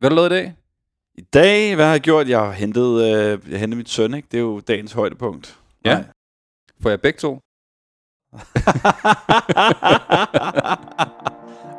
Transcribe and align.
Hvad 0.00 0.10
har 0.10 0.16
du 0.16 0.22
lavet 0.22 0.32
i 0.32 0.34
dag? 0.34 0.54
I 1.14 1.20
dag, 1.20 1.74
hvad 1.74 1.84
har 1.84 1.92
jeg 1.92 2.00
gjort? 2.00 2.28
Jeg 2.28 2.38
har 2.38 2.52
hentet, 2.52 3.02
øh, 3.04 3.38
jeg 3.50 3.60
hentet 3.60 3.76
mit 3.76 3.88
søn, 3.88 4.14
ikke? 4.14 4.28
Det 4.32 4.36
er 4.36 4.42
jo 4.42 4.60
dagens 4.60 4.92
højdepunkt. 4.92 5.58
Ja. 5.84 5.94
Nej. 5.94 6.04
Får 6.82 6.90
jeg 6.90 7.00
begge 7.00 7.18
to? 7.18 7.40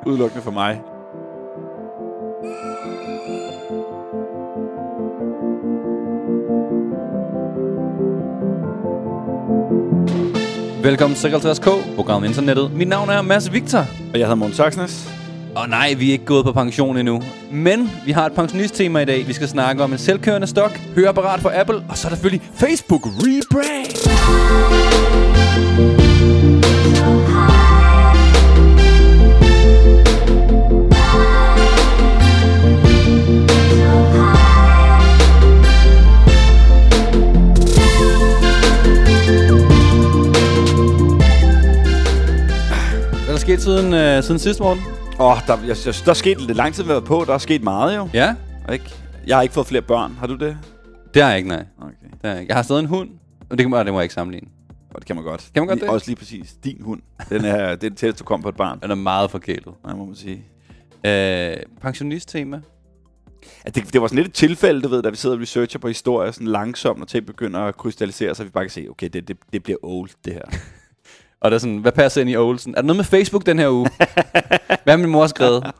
Udelukkende 0.10 0.44
for 0.44 0.52
mig. 0.52 0.82
Velkommen 10.84 11.16
til 11.16 11.28
56K, 11.28 11.96
programmet 11.96 12.28
Internettet. 12.28 12.72
Mit 12.72 12.88
navn 12.88 13.10
er 13.10 13.22
Mads 13.22 13.54
Victor. 13.54 13.80
Og 13.80 14.20
jeg 14.20 14.28
hedder 14.28 14.36
Måns 14.36 14.56
Saxnes. 14.56 15.21
Og 15.56 15.62
oh, 15.62 15.70
nej, 15.70 15.94
vi 15.94 16.08
er 16.08 16.12
ikke 16.12 16.26
gået 16.26 16.46
på 16.46 16.52
pension 16.52 16.98
endnu. 16.98 17.22
Men 17.52 17.92
vi 18.06 18.12
har 18.12 18.26
et 18.26 18.34
pensionisttema 18.34 19.00
i 19.00 19.06
dag. 19.06 19.28
Vi 19.28 19.34
skal 19.34 19.48
snakke 19.48 19.84
om 19.84 19.92
en 19.92 19.98
selvkørende 19.98 20.48
stok, 20.48 20.80
høreapparat 20.96 21.40
for 21.40 21.52
Apple, 21.56 21.76
og 21.90 21.98
så 21.98 22.08
er 22.08 22.10
der 22.10 22.16
selvfølgelig 22.16 22.50
Facebook 22.54 23.06
Rebrand. 23.06 23.92
Hvad 43.12 43.28
er 43.28 43.32
der 43.32 43.38
sket 43.38 43.62
siden, 43.62 43.94
øh, 43.94 44.24
siden 44.24 44.40
sidst, 44.40 44.60
morgen? 44.60 45.01
Åh, 45.22 45.28
oh, 45.28 45.38
der, 45.48 45.58
jeg, 45.58 45.78
jeg, 45.86 45.94
der 46.06 46.10
er 46.10 46.14
sket 46.14 46.42
lidt 46.42 46.58
lang 46.58 46.74
tid, 46.74 46.84
vi 46.84 46.88
har 46.88 46.94
været 46.94 47.06
på. 47.06 47.24
Der 47.28 47.34
er 47.34 47.38
sket 47.38 47.64
meget 47.64 47.98
jo. 47.98 48.10
Ja, 48.14 48.36
Ikke? 48.72 48.86
Jeg 49.28 49.38
har 49.38 49.42
ikke 49.42 49.54
fået 49.54 49.68
flere 49.68 49.82
børn. 49.82 50.16
Har 50.20 50.28
du 50.28 50.36
det? 50.36 50.58
det 51.14 51.22
har 51.22 51.30
jeg 51.30 51.38
ikke, 51.38 51.50
nej. 51.50 51.66
Okay. 51.82 51.94
Det 52.12 52.20
har 52.24 52.30
jeg, 52.30 52.42
ikke. 52.42 52.50
jeg 52.52 52.58
har 52.58 52.64
stadig 52.64 52.80
en 52.80 52.86
hund, 52.86 53.10
og 53.50 53.58
det, 53.58 53.66
kan, 53.66 53.86
det 53.86 53.94
må 53.94 54.00
jeg 54.00 54.04
ikke 54.04 54.14
sammenligne. 54.14 54.48
Og 54.94 55.00
det 55.00 55.06
kan 55.06 55.16
man 55.16 55.26
godt. 55.26 55.50
Kan 55.54 55.62
man 55.62 55.68
godt 55.68 55.80
lige, 55.80 55.88
det? 55.88 55.94
Også 55.94 56.08
lige 56.08 56.16
præcis. 56.16 56.54
Din 56.64 56.82
hund. 56.82 57.02
Den 57.30 57.46
er, 57.46 57.58
det 57.58 57.72
er 57.72 57.76
det 57.76 57.98
tætteste, 57.98 58.20
du 58.20 58.24
kommer 58.24 58.44
på 58.44 58.50
et 58.50 58.56
barn. 58.56 58.80
Den 58.80 58.92
er 58.92 58.96
meget 58.96 59.32
forkælet. 59.32 59.74
Nej, 59.86 59.96
må 59.96 60.06
man 60.06 60.16
sige. 60.16 60.44
Øh, 61.06 61.58
pensionisttema. 61.82 62.62
Ja, 63.66 63.70
det, 63.70 63.94
det 63.94 64.02
var 64.02 64.08
sådan 64.08 64.18
lidt 64.18 64.28
et 64.28 64.34
tilfælde, 64.34 64.82
du 64.82 64.88
ved, 64.88 65.02
da 65.02 65.10
vi 65.10 65.16
sidder 65.16 65.36
og 65.36 65.42
researcher 65.42 65.80
på 65.80 65.88
historie, 65.88 66.34
sådan 66.34 66.48
langsomt, 66.48 67.00
når 67.00 67.06
ting 67.06 67.26
begynder 67.26 67.60
at 67.60 67.78
krystallisere, 67.78 68.36
så 68.36 68.44
vi 68.44 68.50
bare 68.50 68.64
kan 68.64 68.72
se, 68.72 68.88
okay, 68.90 69.10
det, 69.14 69.28
det, 69.28 69.38
det 69.54 69.64
bliver 69.64 69.78
old, 69.84 70.10
det 70.26 70.34
her. 70.34 70.60
Og 71.42 71.52
der 71.52 71.56
er 71.56 71.60
sådan, 71.60 71.78
hvad 71.78 71.92
passer 71.92 72.22
ind 72.22 72.30
i 72.30 72.36
Olsen? 72.36 72.76
Er 72.76 72.82
der 72.82 72.88
noget 72.88 72.98
med 72.98 73.06
Facebook 73.06 73.46
den 73.46 73.60
her 73.60 73.70
uge? 73.70 73.90
hvad 74.84 74.94
har 74.94 74.98
min 74.98 75.10
mor 75.10 75.28
skrevet? 75.28 75.72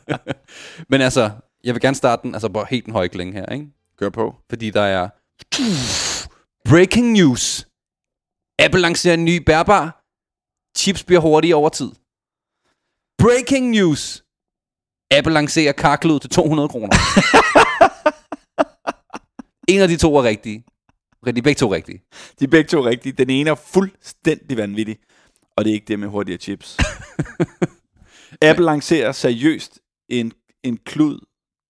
Men 0.90 1.00
altså, 1.00 1.30
jeg 1.64 1.74
vil 1.74 1.82
gerne 1.82 1.94
starte 1.94 2.22
den, 2.22 2.34
altså 2.34 2.48
på 2.48 2.64
helt 2.70 2.86
en 2.86 2.92
høj 2.92 3.08
klinge 3.08 3.32
her, 3.32 3.46
ikke? 3.46 3.66
Gør 3.96 4.10
på. 4.10 4.34
Fordi 4.48 4.70
der 4.70 4.82
er 4.82 5.08
breaking 6.68 7.12
news. 7.12 7.66
Apple 8.58 8.80
lancerer 8.80 9.14
en 9.14 9.24
ny 9.24 9.36
bærbar. 9.36 10.02
Chips 10.78 11.04
bliver 11.04 11.20
hurtige 11.20 11.56
over 11.56 11.68
tid. 11.68 11.90
Breaking 13.18 13.70
news. 13.70 14.24
Apple 15.10 15.32
lancerer 15.32 15.72
karklud 15.72 16.20
til 16.20 16.30
200 16.30 16.68
kroner. 16.68 16.96
en 19.72 19.80
af 19.80 19.88
de 19.88 19.96
to 19.96 20.16
er 20.16 20.22
rigtige. 20.22 20.64
De 21.24 21.30
er 21.38 21.42
begge 21.42 21.58
to 21.58 21.74
rigtige. 21.74 22.02
De 22.40 22.44
er 22.44 22.48
begge 22.48 22.68
to 22.68 22.84
rigtige. 22.86 23.12
Den 23.12 23.30
ene 23.30 23.50
er 23.50 23.54
fuldstændig 23.54 24.56
vanvittig, 24.56 24.96
og 25.56 25.64
det 25.64 25.70
er 25.70 25.74
ikke 25.74 25.86
det 25.88 25.98
med 25.98 26.08
hurtigere 26.08 26.38
chips. 26.40 26.76
Apple 28.42 28.64
lancerer 28.64 29.12
seriøst 29.12 29.80
en, 30.08 30.32
en 30.62 30.76
klud 30.76 31.18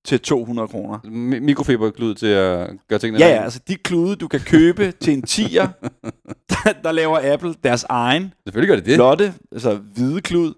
til 0.04 0.20
200 0.20 0.68
kroner. 0.68 0.98
Mi- 0.98 1.40
mikrofiberklud 1.40 2.14
til 2.14 2.26
at 2.26 2.70
gøre 2.88 2.98
tingene 2.98 3.24
Ja, 3.24 3.34
ja, 3.34 3.42
altså 3.42 3.60
de 3.68 3.76
klude, 3.76 4.16
du 4.16 4.28
kan 4.28 4.40
købe 4.40 4.92
til 4.92 5.12
en 5.12 5.22
tier, 5.22 5.68
der, 6.50 6.72
der 6.84 6.92
laver 6.92 7.32
Apple 7.34 7.54
deres 7.64 7.84
egen 7.88 8.32
Selvfølgelig 8.46 8.68
gør 8.68 8.76
det 8.76 8.86
det. 8.86 8.94
flotte, 8.94 9.34
altså 9.52 9.74
hvide 9.76 10.20
klud, 10.20 10.54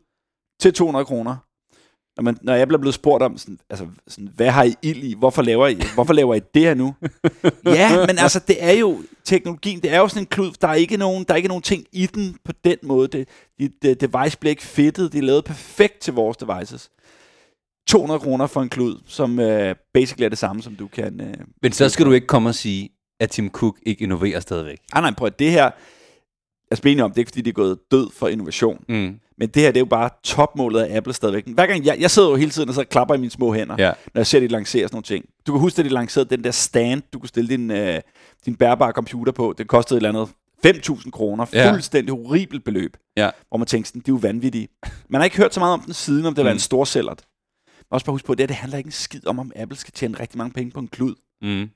til 0.61 0.75
200 0.75 1.05
kroner. 1.05 1.37
Når, 2.19 2.23
man, 2.23 2.37
når 2.43 2.63
Apple 2.63 2.75
er 2.75 2.79
blevet 2.79 2.95
spurgt 2.95 3.23
om, 3.23 3.39
sådan, 3.39 3.59
altså, 3.71 3.87
sådan, 4.09 4.31
hvad 4.37 4.51
har 4.51 4.65
I 4.65 4.75
ild 4.83 5.05
i? 5.05 5.15
Hvorfor 5.19 5.43
laver 5.43 5.67
I, 5.67 5.81
hvorfor 5.95 6.13
laver 6.13 6.35
I 6.35 6.41
det 6.55 6.63
her 6.63 6.75
nu? 6.75 6.95
ja, 7.65 8.07
men 8.07 8.19
altså, 8.19 8.41
det 8.49 8.57
er 8.65 8.73
jo 8.73 9.03
teknologien, 9.25 9.81
det 9.81 9.93
er 9.93 9.99
jo 9.99 10.09
sådan 10.09 10.23
en 10.23 10.27
klud, 10.27 10.53
der 10.61 10.69
er 10.69 10.75
ikke 10.75 10.97
nogen, 10.97 11.25
der 11.25 11.35
er 11.35 11.37
ikke 11.37 11.49
nogen 11.49 11.63
ting 11.63 11.85
i 11.93 12.07
den 12.07 12.37
på 12.45 12.53
den 12.65 12.77
måde. 12.83 13.09
Det, 13.09 13.29
det, 13.59 13.73
det 13.83 14.01
device 14.01 14.39
bliver 14.39 14.51
ikke 14.51 14.63
fedtet, 14.63 15.13
det 15.13 15.19
er 15.19 15.23
lavet 15.23 15.45
perfekt 15.45 16.01
til 16.01 16.13
vores 16.13 16.37
devices. 16.37 16.91
200 17.89 18.21
kroner 18.21 18.47
for 18.47 18.63
en 18.63 18.69
klud, 18.69 19.01
som 19.07 19.39
uh, 19.39 19.47
basically 19.95 20.25
er 20.25 20.29
det 20.29 20.39
samme, 20.39 20.63
som 20.63 20.75
du 20.75 20.87
kan... 20.87 21.21
Uh, 21.21 21.47
Men 21.63 21.73
så 21.73 21.89
skal 21.89 22.07
du 22.07 22.13
ikke 22.13 22.27
komme 22.27 22.49
og 22.49 22.55
sige, 22.55 22.91
at 23.21 23.31
Tim 23.31 23.51
Cook 23.51 23.77
ikke 23.87 24.03
innoverer 24.03 24.41
stadigvæk. 24.41 24.79
ah, 24.93 25.03
nej, 25.03 25.15
prøv 25.15 25.27
at 25.27 25.39
det 25.39 25.51
her... 25.51 25.71
Jeg 26.71 26.79
er 26.85 26.89
enige 26.89 27.05
om, 27.05 27.11
det 27.11 27.17
er 27.17 27.21
ikke 27.21 27.31
fordi, 27.31 27.41
det 27.41 27.51
er 27.51 27.55
gået 27.55 27.79
død 27.91 28.11
for 28.17 28.29
innovation. 28.29 28.85
Mm. 28.89 29.21
Men 29.39 29.49
det 29.49 29.63
her, 29.63 29.69
det 29.71 29.77
er 29.77 29.81
jo 29.81 29.85
bare 29.87 30.11
topmålet 30.25 30.81
af 30.81 30.97
Apple 30.97 31.13
stadigvæk. 31.13 31.49
Hver 31.49 31.67
gang 31.67 31.85
jeg, 31.85 31.97
jeg 32.01 32.11
sidder 32.11 32.29
jo 32.31 32.37
hele 32.37 32.51
tiden 32.51 32.69
og 32.69 32.75
så 32.75 32.85
klapper 32.85 33.15
i 33.15 33.19
mine 33.19 33.31
små 33.31 33.53
hænder, 33.55 33.75
Ja. 33.79 33.93
når 34.15 34.19
jeg 34.21 34.27
ser, 34.27 34.41
de 34.41 34.49
lancerer 34.49 34.87
sådan 34.87 34.95
nogle 34.95 35.03
ting. 35.05 35.25
Du 35.47 35.53
kan 35.53 35.61
huske, 35.61 35.79
at 35.79 35.85
de 35.85 35.91
lancerede 35.91 36.31
den 36.37 36.45
der 36.45 36.51
stand, 36.51 37.03
du 37.13 37.19
kunne 37.19 37.29
stille 37.29 37.49
din, 37.51 37.71
øh, 37.71 38.01
din 38.47 38.57
bærbare 38.57 38.93
computer 38.93 39.33
på. 39.33 39.55
Det 39.59 39.69
kostede 39.69 39.97
et 39.99 40.07
eller 40.07 40.21
andet 40.21 40.35
5.000 40.67 41.11
kroner. 41.11 41.47
Ja. 41.53 41.73
Fuldstændig 41.73 42.15
horribelt 42.15 42.65
beløb. 42.65 42.97
Ja. 43.17 43.31
Hvor 43.49 43.59
man 43.59 43.67
tænkte 43.67 43.89
sådan, 43.89 44.01
det 44.01 44.09
er 44.09 44.13
jo 44.13 44.19
vanvittigt. 44.23 44.73
Man 45.09 45.21
har 45.21 45.25
ikke 45.25 45.37
hørt 45.37 45.55
så 45.55 45.61
meget 45.61 45.73
om 45.75 45.81
den 45.81 45.95
siden, 45.95 46.27
om 46.27 46.35
det 46.35 46.45
var 46.45 46.51
Mm. 46.51 46.57
en 46.57 46.61
stor 46.61 46.85
sælgert. 46.85 47.25
Man 47.77 47.85
også 47.97 48.07
bare 48.07 48.13
huske 48.15 48.27
på, 48.27 48.33
at 48.33 48.39
det, 48.39 48.43
her, 48.45 48.47
det 48.47 48.57
handler 48.57 48.79
ikke 48.79 48.89
en 48.89 48.93
skid 48.93 49.27
om, 49.27 49.39
om 49.39 49.53
Apple 49.57 49.79
skal 49.79 49.93
tjene 49.93 50.21
rigtig 50.21 50.39
mange 50.39 50.53
penge 50.53 50.71
på 50.73 50.81
en 50.81 50.89
klud. 50.89 51.15
Mm. 51.43 51.71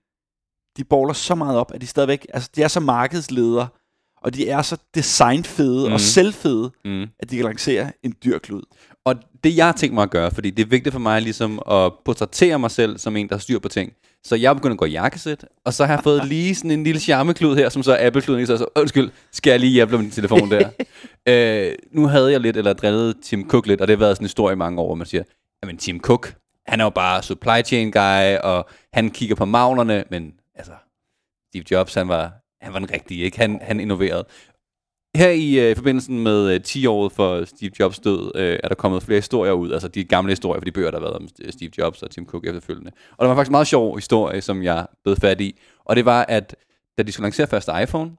De 0.77 0.85
bowler 0.85 1.13
så 1.13 1.35
meget 1.35 1.59
op, 1.59 1.73
at 1.75 1.81
de 1.81 1.87
stadigvæk, 1.87 2.27
altså 2.35 2.51
de 2.57 2.63
er 2.63 2.69
så 2.69 2.81
markedsledere, 2.81 3.69
og 4.25 4.35
de 4.35 4.49
er 4.49 4.63
så 4.63 4.77
designfede 4.95 5.87
Mm. 5.89 5.93
og 5.93 6.01
selvfede, 6.01 6.71
Mm. 6.85 7.03
at 7.21 7.31
de 7.31 7.37
kan 7.37 7.45
lancere 7.45 7.93
en 8.03 8.15
dyr 8.25 8.39
klud. 8.39 8.63
Og 9.05 9.15
det 9.45 9.57
jeg 9.57 9.67
har 9.67 9.73
tænkt 9.73 9.95
mig 9.95 10.03
at 10.03 10.11
gøre, 10.11 10.31
fordi 10.31 10.51
det 10.51 10.63
er 10.63 10.67
vigtigt 10.69 10.93
for 10.93 10.99
mig 11.01 11.23
ligesom 11.23 11.63
at 11.71 11.93
portrættere 12.05 12.59
mig 12.59 12.71
selv 12.71 12.99
som 12.99 13.17
en, 13.17 13.29
der 13.29 13.35
har 13.35 13.41
styr 13.41 13.59
på 13.59 13.69
ting. 13.69 13.93
Så 14.25 14.37
jeg 14.37 14.51
er 14.51 14.55
begyndt 14.55 14.73
at 14.73 14.79
gå 14.79 14.85
i 14.85 14.91
jakkesæt, 14.91 15.45
og 15.65 15.75
så 15.75 15.87
har 15.87 15.95
jeg 15.95 16.03
fået 16.05 16.25
lige 16.35 16.55
sådan 16.55 16.71
en 16.71 16.85
lille 16.85 17.01
charmeklud 17.01 17.57
her, 17.57 17.69
som 17.69 17.83
så 17.83 17.93
er 17.97 18.07
Apple-kluden, 18.07 18.47
så, 18.47 18.57
så 18.57 18.67
undskyld, 18.77 19.11
skal 19.33 19.51
jeg 19.51 19.61
lige 19.61 19.73
hjælpe 19.73 19.99
min 19.99 20.11
telefon 20.11 20.51
der. 20.51 20.69
øh, 21.29 21.75
nu 21.93 22.07
havde 22.07 22.33
jeg 22.33 22.41
lidt, 22.41 22.57
eller 22.57 22.73
drillet 22.73 23.17
Tim 23.23 23.49
Cook 23.49 23.67
lidt, 23.67 23.81
og 23.81 23.89
det 23.89 23.97
har 23.97 23.99
været 23.99 24.17
sådan 24.17 24.25
en 24.25 24.27
historie 24.27 24.53
i 24.53 24.57
mange 24.57 24.81
år, 24.81 24.87
hvor 24.87 24.95
man 24.95 25.07
siger, 25.07 25.23
jamen 25.63 25.77
Tim 25.77 26.01
Cook, 26.01 26.35
han 26.67 26.81
er 26.81 26.85
jo 26.85 26.91
bare 26.91 27.23
supply 27.23 27.63
chain 27.65 27.91
guy, 27.93 28.37
og 28.45 28.69
han 28.93 29.11
kigger 29.11 29.35
på 29.35 29.45
magnerne, 29.45 30.05
men 30.11 30.33
altså, 30.55 30.73
Steve 31.51 31.65
Jobs, 31.71 31.95
han 31.95 32.09
var, 32.09 32.33
han 32.63 32.73
var 32.73 32.79
den 32.79 32.91
rigtige, 32.91 33.25
ikke? 33.25 33.39
Han, 33.39 33.59
han 33.63 33.81
innoverede. 33.81 34.25
Her 35.17 35.31
i 35.31 35.71
øh, 35.71 35.77
forbindelsen 35.77 36.23
med 36.23 36.55
øh, 36.55 36.61
10-året 36.67 37.13
for 37.13 37.45
Steve 37.45 37.71
Jobs 37.81 37.99
død, 37.99 38.33
øh, 38.35 38.59
er 38.65 38.69
der 38.69 38.75
kommet 38.75 39.03
flere 39.03 39.19
historier 39.19 39.53
ud, 39.53 39.73
altså 39.73 39.89
de 39.89 40.05
gamle 40.05 40.33
historier 40.33 40.61
for 40.61 40.65
de 40.65 40.73
bøger, 40.73 40.91
der 40.91 40.99
har 40.99 41.05
været 41.05 41.17
om 41.17 41.29
øh, 41.45 41.53
Steve 41.53 41.71
Jobs 41.79 42.03
og 42.03 42.11
Tim 42.11 42.27
Cook 42.27 42.47
efterfølgende. 42.47 42.93
Og 43.11 43.25
der 43.25 43.29
var 43.29 43.35
faktisk 43.35 43.51
en 43.51 43.53
meget 43.53 43.67
sjov 43.67 43.97
historie, 43.97 44.41
som 44.41 44.63
jeg 44.63 44.87
blev 45.05 45.17
fat 45.17 45.41
i, 45.41 45.61
og 45.85 45.97
det 45.97 46.05
var, 46.05 46.25
at 46.29 46.57
da 46.99 47.03
de 47.03 47.13
skulle 47.13 47.25
lancere 47.25 47.47
første 47.47 47.73
iPhone, 47.83 48.11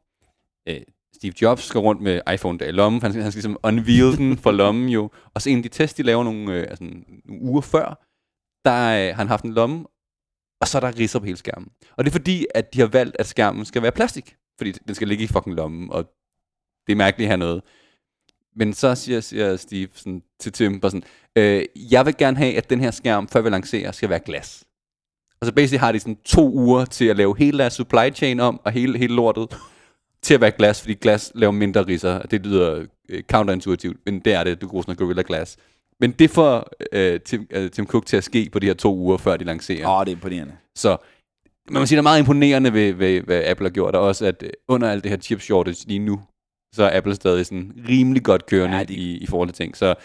øh, 0.70 0.82
Steve 1.16 1.34
Jobs 1.42 1.64
skal 1.64 1.80
rundt 1.80 2.02
med 2.02 2.22
iPhone 2.34 2.60
der 2.60 2.66
i 2.66 2.72
lommen, 2.72 3.02
han 3.02 3.12
skal, 3.12 3.24
han 3.24 3.32
skal 3.32 3.38
ligesom 3.38 3.58
unveil 3.64 4.18
den 4.18 4.38
for 4.38 4.52
lommen 4.62 4.90
jo, 4.90 5.10
og 5.34 5.42
så 5.42 5.50
en 5.50 5.58
af 5.58 5.64
de 5.64 5.70
tests, 5.70 5.94
de 5.94 6.04
laver 6.04 6.24
nogle, 6.24 6.54
øh, 6.54 6.60
altså, 6.70 6.84
nogle 6.84 7.04
uger 7.42 7.62
før, 7.62 8.06
der 8.66 8.74
øh, 8.74 9.08
har 9.08 9.14
han 9.14 9.28
haft 9.28 9.46
en 9.46 9.54
lomme, 9.54 9.86
og 10.64 10.68
så 10.68 10.78
er 10.78 10.80
der 10.80 11.00
ridser 11.00 11.20
på 11.20 11.26
hele 11.26 11.38
skærmen. 11.38 11.70
Og 11.98 12.04
det 12.04 12.10
er 12.10 12.12
fordi, 12.12 12.46
at 12.56 12.74
de 12.74 12.80
har 12.80 12.88
valgt, 12.88 13.16
at 13.20 13.28
skærmen 13.28 13.66
skal 13.66 13.82
være 13.82 13.92
plastik, 13.92 14.36
fordi 14.58 14.72
den 14.72 14.96
skal 14.96 15.08
ligge 15.08 15.24
i 15.24 15.28
fucking 15.28 15.56
lommen, 15.56 15.92
og 15.92 16.06
det 16.88 16.92
er 16.92 16.98
mærkeligt 16.98 17.30
her 17.30 17.36
noget. 17.36 17.62
Men 18.56 18.74
så 18.74 18.96
siger, 18.96 19.22
siger 19.22 19.58
Steve 19.58 19.88
sådan, 19.94 20.24
til 20.40 20.52
Tim 20.52 20.80
bare 20.80 20.92
sådan, 20.92 21.04
øh, 21.36 21.66
jeg 21.92 22.06
vil 22.06 22.18
gerne 22.18 22.38
have, 22.38 22.58
at 22.58 22.70
den 22.70 22.80
her 22.80 22.92
skærm, 22.92 23.28
før 23.28 23.42
vi 23.42 23.50
lancerer, 23.50 23.92
skal 23.92 24.10
være 24.10 24.20
glas. 24.20 24.64
Og 25.42 25.46
så 25.46 25.54
basically 25.54 25.80
har 25.80 25.92
de 25.92 26.00
sådan 26.00 26.18
to 26.26 26.52
uger 26.54 26.86
til 26.86 27.06
at 27.06 27.18
lave 27.18 27.36
hele 27.38 27.58
deres 27.58 27.74
supply 27.74 28.14
chain 28.14 28.40
om, 28.40 28.62
og 28.66 28.72
hele, 28.72 28.98
hele 28.98 29.16
lortet, 29.16 29.58
til 30.22 30.34
at 30.34 30.42
være 30.42 30.52
glas, 30.52 30.82
fordi 30.82 30.94
glas 30.94 31.32
laver 31.36 31.52
mindre 31.52 31.82
risser. 31.88 32.20
Det 32.20 32.46
lyder 32.46 32.86
øh, 33.10 33.24
counterintuitivt, 33.24 33.98
men 34.06 34.20
det 34.20 34.34
er 34.34 34.44
det, 34.44 34.62
du 34.62 34.68
bruger 34.68 34.82
sådan 34.82 34.90
noget 34.90 35.00
Gorilla 35.00 35.24
Glass. 35.28 35.58
Men 36.00 36.12
det 36.12 36.30
får 36.30 36.70
øh, 36.92 37.20
Tim, 37.22 37.48
øh, 37.52 37.72
Tim 37.72 37.88
Cook 37.88 38.06
til 38.06 38.18
at 38.18 38.24
ske 38.24 38.50
på 38.52 38.60
de 38.60 38.66
her 38.68 38.74
to 38.74 38.96
uger, 38.96 39.18
før 39.18 39.38
de 39.38 39.44
lancerer. 39.44 39.88
Åh, 39.90 40.00
oh, 40.00 40.06
det 40.06 40.12
er 40.12 40.16
imponerende. 40.16 40.54
Så 40.78 40.98
man 41.70 41.80
må 41.82 41.86
sige, 41.86 41.96
det 41.98 42.00
er 42.00 42.04
meget 42.04 42.20
imponerende 42.20 42.74
ved, 42.74 42.94
ved 42.94 43.22
hvad 43.22 43.42
Apple 43.46 43.66
har 43.66 43.72
gjort, 43.72 43.96
og 43.96 44.02
også 44.02 44.26
at 44.26 44.44
øh, 44.44 44.50
under 44.68 44.92
alt 44.92 45.04
det 45.04 45.10
her 45.12 45.18
chip 45.18 45.42
shortage 45.42 45.88
lige 45.88 46.00
nu, 46.00 46.22
så 46.76 46.84
er 46.84 46.98
Apple 46.98 47.16
stadig 47.16 47.46
sådan 47.46 47.72
rimelig 47.90 48.24
godt 48.24 48.46
kørende 48.46 48.78
Ja, 48.78 48.84
de- 48.84 48.94
i, 48.94 49.18
i 49.18 49.26
forhold 49.28 49.50
til 49.50 49.56
ting. 49.56 49.78
Så 49.78 49.96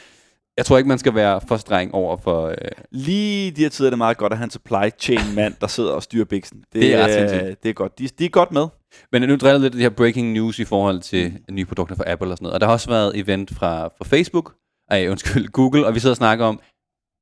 jeg 0.56 0.66
tror 0.66 0.78
ikke, 0.78 0.88
man 0.88 0.98
skal 0.98 1.14
være 1.14 1.40
for 1.48 1.56
streng 1.56 1.94
over 1.94 2.16
for... 2.16 2.46
Øh, 2.48 2.54
Lige 2.90 3.46
i 3.46 3.50
de 3.50 3.60
her 3.62 3.68
tider 3.68 3.88
er 3.88 3.90
det 3.90 3.98
meget 3.98 4.16
godt 4.16 4.32
at 4.32 4.38
have 4.38 4.44
en 4.44 4.50
supply 4.50 4.88
chain 4.98 5.20
mand, 5.36 5.54
der 5.60 5.66
sidder 5.66 5.90
og 5.92 6.02
styrer 6.02 6.24
biksen. 6.24 6.58
Det, 6.72 6.82
Det 6.82 6.94
er 6.94 7.04
ret 7.04 7.48
øh. 7.48 7.56
Det 7.62 7.68
er 7.68 7.72
godt. 7.72 7.98
De, 7.98 8.08
de 8.08 8.24
er 8.24 8.28
godt 8.28 8.52
med. 8.52 8.66
men 9.12 9.22
nu 9.22 9.36
driller 9.36 9.58
lidt 9.58 9.72
det 9.72 9.82
her 9.82 9.88
breaking 9.88 10.32
news 10.32 10.58
i 10.58 10.64
forhold 10.64 11.00
til 11.00 11.38
nye 11.50 11.64
produkter 11.64 11.96
fra 11.96 12.04
Apple 12.06 12.30
og 12.30 12.36
sådan 12.36 12.44
noget. 12.44 12.54
Og 12.54 12.60
der 12.60 12.66
har 12.66 12.72
også 12.72 12.88
været 12.90 13.12
event 13.18 13.54
fra, 13.54 13.84
fra 13.86 14.04
Facebook, 14.04 14.54
ej, 14.90 15.08
undskyld, 15.08 15.48
Google, 15.48 15.86
og 15.86 15.94
vi 15.94 16.00
sidder 16.00 16.12
og 16.12 16.16
snakker 16.16 16.44
om, 16.44 16.60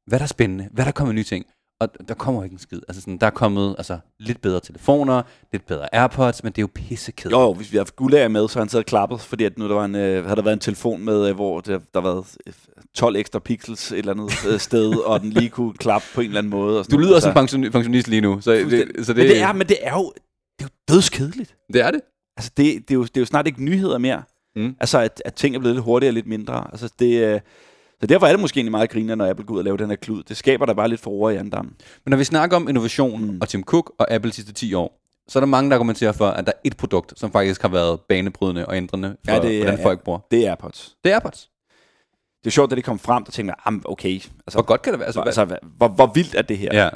hvad 0.06 0.18
der 0.18 0.22
er 0.22 0.28
spændende, 0.28 0.68
hvad 0.72 0.84
der 0.84 0.90
kommer 0.90 1.12
nye 1.12 1.24
ting. 1.24 1.46
Og 1.80 1.88
der 2.08 2.14
kommer 2.14 2.44
ikke 2.44 2.54
en 2.54 2.58
skid. 2.58 2.80
Altså 2.88 3.00
sådan, 3.00 3.18
der 3.18 3.26
er 3.26 3.30
kommet 3.30 3.74
altså, 3.78 3.98
lidt 4.20 4.42
bedre 4.42 4.60
telefoner, 4.60 5.22
lidt 5.52 5.66
bedre 5.66 5.94
AirPods, 5.94 6.42
men 6.42 6.52
det 6.52 6.58
er 6.58 6.62
jo 6.62 6.68
pissekedeligt. 6.74 7.38
Jo, 7.38 7.42
jo, 7.42 7.54
hvis 7.54 7.72
vi 7.72 7.76
har 7.76 7.84
haft 7.84 7.96
Gulager 7.96 8.28
med, 8.28 8.48
så 8.48 8.58
han 8.58 8.68
taget 8.68 8.86
klappet, 8.86 9.20
fordi 9.20 9.44
at 9.44 9.58
nu 9.58 9.68
der 9.68 9.74
var 9.74 9.84
en, 9.84 9.94
øh, 9.94 10.24
havde 10.24 10.36
der 10.36 10.42
været 10.42 10.52
en 10.56 10.60
telefon 10.60 11.04
med, 11.04 11.28
øh, 11.28 11.34
hvor 11.34 11.60
der, 11.60 11.80
der 11.94 12.00
var 12.00 12.26
12 12.94 13.16
ekstra 13.16 13.38
pixels 13.38 13.92
et 13.92 13.98
eller 13.98 14.12
andet 14.12 14.32
øh, 14.48 14.60
sted, 14.60 14.94
og 15.10 15.20
den 15.20 15.30
lige 15.30 15.48
kunne 15.50 15.72
klappe 15.74 16.06
på 16.14 16.20
en 16.20 16.26
eller 16.26 16.38
anden 16.38 16.50
måde. 16.50 16.78
Og 16.78 16.84
sådan 16.84 16.90
Du 16.92 16.96
noget. 16.96 17.06
lyder 17.06 17.16
Altså, 17.16 17.26
som 17.26 17.34
pension, 17.34 17.72
pensionist 17.72 18.08
lige 18.08 18.20
nu, 18.20 18.40
så 18.40 18.52
det, 18.52 19.06
så 19.06 19.12
det, 19.12 19.16
men 19.16 19.26
det 19.26 19.40
er, 19.40 19.52
men 19.52 19.68
det 19.68 19.78
er 19.80 19.92
jo, 19.92 20.12
det 20.58 20.64
er 20.64 20.68
jo 20.68 20.94
dødskedeligt. 20.94 21.56
det 21.72 21.80
er 21.80 21.90
det. 21.90 22.00
Altså, 22.36 22.50
det, 22.56 22.88
det, 22.88 22.90
er 22.90 22.94
jo, 22.94 23.02
det 23.02 23.16
er 23.16 23.20
jo 23.20 23.26
snart 23.26 23.46
ikke 23.46 23.64
nyheder 23.64 23.98
mere. 23.98 24.22
Mm. 24.56 24.76
Altså, 24.80 24.98
at, 24.98 25.22
at 25.24 25.34
ting 25.34 25.54
er 25.54 25.58
blevet 25.58 25.74
lidt 25.76 25.84
hurtigere 25.84 26.10
og 26.10 26.14
lidt 26.14 26.26
mindre. 26.26 26.66
Altså, 26.72 26.92
det, 26.98 27.24
øh, 27.34 27.40
så 28.00 28.06
derfor 28.06 28.26
er 28.26 28.30
det 28.30 28.40
måske 28.40 28.58
egentlig 28.58 28.70
meget 28.70 28.90
griner, 28.90 29.14
når 29.14 29.30
Apple 29.30 29.46
går 29.46 29.54
ud 29.54 29.58
og 29.58 29.64
laver 29.64 29.76
den 29.76 29.88
her 29.88 29.96
klud. 29.96 30.22
Det 30.22 30.36
skaber 30.36 30.66
der 30.66 30.74
bare 30.74 30.88
lidt 30.88 31.00
for 31.00 31.10
ord 31.10 31.32
i 31.32 31.36
andam. 31.36 31.64
Men 31.64 32.10
når 32.10 32.16
vi 32.16 32.24
snakker 32.24 32.56
om 32.56 32.68
innovation 32.68 33.24
Mm. 33.24 33.38
og 33.40 33.48
Tim 33.48 33.64
Cook 33.64 33.92
og 33.98 34.10
Apple 34.10 34.30
de 34.30 34.34
sidste 34.34 34.52
10 34.52 34.74
år, 34.74 35.00
så 35.28 35.38
er 35.38 35.40
der 35.40 35.46
mange, 35.46 35.70
der 35.70 35.76
argumenterer 35.76 36.12
for, 36.12 36.26
at 36.28 36.46
der 36.46 36.52
er 36.52 36.58
et 36.64 36.76
produkt, 36.76 37.12
som 37.20 37.32
faktisk 37.32 37.62
har 37.62 37.68
været 37.68 38.00
banebrydende 38.08 38.66
og 38.66 38.76
ændrende 38.76 39.16
for, 39.24 39.32
Ja, 39.32 39.36
ja, 39.36 39.42
det 39.42 39.48
det, 39.50 39.58
er- 39.58 39.62
hvordan 39.64 39.82
folk 39.82 40.04
bruger. 40.04 40.18
Det 40.30 40.44
er 40.46 40.48
AirPods. 40.50 40.96
Det 41.04 41.10
er 41.10 41.14
AirPods. 41.16 41.50
Det 42.44 42.50
er 42.50 42.52
sjovt, 42.52 42.70
da 42.70 42.76
det 42.76 42.84
kom 42.84 42.98
frem, 42.98 43.24
der 43.24 43.32
tænkte 43.32 43.50
jeg, 43.50 43.62
"Am, 43.64 43.82
okay. 43.84 44.14
Altså, 44.14 44.30
Hvor 44.52 44.62
godt 44.62 44.82
kan 44.82 44.92
det 44.92 44.98
være? 45.00 45.06
altså, 45.06 45.20
Altså, 45.20 45.40
altså, 45.40 45.58
hvor, 45.76 45.88
hvor 45.88 46.06
vildt 46.14 46.34
er 46.34 46.42
det 46.42 46.58
her? 46.58 46.68
ja. 46.82 46.88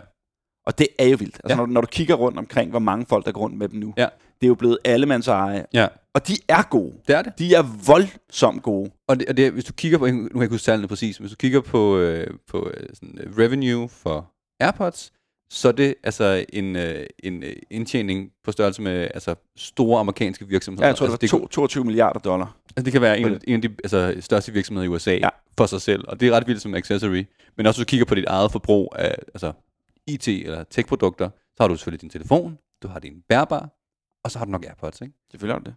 Og 0.70 0.78
det 0.78 0.86
er 0.98 1.04
jo 1.06 1.16
vildt. 1.16 1.34
Altså, 1.44 1.48
Ja. 1.48 1.56
når, 1.56 1.66
når 1.66 1.80
du 1.80 1.86
kigger 1.86 2.14
rundt 2.14 2.38
omkring, 2.38 2.70
hvor 2.70 2.78
mange 2.78 3.06
folk, 3.08 3.26
der 3.26 3.32
går 3.32 3.40
rundt 3.40 3.56
med 3.58 3.68
dem 3.68 3.80
nu. 3.80 3.94
Ja. 3.96 4.06
Det 4.40 4.46
er 4.46 4.48
jo 4.48 4.54
blevet 4.54 4.78
allemands 4.84 5.28
eje. 5.28 5.64
ja, 5.74 5.86
Og 6.14 6.28
de 6.28 6.36
er 6.48 6.62
gode. 6.70 6.92
det 7.08 7.16
er 7.16 7.22
det. 7.22 7.32
De 7.38 7.54
er 7.54 7.62
voldsomt 7.86 8.62
gode. 8.62 8.90
Og 9.08 9.20
det, 9.20 9.28
og 9.28 9.36
det 9.36 9.52
hvis 9.52 9.64
du 9.64 9.72
kigger 9.72 9.98
på, 9.98 10.06
nu 10.06 10.12
kan 10.12 10.30
jeg 10.34 10.42
ikke 10.42 10.54
huske 10.54 10.64
tallene 10.64 10.88
præcis, 10.88 11.16
hvis 11.16 11.30
du 11.30 11.36
kigger 11.36 11.60
på, 11.60 11.98
øh, 11.98 12.26
på 12.50 12.70
øh, 12.74 12.86
sådan, 12.94 13.18
øh, 13.22 13.38
revenue 13.38 13.88
for 13.88 14.30
AirPods, 14.60 15.12
så 15.52 15.68
er 15.68 15.72
det 15.72 15.94
altså 16.04 16.44
en, 16.52 16.76
øh, 16.76 17.06
en 17.22 17.42
øh, 17.42 17.52
indtjening 17.70 18.30
på 18.44 18.52
størrelse 18.52 18.82
med 18.82 19.08
altså, 19.14 19.34
store 19.56 20.00
amerikanske 20.00 20.48
virksomheder. 20.48 20.84
Ja, 20.86 20.88
jeg 20.88 20.96
tror, 20.96 21.06
altså, 21.06 21.16
det 21.16 21.32
var 21.32 21.38
to, 21.38 21.46
22 21.46 21.84
milliarder 21.84 22.20
dollar. 22.20 22.56
Altså, 22.76 22.84
det 22.84 22.92
kan 22.92 23.02
være 23.02 23.18
en, 23.18 23.40
en 23.44 23.54
af 23.54 23.62
de 23.62 23.68
altså, 23.84 24.16
største 24.20 24.52
virksomheder 24.52 24.84
i 24.84 24.88
USA 24.88 25.12
ja. 25.14 25.28
for 25.58 25.66
sig 25.66 25.80
selv, 25.80 26.04
og 26.08 26.20
det 26.20 26.28
er 26.28 26.32
ret 26.32 26.46
vildt 26.46 26.62
som 26.62 26.74
accessory. 26.74 27.24
Men 27.56 27.66
også 27.66 27.78
hvis 27.80 27.86
du 27.86 27.90
kigger 27.90 28.06
på 28.06 28.14
dit 28.14 28.24
eget 28.24 28.52
forbrug 28.52 28.92
af 28.98 29.14
altså, 29.34 29.52
IT- 30.14 30.44
eller 30.44 30.64
tech-produkter, 30.64 31.28
så 31.56 31.62
har 31.62 31.68
du 31.68 31.76
selvfølgelig 31.76 32.00
din 32.00 32.10
telefon, 32.10 32.58
du 32.82 32.88
har 32.88 32.98
din 32.98 33.22
bærbar, 33.28 33.68
og 34.24 34.30
så 34.30 34.38
har 34.38 34.44
du 34.46 34.50
nok 34.50 34.64
AirPods, 34.64 35.00
ikke? 35.00 35.14
Selvfølgelig 35.30 35.54
er 35.54 35.58
det 35.58 35.66
det. 35.66 35.74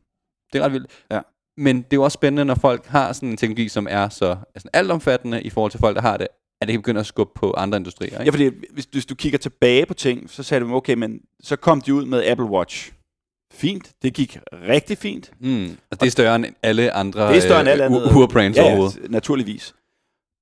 Det 0.54 0.60
er 0.62 0.66
ret 0.66 0.74
vildt. 0.74 0.92
Ja. 1.12 1.20
Men 1.58 1.78
det 1.78 1.84
er 1.94 1.98
jo 1.98 2.04
også 2.04 2.16
spændende, 2.16 2.46
når 2.46 2.56
folk 2.56 2.86
har 2.86 3.14
sådan 3.14 3.30
en 3.30 3.38
teknologi, 3.38 3.70
som 3.70 3.88
er 3.90 4.10
så 4.10 4.38
altså, 4.56 4.70
altomfattende 4.74 5.42
i 5.42 5.50
forhold 5.50 5.72
til 5.72 5.80
folk, 5.80 5.96
der 5.96 6.02
har 6.02 6.18
det, 6.18 6.28
at 6.62 6.68
det 6.68 6.74
kan 6.74 6.82
begynde 6.82 7.00
at 7.00 7.06
skubbe 7.06 7.32
på 7.36 7.54
andre 7.54 7.78
industrier. 7.78 8.20
Ikke? 8.20 8.24
Ja, 8.24 8.30
fordi 8.30 8.66
hvis, 8.74 8.88
hvis 8.92 9.06
du 9.06 9.16
kigger 9.16 9.40
tilbage 9.40 9.86
på 9.86 9.94
ting, 9.94 10.30
så 10.30 10.44
sagde 10.44 10.64
du, 10.66 10.74
okay, 10.76 10.94
men 10.94 11.22
så 11.44 11.56
kom 11.56 11.82
de 11.82 11.94
ud 11.94 12.06
med 12.06 12.26
Apple 12.28 12.46
Watch. 12.46 12.92
Fint. 13.54 13.92
Det 14.02 14.14
gik 14.14 14.38
rigtig 14.54 14.98
fint. 14.98 15.32
Mm. 15.40 15.62
Altså, 15.64 15.78
det 15.92 16.06
er 16.08 16.10
større 16.12 16.36
end 16.36 16.46
alle 16.64 16.92
andre 16.92 17.28
Det 17.30 17.38
er 17.38 17.42
større 17.42 17.60
end 17.60 17.70
alle 17.70 17.84
andre. 17.86 18.22
uh, 18.24 18.28
brands 18.30 18.58
ja, 18.58 18.64
overhovedet. 18.64 18.98
ja, 19.04 19.08
naturligvis. 19.08 19.76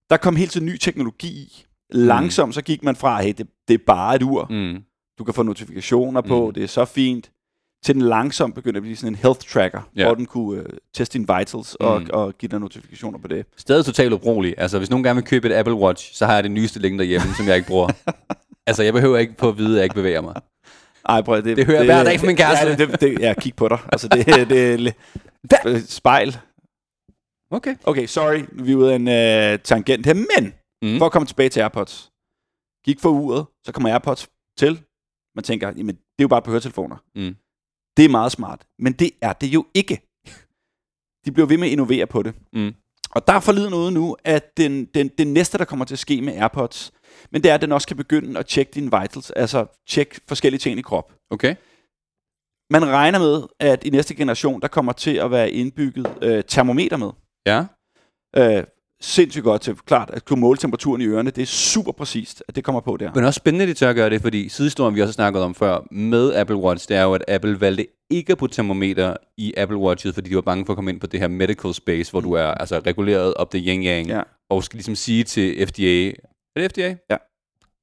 Der 0.09 0.17
kom 0.17 0.35
helt 0.35 0.51
til 0.51 0.63
ny 0.63 0.77
teknologi 0.77 1.65
i. 1.93 1.97
Langsomt 1.97 2.55
så 2.55 2.61
gik 2.61 2.83
man 2.83 2.95
fra, 2.95 3.21
hey, 3.21 3.33
det, 3.37 3.47
det 3.67 3.73
er 3.73 3.83
bare 3.87 4.15
et 4.15 4.23
ur. 4.23 4.47
Mm. 4.49 4.83
Du 5.19 5.23
kan 5.23 5.33
få 5.33 5.43
notifikationer 5.43 6.21
på, 6.21 6.47
Mm. 6.47 6.53
det 6.53 6.63
er 6.63 6.67
så 6.67 6.85
fint. 6.85 7.31
Til 7.85 7.95
den 7.95 8.01
langsomt 8.01 8.55
begyndte 8.55 8.77
at 8.77 8.81
blive 8.81 8.95
sådan 8.95 9.11
en 9.13 9.15
health 9.15 9.39
tracker, 9.39 9.81
Ja. 9.95 10.05
hvor 10.05 10.15
den 10.15 10.25
kunne 10.25 10.59
uh, 10.59 10.65
teste 10.93 11.13
dine 11.17 11.37
vitals 11.37 11.75
og, 11.75 12.01
Mm. 12.01 12.07
og 12.13 12.33
give 12.37 12.49
dig 12.49 12.59
notifikationer 12.59 13.19
på 13.19 13.27
det. 13.27 13.45
Stadig 13.57 13.85
totalt 13.85 14.13
ubrugelig. 14.13 14.55
Altså, 14.57 14.77
hvis 14.77 14.89
nogen 14.89 15.03
gerne 15.03 15.15
vil 15.17 15.25
købe 15.25 15.47
et 15.49 15.53
Apple 15.53 15.73
Watch, 15.75 16.13
så 16.13 16.25
har 16.25 16.33
jeg 16.33 16.43
det 16.43 16.51
nyeste 16.51 16.79
liggende 16.79 17.03
derhjemme, 17.03 17.27
som 17.37 17.47
jeg 17.47 17.55
ikke 17.55 17.67
bruger. 17.67 17.89
altså, 18.67 18.83
jeg 18.83 18.93
behøver 18.93 19.17
ikke 19.17 19.33
på 19.37 19.49
at 19.49 19.57
vide, 19.57 19.69
at 19.71 19.75
jeg 19.75 19.83
ikke 19.83 19.95
bevæger 19.95 20.21
mig. 20.21 20.35
Ej, 21.09 21.21
prøv, 21.21 21.41
det, 21.43 21.57
Det 21.57 21.65
hører 21.65 21.77
jeg 21.77 21.85
hver 21.85 22.03
dag 22.03 22.19
fra 22.19 22.27
min 22.27 22.35
kæreste. 22.35 22.67
Ja, 22.67 22.75
det, 22.75 23.01
det, 23.01 23.19
ja, 23.19 23.33
kig 23.39 23.55
på 23.55 23.67
dig. 23.67 23.77
Altså, 23.91 24.07
det, 24.07 24.25
det 24.49 24.93
er 25.51 25.57
øh, 25.65 25.81
spejl. 25.81 26.37
Okay. 27.51 27.75
Okay, 27.83 28.05
sorry, 28.05 28.37
nu 28.51 28.61
er 28.61 28.65
vi 28.65 28.75
ude 28.75 28.91
af 28.91 28.95
en 28.95 29.07
uh, 29.53 29.59
tangent 29.63 30.05
her, 30.05 30.13
men 30.13 30.53
Mm. 30.81 30.97
for 30.97 31.05
at 31.05 31.11
komme 31.11 31.25
tilbage 31.25 31.49
til 31.49 31.59
AirPods. 31.59 32.11
Gik 32.85 32.99
for 32.99 33.09
uret, 33.09 33.45
så 33.65 33.71
kommer 33.71 33.89
AirPods 33.89 34.29
til. 34.57 34.83
Man 35.35 35.43
tænker, 35.43 35.67
jamen, 35.77 35.95
det 35.95 36.19
er 36.19 36.23
jo 36.23 36.27
bare 36.27 36.41
på 36.41 36.51
høretelefoner. 36.51 36.97
Mm. 37.15 37.35
Det 37.97 38.05
er 38.05 38.09
meget 38.09 38.31
smart, 38.31 38.67
men 38.79 38.93
det 38.93 39.11
er 39.21 39.33
det 39.33 39.47
jo 39.47 39.65
ikke. 39.73 39.95
De 41.25 41.31
bliver 41.31 41.47
ved 41.47 41.57
med 41.57 41.67
at 41.67 41.71
innovere 41.71 42.07
på 42.07 42.23
det. 42.23 42.33
Mm. 42.53 42.73
Og 43.11 43.27
der 43.27 43.33
er 43.33 43.39
forleden 43.39 43.73
ude 43.73 43.91
nu, 43.91 44.17
at 44.23 44.57
den, 44.57 44.85
den, 44.85 45.07
det 45.07 45.27
næste, 45.27 45.57
der 45.57 45.65
kommer 45.65 45.85
til 45.85 45.95
at 45.95 45.99
ske 45.99 46.21
med 46.21 46.33
AirPods, 46.33 46.91
men 47.31 47.43
det 47.43 47.51
er, 47.51 47.55
at 47.55 47.61
den 47.61 47.71
også 47.71 47.87
kan 47.87 47.97
begynde 47.97 48.39
at 48.39 48.45
tjekke 48.45 48.71
dine 48.71 48.91
vitals, 48.99 49.31
altså 49.31 49.65
tjekke 49.87 50.21
forskellige 50.27 50.59
ting 50.59 50.79
i 50.79 50.81
krop. 50.81 51.13
Okay. 51.29 51.55
Man 52.69 52.85
regner 52.85 53.19
med, 53.19 53.47
at 53.59 53.83
i 53.83 53.89
næste 53.89 54.15
generation, 54.15 54.61
der 54.61 54.67
kommer 54.67 54.91
til 54.91 55.15
at 55.15 55.31
være 55.31 55.51
indbygget 55.51 56.17
øh, 56.21 56.43
termometer 56.43 56.97
med. 56.97 57.11
Ja. 57.45 57.65
Øh, 58.35 58.63
sindssygt 59.01 59.43
godt 59.43 59.61
til, 59.61 59.75
klart, 59.85 60.09
at 60.13 60.25
kunne 60.25 60.39
måle 60.41 60.57
temperaturen 60.57 61.01
i 61.01 61.05
ørerne, 61.05 61.29
det 61.31 61.41
er 61.41 61.45
super 61.45 61.91
præcist, 61.91 62.43
at 62.47 62.55
det 62.55 62.63
kommer 62.63 62.81
på 62.81 62.97
der. 62.97 63.11
Men 63.15 63.23
også 63.23 63.37
spændende, 63.37 63.63
at 63.63 63.69
de 63.69 63.73
tør 63.73 63.89
at 63.89 63.95
gøre 63.95 64.09
det, 64.09 64.21
fordi 64.21 64.49
sidehistorien, 64.49 64.95
vi 64.95 65.01
også 65.01 65.13
snakket 65.13 65.41
om 65.41 65.55
før, 65.55 65.87
med 65.91 66.33
Apple 66.35 66.55
Watch, 66.55 66.89
det 66.89 66.97
er 66.97 67.03
jo, 67.03 67.13
at 67.13 67.23
Apple 67.27 67.61
valgte 67.61 67.87
ikke 68.09 68.31
at 68.31 68.37
putte 68.37 68.55
termometer 68.55 69.15
i 69.37 69.53
Apple 69.57 69.77
Watches, 69.77 70.13
fordi 70.13 70.29
de 70.29 70.35
var 70.35 70.41
bange 70.41 70.65
for 70.65 70.73
at 70.73 70.77
komme 70.77 70.91
ind 70.91 70.99
på 70.99 71.07
det 71.07 71.19
her 71.19 71.27
medical 71.27 71.73
space, 71.73 72.11
hvor 72.11 72.19
du 72.21 72.33
er 72.33 72.43
altså 72.43 72.79
reguleret 72.85 73.33
op 73.33 73.53
det 73.53 73.59
yin-yang, 73.61 74.07
Ja. 74.07 74.21
og 74.49 74.63
skal 74.63 74.77
ligesom 74.77 74.95
sige 74.95 75.23
til 75.23 75.67
FDA, 75.67 76.07
er 76.55 76.61
det 76.61 76.71
FDA? 76.71 76.95
Ja. 77.09 77.17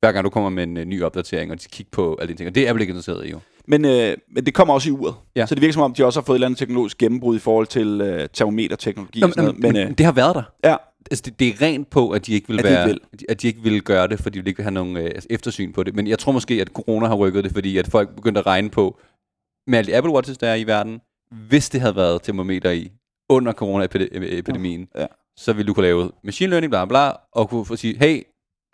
Hver 0.00 0.12
gang 0.12 0.24
du 0.24 0.30
kommer 0.30 0.50
med 0.50 0.62
en 0.62 0.76
uh, 0.76 0.84
ny 0.84 1.02
opdatering, 1.02 1.50
og 1.52 1.62
de 1.62 1.68
kigger 1.72 1.90
på 1.92 2.18
alle 2.20 2.32
de 2.32 2.38
ting, 2.38 2.48
og 2.48 2.54
det 2.54 2.66
er 2.66 2.70
Apple 2.70 2.82
ikke 2.82 2.90
interesseret 2.90 3.26
i 3.26 3.30
jo. 3.30 3.38
Men, 3.70 3.84
øh, 3.84 4.16
men 4.34 4.46
det 4.46 4.54
kommer 4.54 4.74
også 4.74 4.88
i 4.88 4.92
uret. 4.92 5.14
Ja. 5.36 5.46
Så 5.46 5.54
det 5.54 5.60
virker 5.62 5.72
som 5.72 5.82
om, 5.82 5.94
de 5.94 6.04
også 6.04 6.20
har 6.20 6.24
fået 6.24 6.34
et 6.34 6.38
eller 6.38 6.46
andet 6.46 6.58
teknologisk 6.58 6.98
gennembrud 6.98 7.36
i 7.36 7.38
forhold 7.38 7.66
til 7.66 8.00
øh, 8.00 8.28
termometerteknologi. 8.32 9.22
og 9.22 9.28
sådan 9.28 9.44
noget. 9.44 9.58
men, 9.60 9.72
Men, 9.72 9.80
men 9.82 9.90
øh, 9.90 9.98
det 9.98 10.06
har 10.06 10.12
været 10.12 10.34
der. 10.34 10.42
ja, 10.64 10.76
Altså, 11.10 11.22
det, 11.24 11.38
det 11.38 11.48
er 11.48 11.62
rent 11.62 11.90
på, 11.90 12.10
at 12.10 12.26
de 12.26 12.32
ikke 12.34 12.48
vil 12.48 12.58
At 12.58 12.64
de 12.64 12.68
ikke 12.68 12.76
være, 12.78 12.86
vil. 12.86 13.00
at 13.12 13.20
de- 13.20 13.34
de 13.34 13.46
ikke 13.46 13.62
vil 13.62 13.82
gøre 13.82 14.08
det, 14.08 14.18
fordi 14.20 14.38
de 14.38 14.42
vil 14.42 14.48
ikke 14.48 14.58
vil 14.58 14.64
have 14.64 14.74
nogen 14.74 14.96
øh, 14.96 15.04
altså 15.04 15.26
eftersyn 15.30 15.72
på 15.72 15.82
det. 15.82 15.94
Men 15.94 16.06
jeg 16.06 16.18
tror 16.18 16.32
måske, 16.32 16.54
at 16.60 16.68
corona 16.68 17.06
har 17.06 17.14
rykket 17.14 17.44
det, 17.44 17.52
fordi 17.52 17.78
at 17.78 17.88
folk 17.88 18.14
begyndte 18.16 18.38
at 18.38 18.46
regne 18.46 18.70
på, 18.70 18.98
med 19.66 19.78
alle 19.78 19.92
de 19.92 19.96
Apple 19.96 20.12
Watches, 20.12 20.38
der 20.38 20.48
er 20.48 20.54
i 20.54 20.64
verden, 20.64 21.00
hvis 21.48 21.70
det 21.70 21.80
havde 21.80 21.96
været 21.96 22.22
termometer 22.22 22.70
i 22.70 22.90
under 23.30 23.52
corona-epidemien, 23.52 24.88
Ja. 24.96 25.06
så 25.36 25.52
ville 25.52 25.66
du 25.66 25.74
kunne 25.74 25.86
lave 25.86 26.10
machine 26.24 26.50
learning, 26.50 26.70
bla 26.70 26.84
bla, 26.84 27.12
og 27.32 27.48
kunne 27.48 27.64
få 27.64 27.76
sige, 27.76 27.96
hey, 27.98 28.22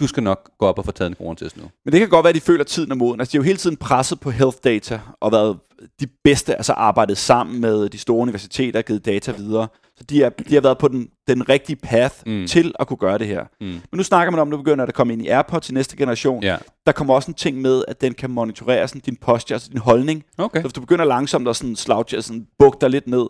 du 0.01 0.07
skal 0.07 0.23
nok 0.23 0.51
gå 0.59 0.67
op 0.67 0.79
og 0.79 0.85
få 0.85 0.93
taget 0.93 1.09
en 1.11 1.15
coronatest 1.15 1.57
nu. 1.57 1.63
men 1.85 1.93
det 1.93 2.01
kan 2.01 2.09
godt 2.09 2.25
være, 2.25 2.29
at 2.29 2.35
de 2.35 2.41
føler, 2.41 2.61
at 2.61 2.67
tiden 2.67 2.91
er 2.91 2.95
moden. 2.95 3.21
Altså, 3.21 3.33
de 3.33 3.37
har 3.39 3.43
jo 3.43 3.45
hele 3.47 3.59
tiden 3.59 3.77
presset 3.77 4.21
på 4.21 4.31
health 4.31 4.57
data, 4.65 5.01
og 5.21 5.33
været 5.33 5.59
de 6.01 6.07
bedste, 6.25 6.57
altså 6.57 6.73
arbejdet 6.73 7.19
sammen 7.19 7.61
med 7.61 7.89
de 7.89 7.99
store 7.99 8.17
universiteter 8.19 8.79
og 8.79 8.85
givet 8.85 9.05
data 9.05 9.33
videre. 9.33 9.69
Så 9.99 10.05
de, 10.05 10.23
er, 10.23 10.29
de 10.29 10.55
har 10.55 10.61
været 10.61 10.79
på 10.79 10.89
den, 10.89 11.09
den 11.29 11.49
rigtige 11.49 11.77
path 11.77 12.15
Mm. 12.27 12.47
til 12.47 12.73
at 12.81 12.87
kunne 12.87 12.97
gøre 12.97 13.19
det 13.19 13.27
her. 13.27 13.45
Mm. 13.61 13.67
Men 13.67 13.81
nu 13.93 14.03
snakker 14.03 14.31
man 14.31 14.41
om, 14.41 14.49
at 14.49 14.51
nu 14.51 14.57
begynder 14.57 14.83
at 14.83 14.87
det 14.87 14.95
komme 14.95 15.13
ind 15.13 15.23
i 15.23 15.29
AirPods 15.29 15.71
i 15.71 15.73
næste 15.73 15.97
generation. 15.97 16.43
Ja. 16.43 16.57
Der 16.87 16.93
kommer 16.93 17.15
også 17.15 17.31
en 17.31 17.35
ting 17.35 17.61
med, 17.61 17.85
at 17.89 18.01
den 18.01 18.15
kan 18.15 18.31
monitorere 18.31 18.89
sådan, 18.89 19.01
din 19.01 19.17
posture, 19.17 19.55
altså 19.57 19.69
din 19.71 19.79
holdning. 19.79 20.25
Okay. 20.39 20.59
Så 20.59 20.63
hvis 20.63 20.73
du 20.73 20.81
begynder 20.81 21.05
langsomt 21.05 21.49
at 21.49 21.57
sådan 21.57 21.77
slouche, 21.77 22.17
altså 22.17 22.29
sådan 22.29 22.47
bukke 22.59 22.79
dig 22.81 22.91
lidt 22.91 23.07
ned, 23.07 23.27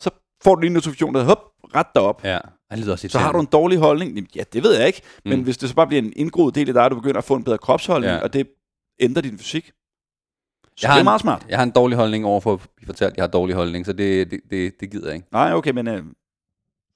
så 0.00 0.10
får 0.44 0.54
du 0.54 0.60
lige 0.60 0.66
en 0.68 0.72
notifikation, 0.74 1.14
der 1.14 1.24
hop, 1.24 1.44
ret 1.74 1.86
dig 1.94 2.02
op. 2.02 2.24
Ja, 2.24 2.38
det 2.70 2.78
lyder 2.78 2.92
også 2.92 3.08
Så 3.08 3.18
har 3.18 3.32
du 3.32 3.40
en 3.40 3.46
dårlig 3.52 3.78
holdning. 3.78 4.28
Ja, 4.36 4.42
det 4.52 4.62
ved 4.62 4.76
jeg 4.76 4.86
ikke. 4.86 5.02
Men 5.24 5.38
Mm. 5.38 5.44
hvis 5.44 5.56
det 5.58 5.68
så 5.68 5.74
bare 5.74 5.86
bliver 5.86 6.02
en 6.02 6.12
indgroet 6.16 6.54
del 6.54 6.68
af 6.68 6.74
dig, 6.74 6.84
og 6.84 6.90
du 6.90 6.96
begynder 6.96 7.18
at 7.18 7.24
få 7.24 7.34
en 7.34 7.44
bedre 7.44 7.58
kropsholdning, 7.58 8.14
ja. 8.14 8.22
og 8.22 8.32
det 8.32 8.46
ændrer 9.00 9.22
din 9.22 9.38
fysik. 9.38 9.70
Så 10.80 10.86
Jeg 10.86 10.90
har 10.90 10.94
det 10.94 10.98
er 10.98 11.02
en- 11.02 11.04
meget 11.04 11.20
smart. 11.20 11.46
Jeg 11.48 11.58
har 11.58 11.62
en 11.62 11.70
dårlig 11.70 11.96
holdning 11.98 12.24
overfor 12.26 12.52
at 12.52 12.60
blive 12.76 12.86
fortalt, 12.86 13.10
at 13.10 13.16
jeg 13.16 13.22
har 13.22 13.28
dårlig 13.28 13.56
holdning, 13.56 13.86
så 13.86 13.92
det, 13.92 14.30
det, 14.30 14.40
det, 14.50 14.80
det 14.80 14.90
gider 14.90 15.06
jeg 15.06 15.14
ikke. 15.14 15.26
Nej, 15.32 15.52
okay, 15.54 15.70
men 15.70 15.88
øh, 15.88 16.02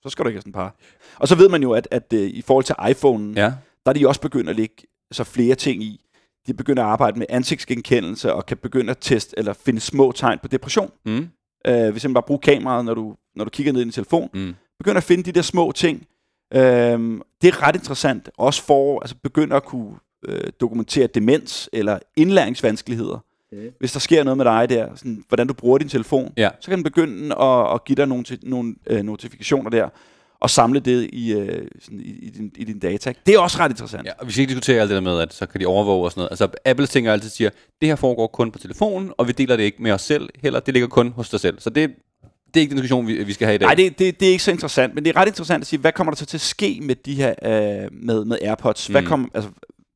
så 0.03 0.09
skal 0.09 0.25
du 0.25 0.29
ikke 0.29 0.37
have 0.37 0.41
sådan 0.43 0.51
et 0.51 0.55
par. 0.55 0.75
Og 1.19 1.29
så 1.29 1.35
ved 1.35 1.49
man 1.49 1.63
jo, 1.63 1.73
at, 1.73 1.89
at 1.91 2.13
øh, 2.13 2.21
i 2.31 2.43
forhold 2.43 2.65
til 2.65 2.75
iPhone'en, 2.75 3.41
Ja. 3.41 3.53
der 3.87 3.91
er 3.91 3.93
de 3.93 4.09
også 4.09 4.21
begyndt 4.21 4.51
at 4.51 4.57
lægge 4.57 4.75
så 5.13 5.25
flere 5.25 5.55
ting 5.55 5.83
i. 5.83 6.01
De 6.47 6.55
begynder 6.55 6.83
at 6.83 6.89
arbejde 6.89 7.19
med 7.19 7.27
ansigtsgenkendelse, 7.29 8.35
og 8.35 8.47
kan 8.47 8.57
begynde 8.57 8.91
at 8.91 8.99
teste, 9.01 9.39
eller 9.39 9.53
finde 9.53 9.81
små 9.81 10.13
tegn 10.13 10.39
på 10.43 10.49
depression. 10.49 10.91
Mm. 11.07 11.29
Øh, 11.67 11.91
hvis 11.93 12.05
man 12.05 12.15
bare 12.15 12.23
bruger 12.23 12.41
kameraet, 12.41 12.85
når 12.85 12.95
du, 12.95 13.15
når 13.37 13.45
du 13.45 13.51
kigger 13.51 13.73
ned 13.73 13.81
i 13.81 13.85
din 13.85 13.93
telefon. 13.93 14.29
Mm. 14.35 14.55
begynder 14.79 14.97
at 14.97 15.05
finde 15.05 15.23
de 15.23 15.33
der 15.33 15.43
små 15.43 15.73
ting. 15.73 16.07
Øhm, 16.55 17.23
det 17.43 17.49
er 17.49 17.63
ret 17.63 17.75
interessant. 17.77 18.31
Også 18.39 18.63
for 18.63 19.01
altså 19.01 19.17
begynder 19.23 19.57
at 19.57 19.65
kunne 19.65 19.95
øh, 20.29 20.53
dokumentere 20.61 21.07
demens 21.07 21.71
eller 21.73 21.99
indlæringsvanskeligheder. 22.17 23.25
Okay. 23.59 23.71
Hvis 23.79 23.93
der 23.93 24.01
sker 24.01 24.25
noget 24.25 24.37
med 24.37 24.45
dig 24.45 24.69
der, 24.71 24.89
sådan, 24.97 25.25
hvordan 25.29 25.47
du 25.47 25.55
bruger 25.55 25.79
din 25.79 25.89
telefon, 25.89 26.33
Ja. 26.37 26.49
så 26.61 26.69
kan 26.71 26.77
den 26.79 26.85
begynde 26.85 27.35
at, 27.41 27.75
at 27.75 27.85
give 27.85 27.97
dig 27.97 28.07
nogle, 28.07 28.25
nogle 28.43 28.75
øh, 28.87 29.03
notifikationer 29.03 29.71
der, 29.71 29.89
og 30.41 30.51
samle 30.51 30.81
det 30.81 31.11
i, 31.13 31.33
øh, 31.33 31.69
sådan, 31.83 32.01
i, 32.01 32.19
i, 32.27 32.31
din, 32.31 32.53
i 32.57 32.65
din 32.65 32.79
data. 32.79 33.13
Det 33.27 33.35
er 33.35 33.39
også 33.39 33.59
ret 33.59 33.71
interessant. 33.71 34.07
Ja, 34.07 34.11
og 34.19 34.27
vi 34.27 34.33
skal 34.33 34.41
ikke 34.41 34.51
diskutere 34.51 34.81
alt 34.81 34.89
det 34.91 34.95
der 34.95 35.01
med, 35.01 35.21
at 35.21 35.35
så 35.35 35.47
kan 35.47 35.61
de 35.61 35.67
overvåge 35.67 36.05
og 36.05 36.11
sådan 36.11 36.21
noget. 36.21 36.31
Altså, 36.31 36.49
Apple 36.65 36.87
tænker 36.87 37.13
altid 37.13 37.29
siger, 37.31 37.51
det 37.81 37.89
her 37.89 37.97
foregår 37.97 38.27
kun 38.27 38.51
på 38.53 38.59
telefonen, 38.59 39.13
og 39.19 39.27
vi 39.29 39.33
deler 39.33 39.57
det 39.57 39.65
ikke 39.65 39.83
med 39.83 39.93
os 39.93 40.03
selv 40.03 40.29
heller. 40.43 40.61
Det 40.61 40.75
ligger 40.75 40.89
kun 40.89 41.13
hos 41.13 41.31
dig 41.31 41.41
selv. 41.41 41.61
Så 41.61 41.71
det, 41.71 41.91
det 42.47 42.57
er 42.57 42.61
ikke 42.61 42.71
den 42.71 42.77
diskussion, 42.77 43.07
vi, 43.07 43.25
vi 43.25 43.33
skal 43.33 43.47
have 43.47 43.55
i 43.55 43.59
dag. 43.59 43.67
Nej, 43.67 43.75
det, 43.75 43.99
det, 43.99 44.21
det 44.21 44.29
er 44.29 44.33
ikke 44.33 44.45
så 44.45 44.51
interessant, 44.51 44.95
men 44.95 45.05
det 45.05 45.17
er 45.17 45.21
ret 45.21 45.27
interessant 45.27 45.61
at 45.61 45.67
sige, 45.67 45.81
hvad 45.81 45.93
kommer 45.93 46.11
der 46.13 46.17
så 46.17 46.27
til 46.27 46.37
at 46.37 46.41
ske 46.41 46.79
med 46.83 46.95
de 46.95 47.15
her 47.15 47.35
øh, 47.43 47.89
med, 47.93 48.25
med 48.25 48.39
AirPods? 48.43 48.87
Hvad 48.87 49.03
Mm. 49.03 49.09
kommer, 49.09 49.29
altså, 49.35 49.51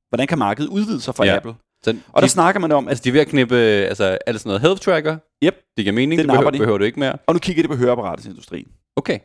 hvordan 0.09 0.27
kan 0.27 0.39
markedet 0.39 0.69
udvide 0.69 1.01
sig 1.01 1.15
for 1.15 1.25
Ja. 1.25 1.37
Apple? 1.37 1.55
Så 1.85 1.91
Og 2.13 2.23
der 2.23 2.27
de, 2.27 2.33
snakker 2.33 2.61
man 2.61 2.73
om, 2.73 2.87
at 2.87 2.91
altså, 2.91 3.03
de 3.05 3.09
er 3.09 3.13
ved 3.13 3.21
at 3.21 3.27
knippe, 3.27 3.55
altså, 3.57 4.19
er 4.27 4.33
det 4.33 4.41
sådan 4.41 4.49
noget 4.51 4.61
health 4.61 4.81
tracker? 4.83 5.19
Yep. 5.45 5.55
Det 5.77 5.85
giver 5.85 5.93
mening, 5.93 6.19
Det 6.19 6.29
det, 6.29 6.33
behøver, 6.33 6.51
de. 6.51 6.59
behøver 6.59 6.79
du 6.79 6.85
ikke 6.85 7.01
mere. 7.01 7.17
og 7.27 7.35
nu 7.35 7.39
kigger 7.39 7.63
de 7.63 7.69
på 7.69 7.77
høreapparatelsindustrien. 7.77 8.69
Okay, 8.97 9.19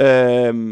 Øhm, 0.00 0.68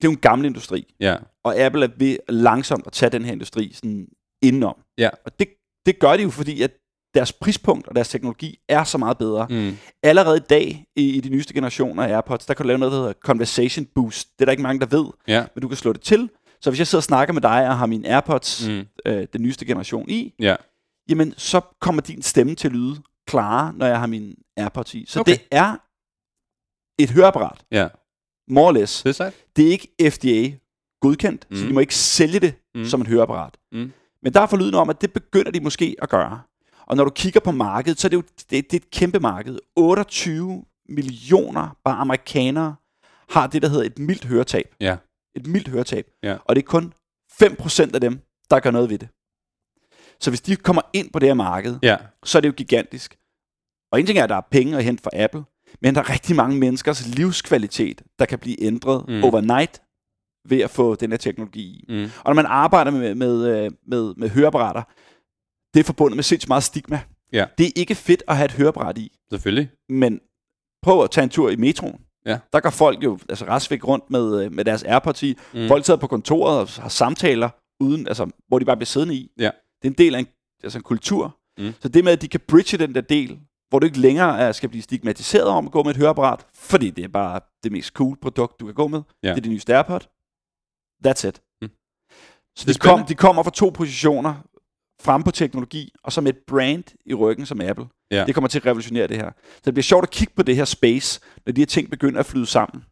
det 0.00 0.04
er 0.04 0.08
jo 0.08 0.10
en 0.10 0.16
gammel 0.16 0.46
industri, 0.46 0.94
ja. 1.00 1.16
og 1.44 1.56
Apple 1.56 1.84
er 1.84 1.88
ved 1.98 2.16
langsomt 2.28 2.86
at 2.86 2.92
tage 2.92 3.10
den 3.10 3.24
her 3.24 3.32
industri 3.32 3.70
sådan 3.74 4.06
indenom. 4.42 4.76
Ja. 4.98 5.10
Og 5.26 5.38
det, 5.38 5.48
det 5.86 5.98
gør 5.98 6.16
de 6.16 6.22
jo, 6.22 6.30
fordi 6.30 6.62
at 6.62 6.70
deres 7.14 7.32
prispunkt 7.32 7.88
og 7.88 7.94
deres 7.94 8.08
teknologi 8.08 8.58
er 8.68 8.84
så 8.84 8.98
meget 8.98 9.18
bedre. 9.18 9.46
Mm. 9.50 9.76
Allerede 10.02 10.36
i 10.36 10.40
dag, 10.50 10.84
i, 10.96 11.08
i 11.16 11.20
de 11.20 11.28
nyeste 11.28 11.54
generationer 11.54 12.02
af 12.02 12.08
AirPods, 12.14 12.46
der 12.46 12.54
kan 12.54 12.64
du 12.64 12.66
lave 12.68 12.78
noget, 12.78 12.92
der 12.92 12.98
hedder 12.98 13.12
Conversation 13.24 13.86
Boost. 13.94 14.28
Det 14.38 14.40
er 14.40 14.44
der 14.44 14.50
ikke 14.52 14.62
mange, 14.62 14.80
der 14.80 14.86
ved, 14.86 15.06
Ja. 15.28 15.44
men 15.54 15.62
du 15.62 15.68
kan 15.68 15.76
slå 15.76 15.92
det 15.92 16.00
til. 16.00 16.30
Så 16.64 16.70
hvis 16.70 16.78
jeg 16.78 16.86
sidder 16.86 17.00
og 17.00 17.04
snakker 17.04 17.34
med 17.34 17.42
dig 17.42 17.68
og 17.68 17.78
har 17.78 17.86
min 17.86 18.04
AirPods, 18.04 18.68
mm. 18.68 18.84
Øh, 19.06 19.26
den 19.32 19.42
nyeste 19.42 19.64
generation 19.64 20.08
i, 20.10 20.34
Ja. 20.40 20.56
jamen 21.08 21.34
så 21.36 21.60
kommer 21.80 22.02
din 22.02 22.22
stemme 22.22 22.54
til 22.54 22.68
at 22.68 22.72
lyde 22.74 22.96
klarere, 23.26 23.72
når 23.72 23.86
jeg 23.86 23.98
har 24.00 24.06
min 24.06 24.34
AirPods 24.56 24.94
i. 24.94 25.04
Så 25.08 25.20
Okay. 25.20 25.32
det 25.32 25.40
er 25.50 25.76
et 26.98 27.10
høreapparat, 27.10 27.64
Ja. 27.72 27.88
more 28.48 28.66
or 28.66 28.72
less. 28.72 29.02
Det 29.02 29.08
er 29.08 29.12
sejt. 29.14 29.34
Det 29.56 29.66
er 29.66 29.70
ikke 29.70 29.88
FDA 30.10 30.56
godkendt, 31.00 31.46
mm. 31.50 31.56
så 31.56 31.66
de 31.66 31.72
må 31.72 31.80
ikke 31.80 31.94
sælge 31.94 32.40
det. 32.40 32.54
Mm. 32.74 32.84
som 32.84 33.00
et 33.00 33.06
høreapparat. 33.08 33.56
Mm. 33.72 33.92
Men 34.22 34.34
der 34.34 34.40
er 34.40 34.46
forlyden 34.46 34.74
om, 34.74 34.90
at 34.90 35.00
det 35.00 35.12
begynder 35.12 35.50
de 35.50 35.60
måske 35.60 35.96
at 36.02 36.08
gøre. 36.08 36.40
Og 36.86 36.96
når 36.96 37.04
du 37.04 37.10
kigger 37.10 37.40
på 37.40 37.50
markedet, 37.50 38.00
så 38.00 38.06
er 38.06 38.08
det 38.08 38.16
jo 38.16 38.22
det, 38.22 38.50
det 38.50 38.72
er 38.72 38.76
et 38.76 38.90
kæmpe 38.90 39.20
marked. 39.20 39.58
28 39.76 40.64
millioner 40.88 41.76
bare 41.84 41.94
amerikanere 41.96 42.74
har 43.30 43.46
det, 43.46 43.62
der 43.62 43.68
hedder 43.68 43.84
et 43.84 43.98
mildt 43.98 44.24
høretab. 44.24 44.74
Ja. 44.80 44.96
Et 45.36 45.46
mildt 45.46 45.68
høretab. 45.68 46.06
Ja. 46.22 46.36
Og 46.44 46.56
det 46.56 46.62
er 46.62 46.66
kun 46.66 46.92
5% 47.42 47.94
af 47.94 48.00
dem, 48.00 48.18
der 48.50 48.60
gør 48.60 48.70
noget 48.70 48.90
ved 48.90 48.98
det. 48.98 49.08
Så 50.20 50.30
hvis 50.30 50.40
de 50.40 50.56
kommer 50.56 50.82
ind 50.92 51.10
på 51.12 51.18
det 51.18 51.28
her 51.28 51.34
marked, 51.34 51.78
Ja. 51.82 51.96
så 52.24 52.38
er 52.38 52.40
det 52.40 52.48
jo 52.48 52.52
gigantisk. 52.56 53.16
Og 53.92 54.00
en 54.00 54.06
ting 54.06 54.18
er, 54.18 54.22
at 54.24 54.28
der 54.30 54.36
er 54.36 54.48
penge 54.50 54.76
at 54.76 54.84
hente 54.84 55.02
for 55.02 55.10
Apple, 55.14 55.44
men 55.82 55.94
der 55.94 56.00
er 56.00 56.10
rigtig 56.10 56.36
mange 56.36 56.58
menneskers 56.58 57.06
livskvalitet, 57.06 58.02
der 58.18 58.26
kan 58.26 58.38
blive 58.38 58.62
ændret 58.62 59.04
Mm. 59.08 59.14
mm. 59.14 59.24
overnight 59.24 59.82
ved 60.48 60.60
at 60.60 60.70
få 60.70 60.94
den 60.94 61.10
her 61.10 61.16
teknologi 61.18 61.60
i. 61.62 61.84
Mm. 61.88 62.02
Og 62.04 62.24
når 62.26 62.34
man 62.34 62.46
arbejder 62.46 62.90
med, 62.90 63.14
med, 63.14 63.46
øh, 63.64 63.70
med, 63.86 64.14
med 64.16 64.28
høreapparater, 64.28 64.82
det 65.74 65.80
er 65.80 65.84
forbundet 65.84 66.16
med 66.16 66.24
sindssygt 66.24 66.48
meget 66.48 66.62
stigma. 66.64 67.00
Ja. 67.32 67.46
Det 67.58 67.66
er 67.66 67.70
ikke 67.76 67.94
fedt 67.94 68.22
at 68.28 68.36
have 68.36 68.44
et 68.44 68.52
høreapparat 68.52 68.98
i, 68.98 69.18
Selvfølgelig. 69.30 69.70
men 69.88 70.20
prøv 70.82 71.04
at 71.04 71.10
tage 71.10 71.22
en 71.24 71.30
tur 71.30 71.50
i 71.50 71.56
metroen. 71.56 72.00
Ja. 72.26 72.38
Der 72.52 72.60
går 72.60 72.70
folk 72.70 73.04
jo 73.04 73.18
altså 73.28 73.44
restvæk 73.44 73.84
rundt 73.88 74.10
med, 74.10 74.44
øh, 74.44 74.52
med 74.52 74.64
deres 74.64 74.82
AirPods 74.82 75.22
i. 75.22 75.38
Mm. 75.54 75.68
Folk 75.68 75.84
sidder 75.84 76.00
på 76.00 76.06
kontoret 76.06 76.60
og 76.60 76.82
har 76.82 76.88
samtaler, 76.88 77.50
uden, 77.80 78.08
altså, 78.08 78.30
hvor 78.48 78.58
de 78.58 78.64
bare 78.64 78.76
bliver 78.76 78.86
siddende 78.86 79.14
i. 79.14 79.30
Ja. 79.38 79.50
Det 79.82 79.88
er 79.88 79.92
en 79.92 79.98
del 79.98 80.14
af 80.14 80.18
en, 80.18 80.26
altså 80.62 80.78
en 80.78 80.82
kultur. 80.82 81.36
Mm. 81.58 81.72
Så 81.80 81.88
det 81.88 82.04
med, 82.04 82.12
at 82.12 82.22
de 82.22 82.28
kan 82.28 82.40
bridge 82.48 82.78
den 82.78 82.94
der 82.94 83.00
del, 83.00 83.38
hvor 83.68 83.78
du 83.78 83.86
ikke 83.86 83.98
længere 83.98 84.38
er, 84.40 84.52
skal 84.52 84.68
blive 84.68 84.82
stigmatiseret 84.82 85.44
om 85.46 85.66
at 85.66 85.72
gå 85.72 85.82
med 85.82 85.90
et 85.90 85.96
høreapparat, 85.96 86.46
fordi 86.54 86.90
det 86.90 87.04
er 87.04 87.08
bare 87.08 87.40
det 87.64 87.72
mest 87.72 87.88
cool 87.92 88.16
produkt, 88.22 88.60
du 88.60 88.64
kan 88.66 88.74
gå 88.74 88.88
med. 88.88 89.02
Ja. 89.22 89.28
Det 89.28 89.36
er 89.36 89.40
det 89.40 89.50
nyeste 89.50 89.74
AirPod. 89.76 90.00
That's 91.06 91.28
it. 91.28 91.42
Mm. 91.62 91.68
Så 92.56 92.64
Det 92.66 92.74
de, 92.74 92.78
kom, 92.78 93.04
de 93.04 93.14
kommer 93.14 93.42
fra 93.42 93.50
to 93.50 93.68
positioner, 93.68 94.34
frem 95.04 95.22
på 95.22 95.30
teknologi, 95.30 95.92
og 96.04 96.12
så 96.12 96.20
med 96.20 96.32
et 96.32 96.38
brand 96.46 96.84
i 97.06 97.14
ryggen 97.14 97.46
som 97.46 97.60
Apple. 97.60 97.84
Ja. 98.10 98.24
Det 98.26 98.34
kommer 98.34 98.48
til 98.48 98.58
at 98.58 98.66
revolutionere 98.66 99.06
det 99.06 99.16
her. 99.16 99.30
Så 99.54 99.62
det 99.64 99.74
bliver 99.74 99.82
sjovt 99.82 100.02
at 100.02 100.10
kigge 100.10 100.32
på 100.36 100.42
det 100.42 100.56
her 100.56 100.64
space, 100.64 101.20
når 101.46 101.52
de 101.52 101.60
her 101.60 101.66
ting 101.66 101.90
begynder 101.90 102.20
at 102.20 102.26
flyde 102.26 102.46
sammen. 102.46 102.84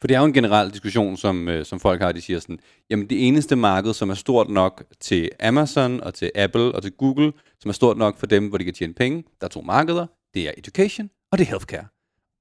For 0.00 0.06
det 0.06 0.14
er 0.14 0.18
jo 0.18 0.24
en 0.24 0.32
generel 0.32 0.70
diskussion, 0.70 1.16
som, 1.16 1.48
øh, 1.48 1.64
som 1.64 1.80
folk 1.80 2.00
har. 2.00 2.12
De 2.12 2.20
siger 2.20 2.40
sådan, 2.40 2.58
jamen 2.90 3.10
det 3.10 3.28
eneste 3.28 3.56
marked, 3.56 3.94
som 3.94 4.10
er 4.10 4.14
stort 4.14 4.48
nok 4.48 4.84
til 5.00 5.30
Amazon 5.40 6.00
og 6.00 6.14
til 6.14 6.30
Apple 6.34 6.72
og 6.72 6.82
til 6.82 6.92
Google, 6.92 7.32
som 7.60 7.68
er 7.68 7.72
stort 7.72 7.96
nok 7.96 8.18
for 8.18 8.26
dem, 8.26 8.48
hvor 8.48 8.58
de 8.58 8.64
kan 8.64 8.74
tjene 8.74 8.94
penge, 8.94 9.24
der 9.40 9.46
er 9.46 9.48
to 9.48 9.60
markeder. 9.60 10.06
Det 10.34 10.48
er 10.48 10.52
education, 10.56 11.10
og 11.32 11.38
det 11.38 11.44
er 11.44 11.48
healthcare. 11.48 11.86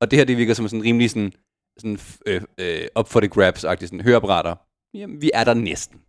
Og 0.01 0.12
det 0.12 0.20
her, 0.20 0.25
det 0.25 0.38
virker 0.38 0.53
som 0.53 0.67
sådan 0.67 0.84
rimelig 0.84 1.10
sådan, 1.10 1.34
sådan 1.79 2.00
øh, 2.25 2.41
øh, 2.58 2.88
up 3.00 3.08
for 3.08 3.20
the 3.20 3.29
grabs-agtigt, 3.29 3.86
sådan 3.86 4.01
høreapparater. 4.01 4.55
Jamen, 4.94 5.22
vi 5.22 5.32
er 5.34 5.44
der 5.44 5.53
næsten. 5.53 6.00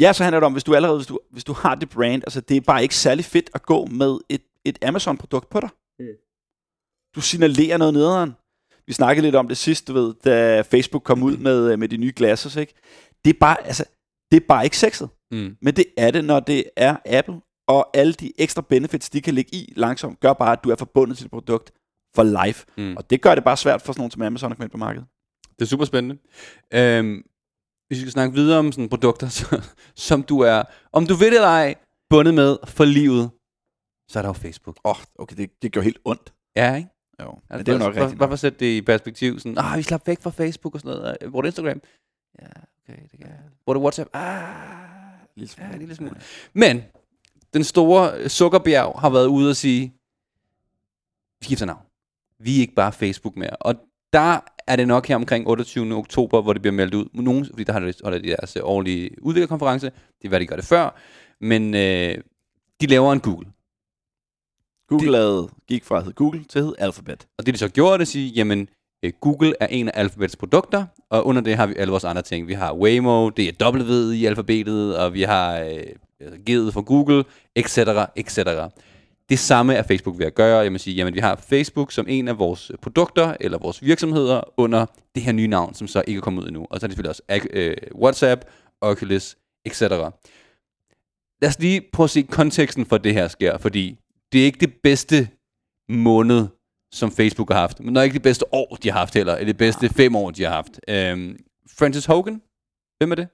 Ja, 0.00 0.12
så 0.12 0.22
handler 0.22 0.40
det 0.40 0.46
om, 0.46 0.52
hvis 0.52 0.64
du 0.64 0.74
allerede, 0.74 0.98
hvis 0.98 1.06
du, 1.06 1.18
hvis 1.30 1.44
du 1.44 1.52
har 1.52 1.74
det 1.74 1.90
brand, 1.90 2.22
altså 2.26 2.40
det 2.40 2.56
er 2.56 2.60
bare 2.60 2.82
ikke 2.82 2.94
særlig 2.94 3.24
fedt 3.24 3.50
at 3.54 3.62
gå 3.62 3.86
med 3.86 4.18
et, 4.28 4.42
et 4.64 4.84
Amazon-produkt 4.84 5.50
på 5.50 5.60
dig. 5.60 5.68
Mm. 5.98 6.06
Du 7.14 7.20
signalerer 7.20 7.76
noget 7.76 7.94
nederen. 7.94 8.32
Vi 8.86 8.92
snakkede 8.92 9.26
lidt 9.26 9.34
om 9.34 9.48
det 9.48 9.56
sidst, 9.56 9.88
du 9.88 9.92
ved, 9.92 10.14
da 10.24 10.60
Facebook 10.60 11.02
kom 11.02 11.22
ud 11.22 11.36
med, 11.36 11.76
med 11.76 11.88
de 11.88 11.96
nye 11.96 12.12
glasses, 12.16 12.56
ikke? 12.56 12.74
Det 13.24 13.34
er 13.34 13.38
bare, 13.40 13.66
altså, 13.66 13.84
det 14.30 14.36
er 14.42 14.46
bare 14.48 14.64
ikke 14.64 14.78
sexet. 14.78 15.08
Mm. 15.30 15.56
Men 15.62 15.76
det 15.76 15.84
er 15.96 16.10
det, 16.10 16.24
når 16.24 16.40
det 16.40 16.64
er 16.76 16.96
Apple, 17.06 17.40
og 17.68 17.90
alle 17.94 18.12
de 18.12 18.32
ekstra 18.38 18.62
benefits, 18.62 19.10
de 19.10 19.20
kan 19.20 19.34
lægge 19.34 19.54
i 19.54 19.72
langsomt, 19.76 20.20
gør 20.20 20.32
bare, 20.32 20.52
at 20.52 20.64
du 20.64 20.70
er 20.70 20.76
forbundet 20.76 21.16
til 21.16 21.24
det 21.24 21.30
produkt 21.30 21.72
for 22.16 22.44
life. 22.44 22.66
Mm. 22.78 22.96
Og 22.96 23.10
det 23.10 23.22
gør 23.22 23.34
det 23.34 23.44
bare 23.44 23.56
svært 23.56 23.82
for 23.82 23.92
sådan 23.92 24.00
nogen 24.00 24.10
som 24.10 24.22
Amazon 24.22 24.52
at 24.52 24.56
komme 24.56 24.64
ind 24.64 24.70
på 24.70 24.78
markedet. 24.78 25.06
Det 25.58 25.62
er 25.62 25.68
super 25.68 25.84
spændende. 25.84 26.18
Øhm, 26.74 27.22
hvis 27.90 27.98
vi 27.98 28.00
skal 28.00 28.12
snakke 28.12 28.34
videre 28.34 28.58
om 28.58 28.72
sådan 28.72 28.88
produkter, 28.88 29.28
så, 29.38 29.62
som 29.94 30.22
du 30.22 30.40
er, 30.40 30.62
om 30.92 31.06
du 31.06 31.14
ved 31.14 31.26
det 31.26 31.34
eller 31.34 31.48
ej, 31.48 31.74
bundet 32.10 32.34
med 32.34 32.56
for 32.64 32.84
livet, 32.84 33.30
så 34.08 34.18
er 34.18 34.22
der 34.22 34.28
jo 34.28 34.32
Facebook. 34.32 34.76
Åh, 34.84 34.90
oh, 34.90 34.96
okay, 35.18 35.36
det, 35.36 35.62
det 35.62 35.72
gør 35.72 35.80
helt 35.80 35.98
ondt. 36.04 36.32
Ja, 36.56 36.74
ikke? 36.74 36.88
Jo, 37.20 37.28
Altså, 37.30 37.42
men 37.56 37.66
det 37.66 37.68
er 37.68 37.72
jo 37.72 37.78
nok 37.78 37.96
rigtigt. 37.96 38.18
Bare 38.18 38.26
nok. 38.26 38.28
for 38.28 38.32
at 38.32 38.38
sætte 38.38 38.58
det 38.58 38.66
i 38.66 38.82
perspektiv, 38.82 39.38
sådan, 39.38 39.58
ah, 39.58 39.78
vi 39.78 39.82
slap 39.82 40.06
væk 40.06 40.22
fra 40.22 40.30
Facebook 40.30 40.74
og 40.74 40.80
sådan 40.80 40.96
noget. 40.98 41.16
Øh, 41.20 41.30
Hvor 41.30 41.38
er 41.38 41.42
det 41.42 41.48
Instagram? 41.48 41.80
Ja, 42.42 42.46
okay, 42.46 43.02
det 43.02 43.18
kan 43.18 43.28
jeg. 43.28 43.38
Hvor 43.64 43.72
er 43.72 43.74
det 43.74 43.82
WhatsApp? 43.82 44.10
Ah, 44.12 44.42
Lille 45.36 45.48
smule. 45.48 45.70
ja, 45.72 45.76
lille 45.78 45.94
smule. 45.94 46.20
Men, 46.52 46.82
den 47.54 47.64
store 47.64 48.28
sukkerbjerg 48.28 49.00
har 49.00 49.10
været 49.10 49.26
ude 49.26 49.50
og 49.50 49.56
sige, 49.56 49.94
vi 51.40 51.44
skifter 51.44 51.66
navn. 51.66 51.82
Vi 52.38 52.56
er 52.56 52.60
ikke 52.60 52.74
bare 52.74 52.92
Facebook 52.92 53.36
mere. 53.36 53.56
Og 53.56 53.74
der 54.12 54.40
er 54.66 54.76
det 54.76 54.88
nok 54.88 55.06
her 55.06 55.16
omkring 55.16 55.48
28. 55.48 55.94
oktober, 55.94 56.42
hvor 56.42 56.52
det 56.52 56.62
bliver 56.62 56.74
meldt 56.74 56.94
ud. 56.94 57.08
Nogen, 57.12 57.46
fordi 57.46 57.64
der 57.64 57.72
har 57.72 57.80
de, 57.80 57.92
holder 58.04 58.18
de 58.18 58.28
deres 58.28 58.56
øh, 58.56 58.62
årlige 58.64 59.10
udviklerkonference. 59.22 59.86
Det 59.86 60.24
er, 60.24 60.28
hvad 60.28 60.40
de 60.40 60.46
gør 60.46 60.56
det 60.56 60.64
før. 60.64 60.96
Men 61.40 61.74
øh, 61.74 62.14
de 62.80 62.86
laver 62.86 63.12
en 63.12 63.20
Google. 63.20 63.46
Google 64.88 65.10
lavede, 65.10 65.48
gik 65.68 65.84
fra 65.84 65.96
at 65.96 66.02
hedde 66.02 66.14
Google 66.14 66.44
til 66.44 66.58
at 66.58 66.64
hedde 66.64 66.76
Alphabet. 66.78 67.26
Og 67.38 67.46
det 67.46 67.54
de 67.54 67.58
så 67.58 67.68
gjorde, 67.68 67.94
det 67.94 68.02
at 68.02 68.08
sige, 68.08 68.28
jamen, 68.28 68.68
øh, 69.02 69.12
Google 69.20 69.54
er 69.60 69.66
en 69.66 69.88
af 69.88 69.92
Alphabets 69.94 70.36
produkter, 70.36 70.86
og 71.10 71.26
under 71.26 71.42
det 71.42 71.56
har 71.56 71.66
vi 71.66 71.74
alle 71.76 71.90
vores 71.90 72.04
andre 72.04 72.22
ting. 72.22 72.48
Vi 72.48 72.52
har 72.52 72.74
Waymo, 72.74 73.28
det 73.28 73.48
er 73.48 73.70
W'et 73.70 74.14
i 74.14 74.26
alfabetet, 74.26 74.98
og 74.98 75.14
vi 75.14 75.22
har 75.22 75.60
øh, 75.60 76.32
G'et 76.50 76.72
for 76.72 76.82
Google, 76.82 77.24
etc., 77.56 77.78
etc. 78.16 78.38
Det 79.30 79.38
samme 79.38 79.74
er 79.74 79.82
Facebook 79.82 80.18
ved 80.18 80.26
at 80.26 80.34
gøre. 80.34 80.58
Jeg 80.58 80.72
må 80.72 80.78
sige, 80.78 80.96
jamen, 80.96 81.14
vi 81.14 81.20
har 81.20 81.36
Facebook 81.36 81.92
som 81.92 82.06
en 82.08 82.28
af 82.28 82.38
vores 82.38 82.70
øh, 82.70 82.76
produkter, 82.78 83.36
eller 83.40 83.58
vores 83.58 83.82
virksomheder, 83.82 84.40
under 84.56 84.86
det 85.14 85.22
her 85.22 85.32
nye 85.32 85.46
navn, 85.46 85.74
som 85.74 85.88
så 85.88 86.02
ikke 86.06 86.18
er 86.18 86.22
kommet 86.22 86.42
ud 86.42 86.48
endnu. 86.48 86.66
Og 86.70 86.80
så 86.80 86.86
er 86.86 86.88
det 86.88 86.96
selvfølgelig 86.96 87.10
også 87.10 87.48
øh, 87.50 87.76
WhatsApp, 87.94 88.44
Oculus, 88.80 89.36
etc. 89.64 89.80
Lad 89.80 91.48
os 91.48 91.58
lige 91.58 91.82
prøve 91.92 92.04
at 92.04 92.10
se 92.10 92.22
konteksten 92.22 92.86
for 92.86 92.98
det 92.98 93.14
her 93.14 93.28
sker, 93.28 93.58
fordi 93.58 93.98
det 94.32 94.40
er 94.40 94.44
ikke 94.44 94.60
det 94.60 94.74
bedste 94.82 95.28
måned, 95.88 96.46
som 96.92 97.10
Facebook 97.10 97.52
har 97.52 97.60
haft. 97.60 97.80
Men 97.80 97.92
nok 97.92 98.04
ikke 98.04 98.14
det 98.14 98.22
bedste 98.22 98.54
år, 98.54 98.78
de 98.82 98.90
har 98.90 98.98
haft 98.98 99.14
heller. 99.14 99.34
Eller 99.34 99.46
det 99.46 99.56
bedste 99.56 99.88
fem 99.88 100.16
år, 100.16 100.30
de 100.30 100.42
har 100.42 100.50
haft. 100.50 100.80
Øhm, 100.88 101.38
Francis 101.78 102.06
Hogan, 102.06 102.42
hvem 102.98 103.10
er 103.10 103.14
det? 103.14 103.28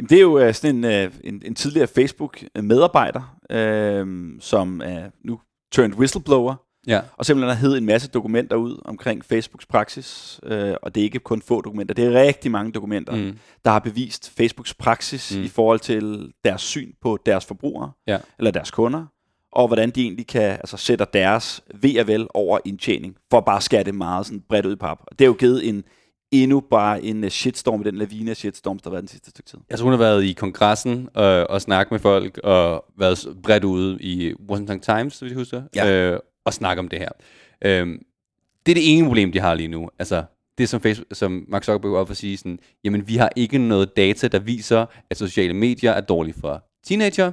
Jamen, 0.00 0.08
det 0.08 0.16
er 0.18 0.22
jo 0.22 0.38
øh, 0.38 0.54
sådan 0.54 0.76
en, 0.76 0.84
øh, 0.84 1.10
en, 1.24 1.42
en 1.44 1.54
tidligere 1.54 1.86
Facebook-medarbejder, 1.86 3.36
øh, 3.50 4.06
som 4.40 4.80
er 4.84 5.10
nu 5.24 5.40
turned 5.72 5.94
whistleblower, 5.94 6.54
Ja. 6.86 7.00
og 7.16 7.26
simpelthen 7.26 7.48
har 7.56 7.60
heddet 7.60 7.78
en 7.78 7.86
masse 7.86 8.08
dokumenter 8.08 8.56
ud 8.56 8.80
omkring 8.84 9.24
Facebooks 9.24 9.66
praksis, 9.66 10.40
øh, 10.42 10.74
og 10.82 10.94
det 10.94 11.00
er 11.00 11.04
ikke 11.04 11.18
kun 11.18 11.42
få 11.42 11.60
dokumenter, 11.60 11.94
det 11.94 12.04
er 12.04 12.22
rigtig 12.22 12.50
mange 12.50 12.72
dokumenter, 12.72 13.16
mm. 13.16 13.38
Der 13.64 13.70
har 13.70 13.78
bevist 13.78 14.30
Facebooks 14.36 14.74
praksis 14.74 15.36
Mm. 15.36 15.42
i 15.42 15.48
forhold 15.48 15.80
til 15.80 16.32
deres 16.44 16.62
syn 16.62 16.92
på 17.02 17.18
deres 17.26 17.44
forbrugere, 17.46 17.90
Ja. 18.06 18.18
eller 18.38 18.50
deres 18.50 18.70
kunder, 18.70 19.04
og 19.52 19.66
hvordan 19.66 19.90
de 19.90 20.02
egentlig 20.02 20.26
kan 20.26 20.42
altså, 20.42 20.76
sætte 20.76 21.06
deres 21.12 21.62
ved 21.74 21.98
og 22.00 22.06
vel 22.06 22.26
over 22.34 22.58
indtjening, 22.64 23.16
for 23.30 23.40
bare 23.40 23.56
at 23.56 23.62
skære 23.62 23.82
det 23.84 23.94
meget 23.94 24.26
sådan 24.26 24.42
bredt 24.48 24.66
ud 24.66 24.72
i 24.72 24.76
pap. 24.76 24.98
Og 25.06 25.18
det 25.18 25.24
er 25.24 25.26
jo 25.28 25.36
givet 25.38 25.68
en 25.68 25.84
endnu 26.32 26.60
bare 26.60 27.02
en 27.02 27.24
øh, 27.24 27.30
shitstorm 27.30 27.80
i 27.80 27.84
den 27.84 27.94
lavine 27.96 28.30
af 28.30 28.36
shitstorms, 28.36 28.82
der 28.82 28.90
har 28.90 28.92
været 28.94 29.02
den 29.02 29.08
sidste 29.08 29.30
stykke 29.30 29.50
tid. 29.50 29.58
Altså 29.70 29.84
hun 29.84 29.92
har 29.92 29.98
været 29.98 30.24
i 30.24 30.32
kongressen 30.32 31.08
øh, 31.16 31.44
og 31.48 31.60
snakket 31.62 31.90
med 31.90 31.98
folk, 32.00 32.38
og 32.44 32.84
været 32.98 33.26
bredt 33.42 33.64
ude 33.64 33.98
i 34.00 34.34
Washington 34.48 34.80
Times, 34.80 35.22
vidt 35.22 35.30
jeg 35.32 35.38
husker, 35.38 35.62
Ja. 35.74 35.90
øh, 35.92 36.20
og 36.44 36.54
snakke 36.54 36.80
om 36.80 36.88
det 36.88 36.98
her. 36.98 37.08
Øhm, 37.64 38.02
det 38.66 38.72
er 38.72 38.74
det 38.74 38.96
ene 38.96 39.06
problem, 39.06 39.32
de 39.32 39.40
har 39.40 39.54
lige 39.54 39.68
nu. 39.68 39.90
Altså, 39.98 40.24
det 40.58 40.68
som, 40.68 40.80
Facebook, 40.80 41.06
som 41.12 41.44
Mark 41.48 41.64
Zuckerberg 41.64 41.92
var 41.92 41.98
op 41.98 42.10
at 42.10 42.16
sige, 42.16 42.36
sådan, 42.36 42.58
jamen 42.84 43.08
vi 43.08 43.16
har 43.16 43.30
ikke 43.36 43.58
noget 43.58 43.96
data, 43.96 44.28
der 44.28 44.38
viser, 44.38 44.86
at 45.10 45.16
sociale 45.16 45.54
medier 45.54 45.92
er 45.92 46.00
dårlige 46.00 46.34
for 46.40 46.62
teenager. 46.86 47.32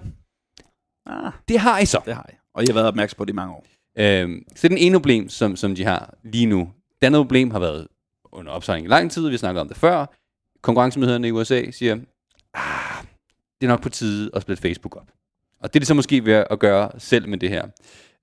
Ah, 1.05 1.31
Det 1.47 1.59
har 1.59 1.79
I 1.79 1.85
så. 1.85 2.01
det 2.05 2.13
har 2.15 2.25
jeg. 2.29 2.37
Og 2.53 2.61
jeg 2.63 2.69
har 2.69 2.73
været 2.73 2.87
opmærksom 2.87 3.17
på 3.17 3.25
det 3.25 3.31
i 3.31 3.35
mange 3.35 3.53
år. 3.53 3.65
Øhm, 3.99 4.43
så 4.49 4.53
det 4.55 4.63
er 4.63 4.67
den 4.69 4.77
ene 4.77 4.95
problem, 4.95 5.29
som, 5.29 5.55
som 5.55 5.75
de 5.75 5.83
har 5.83 6.13
lige 6.23 6.45
nu. 6.45 6.69
Det 7.01 7.07
andet 7.07 7.19
problem 7.19 7.51
har 7.51 7.59
været 7.59 7.87
under 8.37 8.51
opsejling 8.51 8.85
i 8.85 8.89
lang 8.89 9.11
tid, 9.11 9.29
vi 9.29 9.37
snakkede 9.37 9.61
om 9.61 9.67
det 9.67 9.77
før. 9.77 10.05
Konkurrencemyndighederne 10.61 11.27
i 11.27 11.31
USA 11.31 11.71
siger, 11.71 11.95
ah, 12.53 13.05
det 13.61 13.67
er 13.67 13.71
nok 13.71 13.81
på 13.81 13.89
tide 13.89 14.31
at 14.33 14.41
splitte 14.41 14.61
Facebook 14.61 14.95
op. 14.95 15.11
Og 15.59 15.73
det 15.73 15.75
er 15.75 15.79
det 15.79 15.87
så 15.87 15.93
måske 15.93 16.25
ved 16.25 16.45
at 16.49 16.59
gøre 16.59 16.99
selv 16.99 17.29
med 17.29 17.37
det 17.37 17.49
her. 17.49 17.67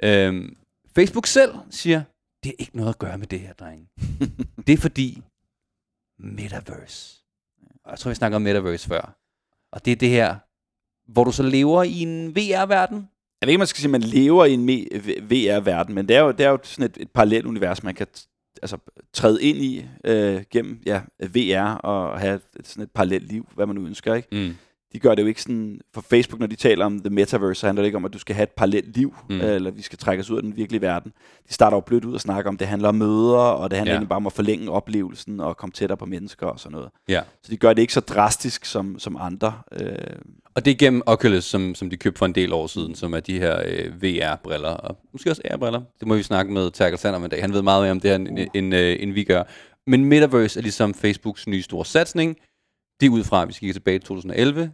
Øhm, 0.03 0.57
Facebook 0.95 1.27
selv 1.27 1.55
siger, 1.71 2.03
det 2.45 2.51
er 2.51 2.55
ikke 2.59 2.77
noget 2.77 2.91
at 2.91 2.99
gøre 2.99 3.19
med 3.19 3.27
det 3.27 3.41
her, 3.41 3.53
drenge. 3.53 3.89
det 4.67 4.73
er 4.73 4.77
fordi 4.77 5.23
Metaverse. 6.19 7.23
Og 7.85 7.91
jeg 7.91 7.99
tror, 7.99 8.09
vi 8.09 8.15
snakker 8.15 8.37
om 8.37 8.43
Metaverse 8.43 8.89
før. 8.89 9.17
Og 9.73 9.85
det 9.85 9.93
er 9.93 9.97
det 9.97 10.09
her, 10.09 10.37
hvor 11.13 11.25
du 11.25 11.33
så 11.33 11.43
lever 11.43 11.83
i 11.83 12.01
en 12.01 12.37
VR-verden. 12.37 13.09
Jeg 13.41 13.47
ved 13.47 13.53
ikke, 13.53 13.59
man 13.59 13.67
skal 13.67 13.81
sige, 13.81 13.89
at 13.95 14.01
man 14.01 14.01
lever 14.01 14.45
i 14.45 14.53
en 14.53 14.67
VR-verden, 15.31 15.95
men 15.95 16.09
det 16.09 16.17
er 16.17 16.21
jo, 16.21 16.31
det 16.31 16.47
er 16.47 16.51
jo 16.51 16.59
sådan 16.63 16.91
et, 16.91 16.97
et 17.01 17.11
parallelt 17.11 17.47
univers, 17.47 17.83
man 17.83 17.95
kan 17.95 18.07
altså, 18.63 18.79
træde 19.13 19.43
ind 19.43 19.59
i 19.59 19.87
øh, 20.05 20.43
gennem 20.51 20.81
ja, 20.87 21.03
VR 21.21 21.75
og 21.75 22.21
have 22.21 22.41
et, 22.59 22.67
sådan 22.67 22.83
et 22.85 22.91
parallelt 22.91 23.29
liv, 23.29 23.49
hvad 23.55 23.67
man 23.67 23.77
nu 23.77 23.87
ønsker. 23.87 24.15
Ikke? 24.15 24.29
Mm. 24.33 24.57
De 24.95 24.99
gør 24.99 25.15
det 25.15 25.23
jo 25.23 25.27
ikke 25.27 25.43
sådan, 25.43 25.81
for 25.95 26.01
Facebook, 26.01 26.41
når 26.41 26.47
de 26.47 26.57
taler 26.57 26.85
om 26.85 27.01
the 27.01 27.11
metaverse, 27.11 27.61
så 27.61 27.67
handler 27.67 27.83
det 27.83 27.87
ikke 27.87 27.97
om, 27.97 28.05
at 28.05 28.13
du 28.13 28.19
skal 28.19 28.35
have 28.35 28.43
et 28.43 28.51
parallelt 28.51 28.97
liv, 28.97 29.15
mm. 29.31 29.41
øh, 29.41 29.55
eller 29.55 29.71
vi 29.71 29.83
skal 29.83 29.99
trække 29.99 30.21
os 30.21 30.31
ud 30.31 30.37
af 30.37 30.43
den 30.43 30.57
virkelige 30.57 30.81
verden. 30.81 31.13
De 31.49 31.55
starter 31.55 31.77
jo 31.77 31.81
blødt 31.81 32.05
ud 32.05 32.15
og 32.15 32.21
snakker 32.21 32.51
om, 32.51 32.57
det 32.57 32.67
handler 32.67 32.89
om 32.89 32.95
møder, 32.95 33.39
og 33.39 33.71
det 33.71 33.77
handler 33.77 33.93
ja. 33.93 33.97
egentlig 33.97 34.09
bare 34.09 34.17
om 34.17 34.27
at 34.27 34.33
forlænge 34.33 34.71
oplevelsen 34.71 35.41
og 35.41 35.57
komme 35.57 35.73
tættere 35.73 35.97
på 35.97 36.07
mennesker 36.07 36.47
og 36.47 36.61
sådan 36.61 36.73
noget. 36.73 36.91
Ja. 37.09 37.21
Så 37.43 37.51
de 37.51 37.57
gør 37.57 37.73
det 37.73 37.83
ikke 37.83 37.93
så 37.93 38.01
drastisk 38.01 38.65
som, 38.65 38.99
som 38.99 39.17
andre. 39.21 39.53
Øh. 39.73 39.97
Og 40.55 40.65
det 40.65 40.71
er 40.71 40.75
gennem 40.75 41.03
Oculus, 41.07 41.45
som, 41.45 41.75
som 41.75 41.91
de 41.91 41.97
købte 41.97 42.19
for 42.19 42.27
en 42.27 42.35
del 42.35 42.53
år 42.53 42.67
siden, 42.67 42.95
som 42.95 43.15
er 43.15 43.21
de 43.21 43.39
her 43.39 43.63
øh, 43.67 44.03
VR-briller, 44.03 44.69
og 44.69 44.97
måske 45.13 45.31
også 45.31 45.43
AR-briller. 45.51 45.83
Det 46.01 46.09
må 46.09 46.15
vi 46.15 46.23
snakke 46.23 46.53
med 46.53 46.71
Terkel 46.71 46.99
Sander 46.99 47.19
om 47.19 47.25
en 47.25 47.31
dag. 47.31 47.41
Han 47.41 47.53
ved 47.53 47.63
meget 47.63 47.83
mere 47.83 47.91
om 47.91 48.01
det 48.01 48.11
her, 48.11 48.17
end, 48.17 48.41
uh. 48.41 48.47
end, 48.55 48.75
øh, 48.75 48.97
end 49.01 49.13
vi 49.13 49.25
gør. 49.25 49.43
Men 49.87 50.05
Metaverse 50.05 50.61
er 50.61 50.63
ligesom 50.63 50.95
Facebooks 50.95 51.47
nye 51.47 51.63
store 51.63 51.85
satsning. 51.85 52.37
Det 53.01 53.07
er 53.07 53.11
ud 53.11 53.25
fra, 53.25 53.43
at 53.43 53.49
vi 53.49 53.53
skal 53.53 53.73
tilbage 53.73 53.99
til 53.99 54.07
2011 54.07 54.73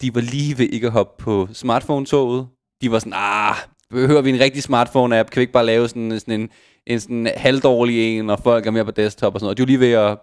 de 0.00 0.14
var 0.14 0.20
lige 0.20 0.58
ved 0.58 0.68
ikke 0.68 0.86
at 0.86 0.92
hoppe 0.92 1.22
på 1.22 1.48
smartphone-toget. 1.52 2.46
De 2.82 2.90
var 2.90 2.98
sådan, 2.98 3.12
ah, 3.16 3.56
behøver 3.90 4.22
vi 4.22 4.30
en 4.30 4.40
rigtig 4.40 4.62
smartphone-app? 4.62 5.28
Kan 5.30 5.36
vi 5.36 5.40
ikke 5.40 5.52
bare 5.52 5.66
lave 5.66 5.88
sådan, 5.88 6.20
sådan 6.20 6.40
en, 6.40 6.50
en 6.86 7.00
sådan 7.00 7.32
halvdårlig 7.36 8.18
en, 8.18 8.30
og 8.30 8.38
folk 8.38 8.66
er 8.66 8.70
mere 8.70 8.84
på 8.84 8.90
desktop 8.90 9.34
og 9.34 9.40
sådan 9.40 9.46
noget. 9.46 9.58
De 9.58 9.62
var 9.62 9.66
lige 9.66 9.80
ved 9.80 9.92
at 9.92 10.18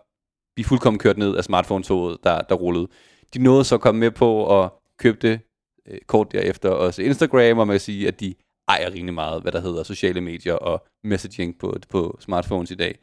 blive 0.55 0.65
fuldkommen 0.65 0.99
kørt 0.99 1.17
ned 1.17 1.35
af 1.37 1.43
smartphone-toget, 1.43 2.17
der, 2.23 2.41
der 2.41 2.55
rullede. 2.55 2.87
De 3.33 3.43
nåede 3.43 3.63
så 3.63 3.75
at 3.75 3.81
komme 3.81 3.99
med 3.99 4.11
på 4.11 4.33
og 4.35 4.81
købte 4.99 5.39
øh, 5.87 5.97
kort 6.07 6.31
derefter 6.31 6.69
også 6.69 7.01
Instagram, 7.01 7.59
og 7.59 7.67
man 7.67 7.73
kan 7.73 7.79
sige, 7.79 8.07
at 8.07 8.19
de 8.19 8.33
ejer 8.67 8.91
rimelig 8.91 9.13
meget, 9.13 9.41
hvad 9.41 9.51
der 9.51 9.61
hedder 9.61 9.83
sociale 9.83 10.21
medier 10.21 10.53
og 10.53 10.85
messaging 11.03 11.59
på, 11.59 11.77
på 11.89 12.17
smartphones 12.19 12.71
i 12.71 12.75
dag. 12.75 12.99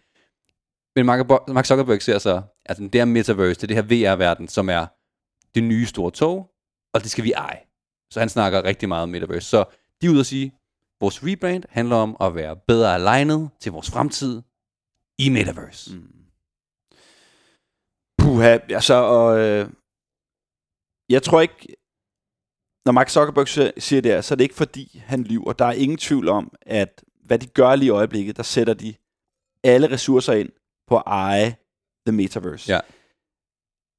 Men 0.97 1.07
Mark 1.07 1.67
Zuckerberg 1.67 2.03
ser 2.03 2.19
så, 2.19 2.31
altså 2.37 2.43
at 2.65 2.77
den 2.77 2.89
der 2.89 3.05
metaverse, 3.05 3.61
det 3.61 3.63
er 3.63 3.83
det 3.83 3.95
her 3.95 4.13
VR-verden, 4.15 4.49
som 4.49 4.69
er 4.69 4.87
det 5.55 5.63
nye 5.65 5.87
store 5.87 6.11
tog, 6.11 6.51
og 6.93 7.03
det 7.03 7.11
skal 7.11 7.25
vi 7.25 7.33
eje. 7.33 7.61
Så 8.11 8.21
han 8.21 8.29
snakker 8.29 8.65
rigtig 8.65 8.89
meget 8.89 9.03
om 9.03 9.09
Metaverse. 9.09 9.49
Så 9.49 9.65
de 10.01 10.07
er 10.07 10.11
ude 10.11 10.21
at 10.21 10.27
sige, 10.27 10.53
vores 11.01 11.25
rebrand 11.25 11.65
handler 11.69 11.97
om 11.97 12.17
at 12.21 12.35
være 12.35 12.57
bedre 12.57 12.95
alignet 12.95 13.51
til 13.61 13.73
vores 13.73 13.91
fremtid 13.91 14.43
i 15.19 15.29
Metaverse. 15.29 15.97
Mm. 15.97 16.13
Puha, 18.19 18.59
altså, 18.71 18.95
og 18.95 19.39
øh, 19.39 19.71
jeg 21.09 21.23
tror 21.23 21.41
ikke, 21.41 21.77
når 22.85 22.93
Mark 22.93 23.09
Zuckerberg 23.09 23.49
siger 23.83 24.03
det, 24.03 24.25
så 24.25 24.35
er 24.35 24.37
det 24.37 24.45
ikke 24.45 24.55
fordi, 24.55 25.03
han 25.05 25.23
lyver. 25.23 25.53
Der 25.53 25.65
er 25.65 25.73
ingen 25.73 25.99
tvivl 25.99 26.29
om, 26.29 26.55
at 26.63 27.05
hvad 27.25 27.39
de 27.39 27.47
gør 27.47 27.75
lige 27.75 27.87
i 27.87 27.91
øjeblikket, 27.91 28.37
der 28.37 28.43
sætter 28.43 28.75
de 28.75 28.95
alle 29.65 29.91
ressourcer 29.91 30.33
ind 30.33 30.49
på 30.87 30.97
at 30.97 31.03
eje 31.07 31.57
The 32.07 32.13
Metaverse. 32.17 32.73
Ja 32.73 32.81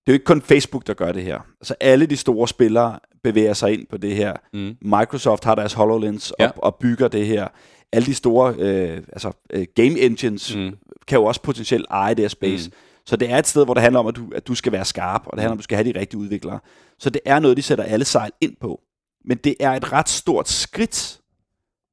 det 0.06 0.12
er 0.12 0.14
jo 0.14 0.16
ikke 0.16 0.26
kun 0.26 0.42
Facebook, 0.42 0.88
der 0.88 0.94
gør 0.94 1.12
det 1.12 1.24
her. 1.24 1.40
Altså 1.62 1.76
alle 1.80 2.06
de 2.06 2.18
store 2.18 2.48
spillere 2.48 3.00
bevæger 3.24 3.54
sig 3.54 3.74
ind 3.74 3.88
på 3.88 3.98
det 3.98 4.16
her. 4.16 4.34
Mm. 4.54 4.78
Microsoft 4.82 5.44
har 5.44 5.56
deres 5.56 5.74
HoloLens 5.74 6.34
ja. 6.40 6.48
op 6.48 6.54
og 6.58 6.76
bygger 6.76 7.08
det 7.08 7.28
her. 7.28 7.48
Alle 7.92 8.06
de 8.06 8.14
store 8.14 8.56
øh, 8.58 8.98
altså, 8.98 9.32
øh, 9.50 9.66
game 9.76 10.00
engines 10.00 10.56
mm. 10.56 10.78
kan 11.08 11.18
jo 11.18 11.26
også 11.26 11.42
potentielt 11.42 11.86
eje 11.90 12.14
det 12.14 12.24
her 12.24 12.30
space. 12.30 12.70
Mm. 12.70 12.76
Så 13.06 13.16
det 13.16 13.32
er 13.32 13.38
et 13.38 13.48
sted, 13.48 13.66
hvor 13.66 13.74
det 13.74 13.84
handler 13.84 14.00
om, 14.00 14.08
at 14.08 14.16
du, 14.16 14.32
at 14.36 14.48
du 14.48 14.56
skal 14.56 14.72
være 14.72 14.86
skarp, 14.86 15.22
og 15.26 15.32
det 15.32 15.40
handler 15.40 15.52
om, 15.52 15.58
at 15.58 15.60
du 15.60 15.64
skal 15.64 15.76
have 15.76 15.94
de 15.94 16.00
rigtige 16.00 16.20
udviklere. 16.20 16.60
Så 17.00 17.10
det 17.10 17.22
er 17.26 17.40
noget, 17.40 17.58
de 17.58 17.62
sætter 17.62 17.84
alle 17.84 18.06
sejl 18.06 18.32
ind 18.42 18.56
på. 18.62 18.82
Men 19.26 19.38
det 19.38 19.56
er 19.60 19.72
et 19.72 19.92
ret 19.92 20.10
stort 20.10 20.50
skridt 20.50 21.20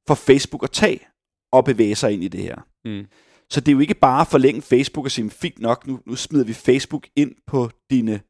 for 0.07 0.15
Facebook 0.15 0.63
at 0.63 0.71
tage 0.71 0.99
og 1.51 1.65
bevæge 1.65 1.95
sig 1.95 2.11
ind 2.13 2.23
i 2.23 2.27
det 2.27 2.41
her. 2.41 2.55
Mm. 2.85 3.05
Så 3.51 3.61
det 3.61 3.67
er 3.67 3.73
jo 3.73 3.79
ikke 3.79 3.93
bare 3.93 4.21
at 4.21 4.27
forlænge 4.27 4.61
Facebook 4.61 5.05
og 5.05 5.11
sige, 5.11 5.29
fint 5.29 5.59
nok, 5.59 5.87
nu, 5.87 5.99
nu 6.05 6.15
smider 6.15 6.45
vi 6.45 6.53
Facebook 6.53 7.07
ind 7.15 7.35
på 7.47 7.69
dine 7.89 8.21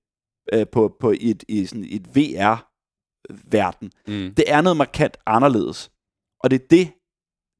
øh, 0.53 0.67
på, 0.67 0.95
på 0.99 1.13
et, 1.19 1.43
i 1.47 1.65
sådan 1.65 1.87
et 1.89 2.15
VR-verden. 2.15 3.91
Mm. 4.07 4.35
Det 4.35 4.51
er 4.51 4.61
noget 4.61 4.77
markant 4.77 5.17
anderledes. 5.25 5.91
Og 6.43 6.51
det 6.51 6.61
er 6.61 6.67
det, 6.67 6.85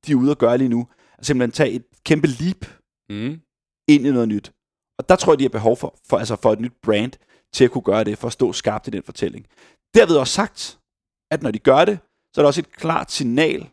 de 0.05 0.11
er 0.11 0.15
ude 0.15 0.31
at 0.31 0.37
gøre 0.37 0.57
lige 0.57 0.69
nu. 0.69 0.87
At 1.17 1.25
simpelthen 1.25 1.51
tage 1.51 1.71
et 1.71 1.85
kæmpe 2.03 2.27
leap 2.27 2.61
mm. 3.09 3.41
ind 3.87 4.07
i 4.07 4.11
noget 4.11 4.27
nyt. 4.27 4.53
Og 4.99 5.09
der 5.09 5.15
tror 5.15 5.33
jeg, 5.33 5.39
de 5.39 5.43
har 5.43 5.49
behov 5.49 5.77
for, 5.77 5.99
for, 6.09 6.17
altså 6.17 6.35
for 6.35 6.53
et 6.53 6.59
nyt 6.59 6.73
brand 6.83 7.13
til 7.53 7.63
at 7.63 7.71
kunne 7.71 7.81
gøre 7.91 8.03
det, 8.03 8.17
for 8.17 8.27
at 8.27 8.33
stå 8.33 8.53
skarpt 8.53 8.87
i 8.87 8.91
den 8.91 9.03
fortælling. 9.03 9.45
Derved 9.93 10.17
også 10.17 10.33
sagt, 10.33 10.79
at 11.31 11.43
når 11.43 11.51
de 11.51 11.59
gør 11.59 11.85
det, 11.85 11.99
så 12.33 12.41
er 12.41 12.43
der 12.43 12.47
også 12.47 12.61
et 12.61 12.71
klart 12.71 13.11
signal 13.11 13.69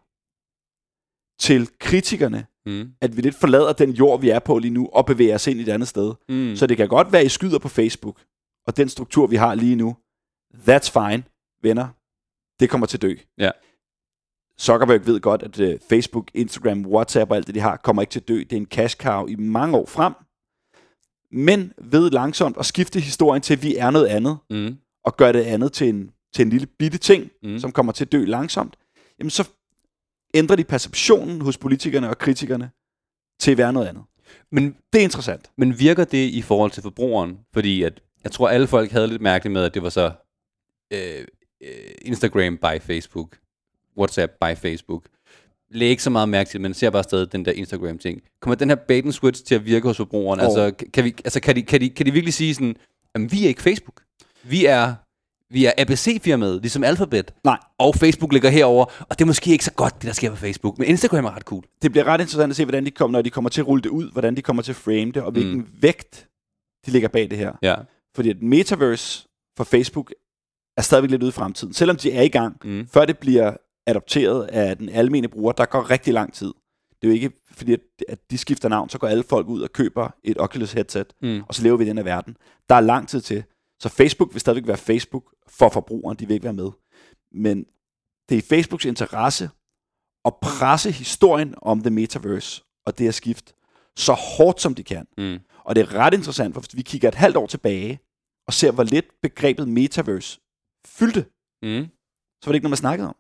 til 1.39 1.69
kritikerne 1.79 2.47
mm. 2.67 2.93
at 3.01 3.17
vi 3.17 3.23
lidt 3.23 3.35
forlader 3.35 3.73
den 3.73 3.91
jord, 3.91 4.21
vi 4.21 4.29
er 4.31 4.39
på 4.39 4.59
lige 4.59 4.75
nu, 4.75 4.89
og 4.93 5.07
bevæger 5.07 5.35
os 5.35 5.47
ind 5.47 5.61
i 5.61 5.63
et 5.63 5.69
andet 5.69 5.89
sted. 5.89 6.15
Mm. 6.29 6.57
Så 6.57 6.67
det 6.67 6.77
kan 6.77 6.89
godt 6.89 7.13
være, 7.13 7.25
I 7.25 7.29
skyder 7.29 7.59
på 7.59 7.69
Facebook, 7.69 8.21
og 8.67 8.77
den 8.77 8.89
struktur, 8.89 9.27
vi 9.27 9.37
har 9.37 9.55
lige 9.55 9.77
nu, 9.77 9.97
that's 10.55 10.91
fine, 10.93 11.25
venner. 11.63 11.89
Det 12.61 12.71
kommer 12.71 12.87
til 12.87 12.97
at 12.97 13.03
dø. 13.03 13.15
Ja. 13.39 13.51
Zuckerberg 14.61 15.07
ved 15.07 15.21
godt, 15.21 15.43
at 15.43 15.61
uh, 15.61 15.81
Facebook, 15.89 16.31
Instagram, 16.35 16.87
WhatsApp 16.87 17.31
og 17.31 17.37
alt 17.37 17.47
det, 17.47 17.55
de 17.55 17.61
har, 17.61 17.77
kommer 17.77 18.03
ikke 18.03 18.13
til 18.13 18.21
at 18.21 18.29
dø. 18.29 18.39
Det 18.39 18.53
er 18.53 18.57
en 18.57 18.67
cash 18.67 18.97
cow 18.97 19.27
i 19.27 19.35
mange 19.35 19.77
år 19.77 19.87
frem. 19.87 20.13
Men 21.33 21.73
ved 21.79 22.11
langsomt 22.11 22.57
at 22.57 22.67
skifte 22.67 23.01
historien 23.01 23.43
til, 23.43 23.55
at 23.55 23.63
vi 23.63 23.77
er 23.77 23.91
noget 23.91 24.07
andet, 24.07 24.39
mm. 24.51 24.77
og 25.05 25.17
gøre 25.17 25.33
det 25.33 25.43
andet 25.43 25.73
til 25.73 25.89
en, 25.89 26.11
til 26.35 26.43
en 26.43 26.51
lille 26.51 26.67
bitte 26.67 26.99
ting, 26.99 27.31
mm. 27.43 27.59
som 27.59 27.73
kommer 27.73 27.93
til 27.93 28.05
at 28.05 28.13
dø 28.13 28.25
langsomt, 28.25 28.77
jamen 29.19 29.31
så 29.31 29.49
ændrer 30.35 30.57
de 30.57 30.65
perceptionen 30.65 31.41
hos 31.41 31.59
politikerne 31.59 32.09
og 32.09 32.19
kritikerne 32.19 32.71
til 33.41 33.51
at 33.51 33.59
være 33.59 33.73
noget 33.73 33.87
andet. 33.87 34.05
Men 34.53 34.77
det 34.93 34.99
er 34.99 35.03
interessant. 35.03 35.51
Men 35.57 35.79
virker 35.79 36.05
det 36.05 36.29
i 36.29 36.43
forhold 36.43 36.71
til 36.71 36.83
forbrugeren? 36.83 37.39
Fordi 37.53 37.83
at, 37.83 38.01
jeg 38.25 38.33
tror, 38.33 38.49
alle 38.49 38.67
folk 38.67 38.91
havde 38.91 39.07
lidt 39.09 39.23
mærkeligt 39.23 39.53
med, 39.53 39.65
at 39.65 39.75
det 39.75 39.83
var 39.83 39.89
så 39.89 40.13
øh, 40.93 41.25
øh 41.63 41.69
Instagram 42.03 42.57
by 42.57 42.81
Facebook, 42.81 43.39
WhatsApp 43.99 44.33
by 44.41 44.57
Facebook. 44.57 45.05
Læg 45.71 45.89
ikke 45.89 46.03
så 46.03 46.11
meget 46.11 46.29
mærke 46.29 46.51
til, 46.51 46.61
men 46.61 46.75
ser 46.75 46.91
bare 46.91 47.03
stadig 47.03 47.33
den 47.33 47.45
der 47.45 47.53
Instagram-ting. 47.53 48.23
Kommer 48.41 48.55
den 48.55 48.69
her 48.69 48.77
bait 48.77 49.05
and 49.05 49.13
switch 49.13 49.45
til 49.45 49.55
at 49.55 49.65
virke 49.65 49.87
hos 49.87 49.97
forbrugeren? 49.97 50.41
Oh. 50.41 50.47
Altså, 50.47 50.87
kan, 50.93 51.05
vi, 51.05 51.15
altså 51.25 51.41
kan, 51.41 51.57
de, 51.57 51.63
kan, 51.63 51.81
de, 51.81 51.91
kan 51.91 52.07
de 52.07 52.13
virkelig 52.13 52.35
sige 52.35 52.55
sådan, 52.55 52.77
at 53.15 53.33
vi 53.33 53.45
er 53.45 53.49
ikke 53.49 53.63
Facebook. 53.63 54.03
Vi 54.43 54.67
er 54.67 54.95
vi 55.51 55.65
er 55.65 55.73
ABC-firmaet, 55.79 56.61
ligesom 56.61 56.85
Alphabet. 56.85 57.35
Nej. 57.45 57.59
Og 57.79 57.95
Facebook 57.95 58.33
ligger 58.33 58.51
herover, 58.51 58.85
og 59.01 59.19
det 59.19 59.21
er 59.21 59.27
måske 59.27 59.51
ikke 59.51 59.65
så 59.65 59.73
godt, 59.73 59.95
det 59.95 60.03
der 60.03 60.13
sker 60.13 60.31
på 60.31 60.37
Facebook. 60.37 60.79
Men 60.79 60.89
Instagram 60.89 61.25
er 61.25 61.37
ret 61.37 61.43
cool. 61.43 61.65
Det 61.83 61.93
bliver 61.93 62.05
ret 62.05 62.21
interessant 62.21 62.51
at 62.51 62.57
se, 62.57 62.65
hvordan 62.65 62.87
de 62.87 62.91
kommer, 62.91 63.19
når 63.19 63.23
de 63.23 63.31
kommer 63.31 63.51
til 63.51 63.61
at 63.61 63.67
rulle 63.67 63.83
det 63.83 63.91
ud, 63.91 64.13
hvordan 64.13 64.37
de 64.37 64.43
kommer 64.43 64.63
til 64.63 64.73
at 64.73 64.77
frame 64.77 65.13
det, 65.13 65.23
og 65.23 65.33
hvilken 65.33 65.59
mm. 65.59 65.69
vægt 65.81 66.29
de 66.87 66.91
ligger 66.91 67.09
bag 67.09 67.31
det 67.31 67.39
her. 67.39 67.53
Ja. 67.63 67.75
Fordi 68.15 68.31
et 68.31 68.43
metaverse 68.43 69.29
for 69.57 69.65
Facebook 69.65 70.13
er 70.77 70.83
stadigvæk 70.83 71.11
lidt 71.11 71.23
ude 71.23 71.29
i 71.29 71.33
fremtiden. 71.33 71.75
Selvom 71.75 71.97
de 71.97 72.13
er 72.13 72.23
i 72.23 72.29
gang, 72.29 72.57
mm. 72.65 72.89
før 72.93 73.05
det 73.05 73.19
bliver 73.19 73.57
adopteret 73.87 74.45
af 74.45 74.77
den 74.77 74.89
almene 74.89 75.29
bruger, 75.29 75.53
der 75.53 75.65
går 75.65 75.91
rigtig 75.91 76.15
lang 76.15 76.33
tid. 76.33 76.53
Det 77.03 77.05
er 77.05 77.09
jo 77.09 77.15
ikke 77.15 77.31
fordi, 77.53 77.77
at 78.09 78.19
de 78.31 78.39
skifter 78.39 78.69
navn, 78.69 78.89
så 78.89 78.99
går 78.99 79.07
alle 79.09 79.25
folk 79.29 79.49
ud 79.49 79.61
og 79.61 79.73
køber 79.73 80.15
et 80.25 80.37
Oculus 80.41 80.73
headset, 80.73 81.13
mm. 81.23 81.43
og 81.49 81.55
så 81.55 81.63
lever 81.63 81.77
vi 81.77 81.85
i 81.85 81.89
den 81.89 81.97
her 81.97 82.05
verden. 82.05 82.37
Der 82.69 82.75
er 82.75 82.81
lang 82.81 83.09
tid 83.09 83.21
til. 83.21 83.45
Så 83.83 83.89
Facebook 83.89 84.33
vil 84.33 84.41
stadigvæk 84.41 84.67
være 84.67 84.77
Facebook 84.77 85.35
for 85.49 85.69
forbrugeren, 85.69 86.19
de 86.19 86.27
vil 86.27 86.35
ikke 86.35 86.45
være 86.45 86.53
med. 86.53 86.71
Men 87.33 87.65
det 88.29 88.35
er 88.35 88.39
i 88.39 88.49
Facebooks 88.49 88.85
interesse 88.85 89.51
at 90.25 90.35
presse 90.43 90.91
historien 90.91 91.55
om 91.63 91.81
The 91.81 91.91
Metaverse 91.91 92.65
og 92.87 92.99
det 92.99 93.09
at 93.09 93.15
skifte 93.15 93.53
så 93.97 94.13
hårdt 94.13 94.61
som 94.61 94.75
de 94.75 94.85
kan. 94.85 95.07
Mm. 95.19 95.39
Og 95.65 95.75
det 95.75 95.83
er 95.83 95.95
ret 95.95 96.15
interessant, 96.15 96.55
for 96.55 96.61
hvis 96.61 96.77
vi 96.77 96.83
kigger 96.83 97.09
et 97.09 97.15
halvt 97.15 97.37
år 97.37 97.47
tilbage 97.47 98.01
og 98.47 98.53
ser, 98.53 98.73
hvor 98.73 98.83
lidt 98.83 99.07
begrebet 99.23 99.69
Metaverse 99.69 100.41
fyldte, 100.87 101.27
mm. 101.63 101.89
så 102.43 102.47
var 102.47 102.53
det 102.53 102.55
ikke 102.55 102.65
noget, 102.65 102.71
man 102.71 102.77
snakkede 102.77 103.09
om. 103.09 103.17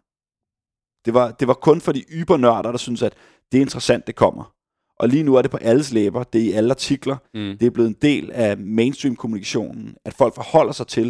Det 1.05 1.15
var, 1.15 1.33
det 1.33 1.49
var 1.49 1.55
kun 1.55 1.81
for 1.81 1.93
de 1.93 2.05
ybernørder, 2.11 2.71
der 2.71 2.79
synes, 2.79 3.03
at 3.03 3.15
det 3.53 3.59
er 3.59 3.63
interessant, 3.63 4.07
det 4.07 4.17
kommer. 4.17 4.56
Og 4.99 5.09
lige 5.09 5.23
nu 5.23 5.35
er 5.35 5.43
det 5.43 5.51
på 5.51 5.57
alles 5.57 5.93
læber, 5.93 6.23
det 6.23 6.41
er 6.41 6.45
i 6.45 6.53
alle 6.53 6.71
artikler, 6.71 7.17
mm. 7.35 7.57
det 7.59 7.67
er 7.67 7.71
blevet 7.71 7.89
en 7.89 7.97
del 8.03 8.31
af 8.33 8.57
mainstream-kommunikationen, 8.57 9.97
at 10.05 10.15
folk 10.15 10.35
forholder 10.35 10.73
sig 10.73 10.87
til 10.87 11.07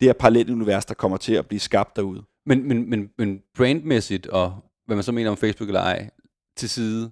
det 0.00 0.08
her 0.08 0.12
parallelle 0.12 0.52
univers, 0.52 0.84
der 0.84 0.94
kommer 0.94 1.16
til 1.16 1.34
at 1.34 1.46
blive 1.46 1.60
skabt 1.60 1.96
derude. 1.96 2.22
Men, 2.46 2.68
men, 2.68 2.90
men, 2.90 3.08
men 3.18 3.40
brandmæssigt, 3.56 4.26
og 4.26 4.54
hvad 4.86 4.96
man 4.96 5.02
så 5.02 5.12
mener 5.12 5.30
om 5.30 5.36
Facebook 5.36 5.68
eller 5.68 5.80
ej, 5.80 6.10
til 6.56 6.68
side, 6.70 7.10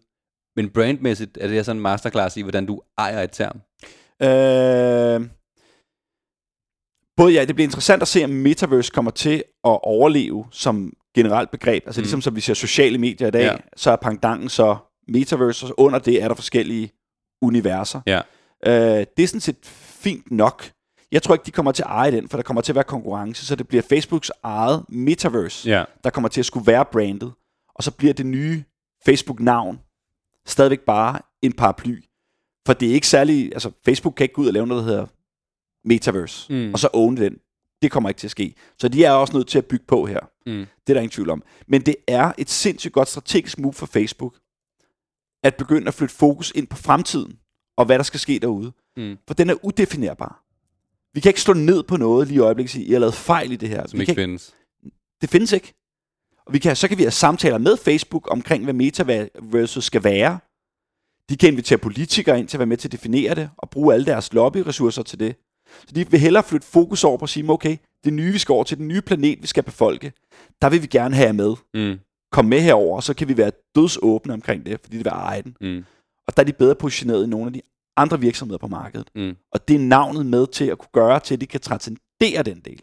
men 0.56 0.70
brandmæssigt, 0.70 1.38
er 1.40 1.46
det 1.46 1.56
her 1.56 1.62
sådan 1.62 1.76
en 1.76 1.82
masterclass 1.82 2.36
i, 2.36 2.42
hvordan 2.42 2.66
du 2.66 2.80
ejer 2.98 3.22
et 3.22 3.30
term? 3.32 3.60
Øh, 4.22 5.28
både 7.16 7.32
ja, 7.32 7.44
det 7.44 7.54
bliver 7.54 7.66
interessant 7.66 8.02
at 8.02 8.08
se, 8.08 8.24
om 8.24 8.30
metaverse 8.30 8.92
kommer 8.94 9.10
til 9.10 9.36
at 9.64 9.78
overleve 9.82 10.44
som 10.50 10.92
generelt 11.14 11.50
begreb. 11.50 11.82
Altså 11.86 12.00
mm. 12.00 12.02
ligesom 12.02 12.20
som 12.20 12.36
vi 12.36 12.40
ser 12.40 12.54
sociale 12.54 12.98
medier 12.98 13.28
i 13.28 13.30
dag, 13.30 13.42
Ja. 13.42 13.56
så 13.76 13.90
er 13.90 13.96
pangdangen 13.96 14.48
så 14.48 14.76
metaverse, 15.08 15.66
og 15.66 15.74
under 15.80 15.98
det 15.98 16.22
er 16.22 16.28
der 16.28 16.34
forskellige 16.34 16.90
universer. 17.42 18.00
Ja. 18.06 18.20
Øh, 18.66 19.06
det 19.16 19.22
er 19.22 19.26
sådan 19.26 19.40
set 19.40 19.66
fint 20.02 20.30
nok. 20.30 20.70
Jeg 21.12 21.22
tror 21.22 21.34
ikke, 21.34 21.46
de 21.46 21.50
kommer 21.50 21.72
til 21.72 21.82
at 21.82 21.88
eje 21.90 22.10
den, 22.10 22.28
for 22.28 22.36
der 22.36 22.42
kommer 22.42 22.60
til 22.60 22.72
at 22.72 22.74
være 22.74 22.84
konkurrence, 22.84 23.46
så 23.46 23.56
det 23.56 23.68
bliver 23.68 23.82
Facebooks 23.82 24.30
eget 24.42 24.84
metaverse, 24.88 25.68
Ja. 25.68 25.84
der 26.04 26.10
kommer 26.10 26.28
til 26.28 26.40
at 26.40 26.46
skulle 26.46 26.66
være 26.66 26.84
brandet. 26.92 27.32
Og 27.74 27.84
så 27.84 27.90
bliver 27.90 28.14
det 28.14 28.26
nye 28.26 28.64
Facebook-navn 29.04 29.80
stadigvæk 30.46 30.80
bare 30.80 31.18
en 31.42 31.52
paraply. 31.52 32.02
For 32.66 32.72
det 32.72 32.88
er 32.90 32.92
ikke 32.92 33.06
særlig... 33.06 33.52
Altså, 33.52 33.70
Facebook 33.84 34.14
kan 34.14 34.24
ikke 34.24 34.34
gå 34.34 34.42
ud 34.42 34.46
og 34.46 34.52
lave 34.52 34.66
noget, 34.66 34.84
der 34.84 34.90
hedder 34.90 35.06
metaverse, 35.84 36.52
mm. 36.52 36.72
og 36.72 36.78
så 36.78 36.88
own 36.92 37.16
den. 37.16 37.36
Det 37.82 37.90
kommer 37.90 38.08
ikke 38.08 38.18
til 38.18 38.26
at 38.26 38.30
ske. 38.30 38.54
Så 38.78 38.88
de 38.88 39.04
er 39.04 39.12
også 39.12 39.36
nødt 39.36 39.48
til 39.48 39.58
at 39.58 39.66
bygge 39.66 39.84
på 39.88 40.06
her. 40.06 40.20
Mm. 40.46 40.52
Det 40.52 40.92
er 40.92 40.94
der 40.94 41.00
ingen 41.00 41.10
tvivl 41.10 41.30
om. 41.30 41.42
Men 41.68 41.80
det 41.80 41.96
er 42.08 42.32
et 42.38 42.50
sindssygt 42.50 42.94
godt 42.94 43.08
strategisk 43.08 43.58
move 43.58 43.72
for 43.72 43.86
Facebook, 43.86 44.34
at 45.42 45.54
begynde 45.54 45.88
at 45.88 45.94
flytte 45.94 46.14
fokus 46.14 46.52
ind 46.54 46.66
på 46.66 46.76
fremtiden, 46.76 47.38
og 47.76 47.84
hvad 47.84 47.98
der 47.98 48.02
skal 48.02 48.20
ske 48.20 48.38
derude. 48.38 48.72
Mm. 48.96 49.16
For 49.26 49.34
den 49.34 49.50
er 49.50 49.64
udefinerbar. 49.64 50.44
Vi 51.14 51.20
kan 51.20 51.30
ikke 51.30 51.40
slå 51.40 51.54
ned 51.54 51.82
på 51.82 51.96
noget 51.96 52.28
lige 52.28 52.36
i 52.36 52.40
øjeblikket 52.40 52.68
og 52.68 52.72
sige, 52.72 52.84
I 52.84 52.92
har 52.92 52.98
lavet 52.98 53.14
fejl 53.14 53.52
i 53.52 53.56
det 53.56 53.68
her. 53.68 53.86
Som 53.86 53.98
vi 53.98 54.02
ikke 54.02 54.14
kan 54.14 54.22
findes. 54.22 54.54
det 55.20 55.30
findes 55.30 55.52
ikke. 55.52 55.74
Og 56.46 56.52
vi 56.52 56.58
kan, 56.58 56.76
så 56.76 56.88
kan 56.88 56.98
vi 56.98 57.02
have 57.02 57.10
samtaler 57.10 57.58
med 57.58 57.76
Facebook 57.76 58.28
omkring, 58.30 58.64
hvad 58.64 58.74
metaverset 58.74 59.84
skal 59.84 60.04
være. 60.04 60.38
De 61.28 61.36
kan 61.36 61.48
invitere 61.48 61.78
politikere 61.78 62.38
ind 62.38 62.48
til 62.48 62.56
at 62.56 62.58
være 62.58 62.66
med 62.66 62.76
til 62.76 62.88
at 62.88 62.92
definere 62.92 63.34
det, 63.34 63.50
og 63.56 63.70
bruge 63.70 63.94
alle 63.94 64.06
deres 64.06 64.32
lobbyressourcer 64.32 65.02
til 65.02 65.20
det. 65.20 65.36
Så 65.86 65.94
de 65.94 66.10
vil 66.10 66.20
hellere 66.20 66.42
flytte 66.42 66.66
fokus 66.66 67.04
over 67.04 67.18
på 67.18 67.24
at 67.24 67.28
sige, 67.28 67.50
okay, 67.50 67.76
det 68.04 68.12
nye 68.12 68.32
vi 68.32 68.38
skal 68.38 68.52
over 68.52 68.64
til, 68.64 68.78
den 68.78 68.88
nye 68.88 69.00
planet, 69.00 69.42
vi 69.42 69.46
skal 69.46 69.62
befolke, 69.62 70.12
der 70.62 70.70
vil 70.70 70.82
vi 70.82 70.86
gerne 70.86 71.14
have 71.14 71.26
jer 71.26 71.32
med. 71.32 71.54
Mm. 71.74 71.98
Kom 72.32 72.44
med 72.44 72.60
herover, 72.60 73.00
så 73.00 73.14
kan 73.14 73.28
vi 73.28 73.36
være 73.36 73.50
dødsåbne 73.74 74.32
omkring 74.32 74.66
det, 74.66 74.80
fordi 74.82 74.96
det 74.96 75.04
vil 75.04 75.10
eje 75.10 75.42
den. 75.42 75.56
Mm. 75.60 75.84
Og 76.26 76.36
der 76.36 76.42
er 76.42 76.46
de 76.46 76.52
bedre 76.52 76.74
positioneret 76.74 77.22
end 77.24 77.30
nogle 77.30 77.46
af 77.46 77.52
de 77.52 77.62
andre 77.96 78.20
virksomheder 78.20 78.58
på 78.58 78.66
markedet. 78.66 79.10
Mm. 79.14 79.36
Og 79.52 79.68
det 79.68 79.76
er 79.76 79.80
navnet 79.80 80.26
med 80.26 80.46
til 80.46 80.64
at 80.64 80.78
kunne 80.78 80.90
gøre 80.92 81.20
til, 81.20 81.34
at 81.34 81.40
de 81.40 81.46
kan 81.46 81.60
transcendere 81.60 82.42
den 82.44 82.60
del. 82.60 82.82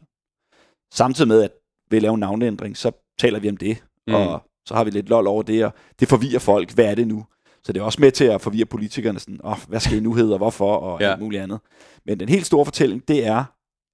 Samtidig 0.93 1.27
med, 1.27 1.41
at 1.43 1.51
ved 1.89 1.97
at 1.97 2.01
lave 2.01 2.13
en 2.13 2.19
navneændring, 2.19 2.77
så 2.77 2.91
taler 3.19 3.39
vi 3.39 3.49
om 3.49 3.58
det. 3.58 3.84
Mm. 4.08 4.13
Og 4.13 4.43
så 4.65 4.73
har 4.75 4.84
vi 4.84 4.89
lidt 4.89 5.10
lol 5.10 5.27
over 5.27 5.43
det, 5.43 5.65
og 5.65 5.73
det 5.99 6.08
forvirrer 6.08 6.39
folk. 6.39 6.71
Hvad 6.73 6.86
er 6.86 6.95
det 6.95 7.08
nu? 7.08 7.25
Så 7.63 7.73
det 7.73 7.79
er 7.79 7.84
også 7.84 8.01
med 8.01 8.12
til 8.12 8.25
at 8.25 8.41
forvirre 8.41 8.65
politikerne. 8.65 9.19
Sådan, 9.19 9.39
oh, 9.43 9.58
hvad 9.67 9.79
skal 9.79 9.97
I 9.97 9.99
nu 9.99 10.13
hedde, 10.13 10.34
og 10.34 10.38
hvorfor, 10.38 10.75
og 10.75 11.01
ja. 11.01 11.12
alt 11.12 11.19
muligt 11.19 11.41
andet. 11.43 11.60
Men 12.05 12.19
den 12.19 12.29
helt 12.29 12.45
store 12.45 12.65
fortælling, 12.65 13.08
det 13.08 13.25
er, 13.25 13.43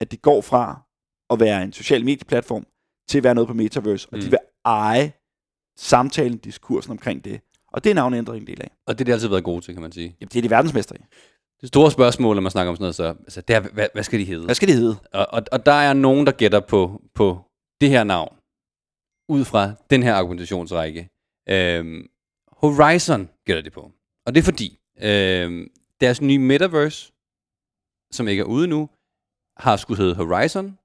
at 0.02 0.12
det 0.12 0.22
går 0.22 0.42
fra 0.42 0.82
at 1.30 1.40
være 1.40 1.64
en 1.64 1.74
social 1.74 2.06
medieplatform, 2.06 2.66
til 3.10 3.18
at 3.18 3.24
være 3.24 3.36
noget 3.36 3.48
på 3.48 3.54
Metaverse, 3.54 4.08
og 4.12 4.18
Mm. 4.18 4.22
de 4.24 4.30
vil 4.30 4.40
eje 4.66 5.12
samtalen, 5.82 6.38
diskursen 6.38 6.92
omkring 6.92 7.26
det. 7.26 7.42
Og 7.74 7.84
det 7.84 7.90
er 7.90 7.94
navneændringen 7.94 8.44
en 8.44 8.48
del 8.48 8.62
af. 8.62 8.72
Og 8.88 9.00
det 9.00 9.00
har 9.00 9.06
de 9.06 9.14
altid 9.14 9.28
været 9.28 9.44
gode 9.44 9.62
til, 9.62 9.74
kan 9.74 9.82
man 9.82 9.92
sige. 9.92 10.16
Jamen, 10.22 10.30
det 10.30 10.36
er 10.36 10.42
de 10.42 10.50
verdensmestre 10.50 10.96
i. 10.98 11.02
Det 11.62 11.68
store 11.68 11.92
spørgsmål, 11.92 12.36
når 12.36 12.42
man 12.42 12.52
snakker 12.52 12.70
om 12.70 12.76
sådan 12.76 12.84
noget, 12.84 12.96
så 12.96 13.04
altså, 13.06 13.42
det 13.42 13.56
er, 13.56 13.60
hvad, 13.60 13.88
hvad 13.94 14.04
skal 14.04 14.20
de 14.20 14.26
hedde? 14.26 14.46
Hvad 14.46 14.56
skal 14.56 14.68
de 14.68 14.74
hedde? 14.74 14.96
Og, 15.14 15.28
og, 15.30 15.44
og 15.52 15.66
der 15.66 15.72
er 15.72 15.94
nogen, 15.94 16.26
der 16.26 16.32
gætter 16.32 16.60
på, 16.60 17.02
på 17.16 17.40
det 17.82 17.90
her 17.90 18.04
navn, 18.04 18.36
ud 19.30 19.46
fra 19.46 19.72
den 19.90 20.04
her 20.04 20.14
argumentationsrække. 20.14 21.10
Øhm, 21.50 22.08
Horizon 22.48 23.30
gætter 23.46 23.64
det 23.64 23.74
på. 23.74 23.92
Og 24.26 24.36
det 24.36 24.42
er 24.42 24.46
fordi, 24.46 24.80
øhm, 25.02 25.68
deres 26.02 26.22
nye 26.22 26.40
metaverse, 26.40 27.12
som 28.12 28.28
ikke 28.28 28.42
er 28.42 28.46
ude 28.46 28.68
nu, 28.68 28.90
har 29.58 29.78
skulle 29.78 29.98
hedde 30.04 30.16
Horizon, 30.16 30.78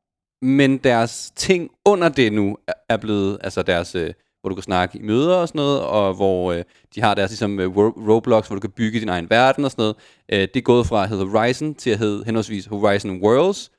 men 0.42 0.78
deres 0.78 1.32
ting 1.36 1.70
under 1.84 2.08
det 2.08 2.32
nu 2.32 2.58
er- 2.68 2.72
er 2.88 2.96
blevet, 2.96 3.38
altså 3.40 3.62
deres, 3.62 3.94
øh, 3.94 4.14
hvor 4.46 4.50
du 4.50 4.54
kan 4.54 4.62
snakke 4.62 4.98
i 4.98 5.02
møder 5.02 5.36
og 5.36 5.48
sådan 5.48 5.58
noget, 5.58 5.80
og 5.80 6.14
hvor 6.14 6.52
øh, 6.52 6.62
de 6.94 7.00
har 7.00 7.14
deres 7.14 7.30
ligesom 7.30 7.60
øh, 7.60 7.76
Ro- 7.76 8.14
Roblox, 8.14 8.46
hvor 8.46 8.56
du 8.56 8.60
kan 8.60 8.70
bygge 8.70 9.00
din 9.00 9.08
egen 9.08 9.30
verden 9.30 9.64
og 9.64 9.70
sådan 9.70 9.82
noget. 9.82 9.96
Øh, 10.28 10.40
det 10.40 10.56
er 10.56 10.60
gået 10.60 10.86
fra 10.86 11.02
at 11.02 11.08
hedde 11.08 11.26
Horizon 11.28 11.74
til 11.74 11.90
at 11.90 11.98
hedde 11.98 12.24
henholdsvis 12.24 12.66
Horizon 12.66 13.22
Worlds 13.22 13.70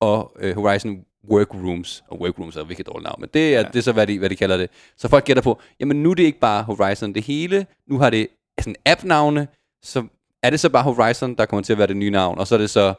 og 0.00 0.32
øh, 0.40 0.54
Horizon 0.54 1.04
Workrooms. 1.30 2.04
Og 2.08 2.20
Workrooms 2.20 2.56
er 2.56 2.60
et 2.60 2.68
virkelig 2.68 2.86
dårligt 2.86 3.04
navn, 3.04 3.20
men 3.20 3.28
det 3.34 3.54
er. 3.54 3.60
Ja. 3.60 3.66
det 3.66 3.76
er 3.76 3.82
så, 3.82 3.92
hvad 3.92 4.06
de, 4.06 4.18
hvad 4.18 4.30
de 4.30 4.36
kalder 4.36 4.56
det. 4.56 4.70
Så 4.96 5.08
folk 5.08 5.24
gætter 5.24 5.42
på, 5.42 5.60
jamen 5.80 6.02
nu 6.02 6.10
er 6.10 6.14
det 6.14 6.22
ikke 6.22 6.40
bare 6.40 6.62
Horizon 6.62 7.14
det 7.14 7.22
hele, 7.22 7.66
nu 7.86 7.98
har 7.98 8.10
det 8.10 8.28
sådan 8.60 8.76
app-navne, 8.86 9.48
så 9.82 10.04
er 10.42 10.50
det 10.50 10.60
så 10.60 10.68
bare 10.68 10.82
Horizon, 10.82 11.34
der 11.34 11.46
kommer 11.46 11.62
til 11.62 11.72
at 11.72 11.78
være 11.78 11.86
det 11.86 11.96
nye 11.96 12.10
navn, 12.10 12.38
og 12.38 12.46
så 12.46 12.54
er 12.54 12.58
det 12.58 12.70
så 12.70 12.94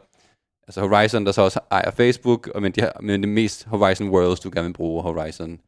altså 0.67 0.81
Horizon, 0.81 1.25
der 1.25 1.31
så 1.31 1.41
også 1.41 1.59
ejer 1.71 1.91
Facebook, 1.91 2.47
og 2.47 2.61
men, 2.61 2.71
de 2.71 2.81
har, 2.81 2.97
men 3.01 3.21
det 3.21 3.29
mest 3.29 3.65
Horizon 3.65 4.09
Worlds, 4.09 4.39
du 4.39 4.49
gerne 4.53 4.67
vil 4.67 4.73
bruge, 4.73 5.01
Horizon 5.03 5.59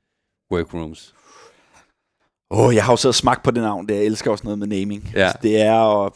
Workrooms. 0.52 1.16
Åh, 2.54 2.60
oh, 2.60 2.76
jeg 2.76 2.84
har 2.84 2.94
jo 2.94 2.98
siddet 2.98 3.12
og 3.12 3.16
smagt 3.16 3.44
på 3.44 3.52
det 3.52 3.64
navn, 3.64 3.88
det 3.88 3.96
jeg 3.96 4.04
elsker 4.04 4.32
også 4.32 4.44
noget 4.44 4.60
med 4.60 4.68
naming. 4.68 5.12
Ja. 5.16 5.22
Altså, 5.22 5.38
det 5.42 5.62
er 5.62 5.74
og 5.80 6.16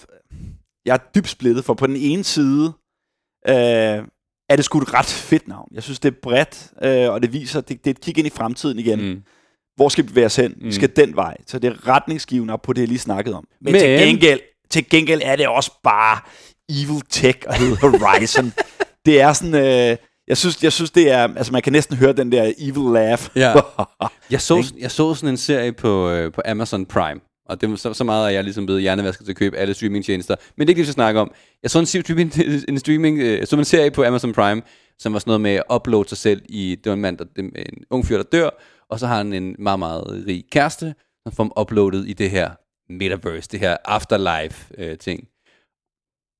Jeg 0.85 0.93
er 0.93 0.99
dybt 1.15 1.29
splittet, 1.29 1.65
for 1.65 1.73
på 1.73 1.87
den 1.87 1.95
ene 1.95 2.23
side 2.23 2.73
øh, 3.47 4.03
er 4.49 4.55
det 4.55 4.65
sgu 4.65 4.79
et 4.81 4.93
ret 4.93 5.05
fedt 5.05 5.47
navn. 5.47 5.69
Jeg 5.73 5.83
synes, 5.83 5.99
det 5.99 6.13
er 6.13 6.17
bredt, 6.21 6.71
øh, 6.83 7.13
og 7.13 7.21
det 7.21 7.33
viser, 7.33 7.61
det, 7.61 7.85
det 7.85 7.87
er 7.87 7.91
et 7.91 8.01
kig 8.01 8.17
ind 8.17 8.27
i 8.27 8.29
fremtiden 8.29 8.79
igen. 8.79 9.01
Mm. 9.01 9.21
Hvor 9.75 9.89
skal 9.89 10.03
vi 10.03 10.07
bevæge 10.07 10.25
os 10.25 10.35
hen? 10.35 10.53
Mm. 10.57 10.65
Vi 10.65 10.71
skal 10.71 10.95
den 10.95 11.15
vej. 11.15 11.37
Så 11.47 11.59
det 11.59 11.67
er 11.67 11.87
retningsgivende 11.87 12.53
op 12.53 12.61
på 12.61 12.73
det, 12.73 12.81
jeg 12.81 12.87
lige 12.87 12.99
snakkede 12.99 13.35
om. 13.35 13.47
Men, 13.61 13.71
Men- 13.71 13.81
til, 13.81 13.99
gengæld, 13.99 14.39
til 14.69 14.89
gengæld 14.89 15.21
er 15.23 15.35
det 15.35 15.47
også 15.47 15.71
bare 15.83 16.19
evil 16.69 17.01
tech 17.09 17.39
og 17.47 17.55
Horizon. 17.55 18.53
det 19.05 19.21
er 19.21 19.33
sådan... 19.33 19.55
Øh, 19.91 19.97
jeg 20.27 20.37
synes, 20.37 20.63
jeg 20.63 20.73
synes, 20.73 20.91
det 20.91 21.11
er... 21.11 21.23
Altså, 21.23 21.53
man 21.53 21.61
kan 21.61 21.73
næsten 21.73 21.97
høre 21.97 22.13
den 22.13 22.31
der 22.31 22.53
evil 22.57 22.93
laugh. 22.93 23.21
Ja. 23.35 23.53
Jeg 24.31 24.41
så, 24.41 24.73
jeg 24.79 24.91
så 24.91 25.13
sådan 25.13 25.29
en 25.29 25.37
serie 25.37 25.71
på, 25.71 26.09
øh, 26.09 26.31
på 26.31 26.41
Amazon 26.45 26.85
Prime, 26.85 27.19
og 27.49 27.61
det 27.61 27.69
var 27.69 27.75
så, 27.75 27.93
så 27.93 28.03
meget, 28.03 28.27
at 28.27 28.33
jeg 28.33 28.43
ligesom 28.43 28.65
blevet 28.65 28.81
hjernevasket 28.81 29.25
til 29.25 29.31
at 29.31 29.37
købe 29.37 29.57
alle 29.57 29.73
streamingtjenester. 29.73 30.35
Men 30.55 30.67
det 30.67 30.69
er 30.69 30.71
ikke 30.71 30.77
det, 30.77 30.81
vi 30.81 30.85
skal 30.85 30.93
snakke 30.93 31.19
om. 31.19 31.31
Jeg 31.63 31.71
så 31.71 31.79
en, 31.79 31.85
streaming, 31.85 32.33
en, 32.69 32.79
streaming, 32.79 33.19
øh, 33.19 33.45
så 33.47 33.55
en 33.55 33.65
serie 33.65 33.91
på 33.91 34.03
Amazon 34.03 34.33
Prime, 34.33 34.61
som 34.99 35.13
var 35.13 35.19
sådan 35.19 35.29
noget 35.29 35.41
med 35.41 35.51
at 35.51 35.63
uploade 35.75 36.09
sig 36.09 36.17
selv 36.17 36.41
i... 36.49 36.75
Det 36.83 36.89
var 36.89 36.93
en 36.93 37.01
mand, 37.01 37.17
der, 37.17 37.25
en 37.37 37.83
ung 37.89 38.05
fyr, 38.05 38.17
der 38.17 38.23
dør, 38.23 38.49
og 38.89 38.99
så 38.99 39.07
har 39.07 39.17
han 39.17 39.33
en 39.33 39.55
meget, 39.59 39.79
meget 39.79 40.23
rig 40.27 40.43
kæreste, 40.51 40.95
som 41.23 41.31
får 41.31 41.43
ham 41.43 41.51
uploadet 41.59 42.09
i 42.09 42.13
det 42.13 42.29
her 42.31 42.49
metaverse, 42.89 43.49
det 43.51 43.59
her 43.59 43.77
afterlife-ting. 43.85 45.27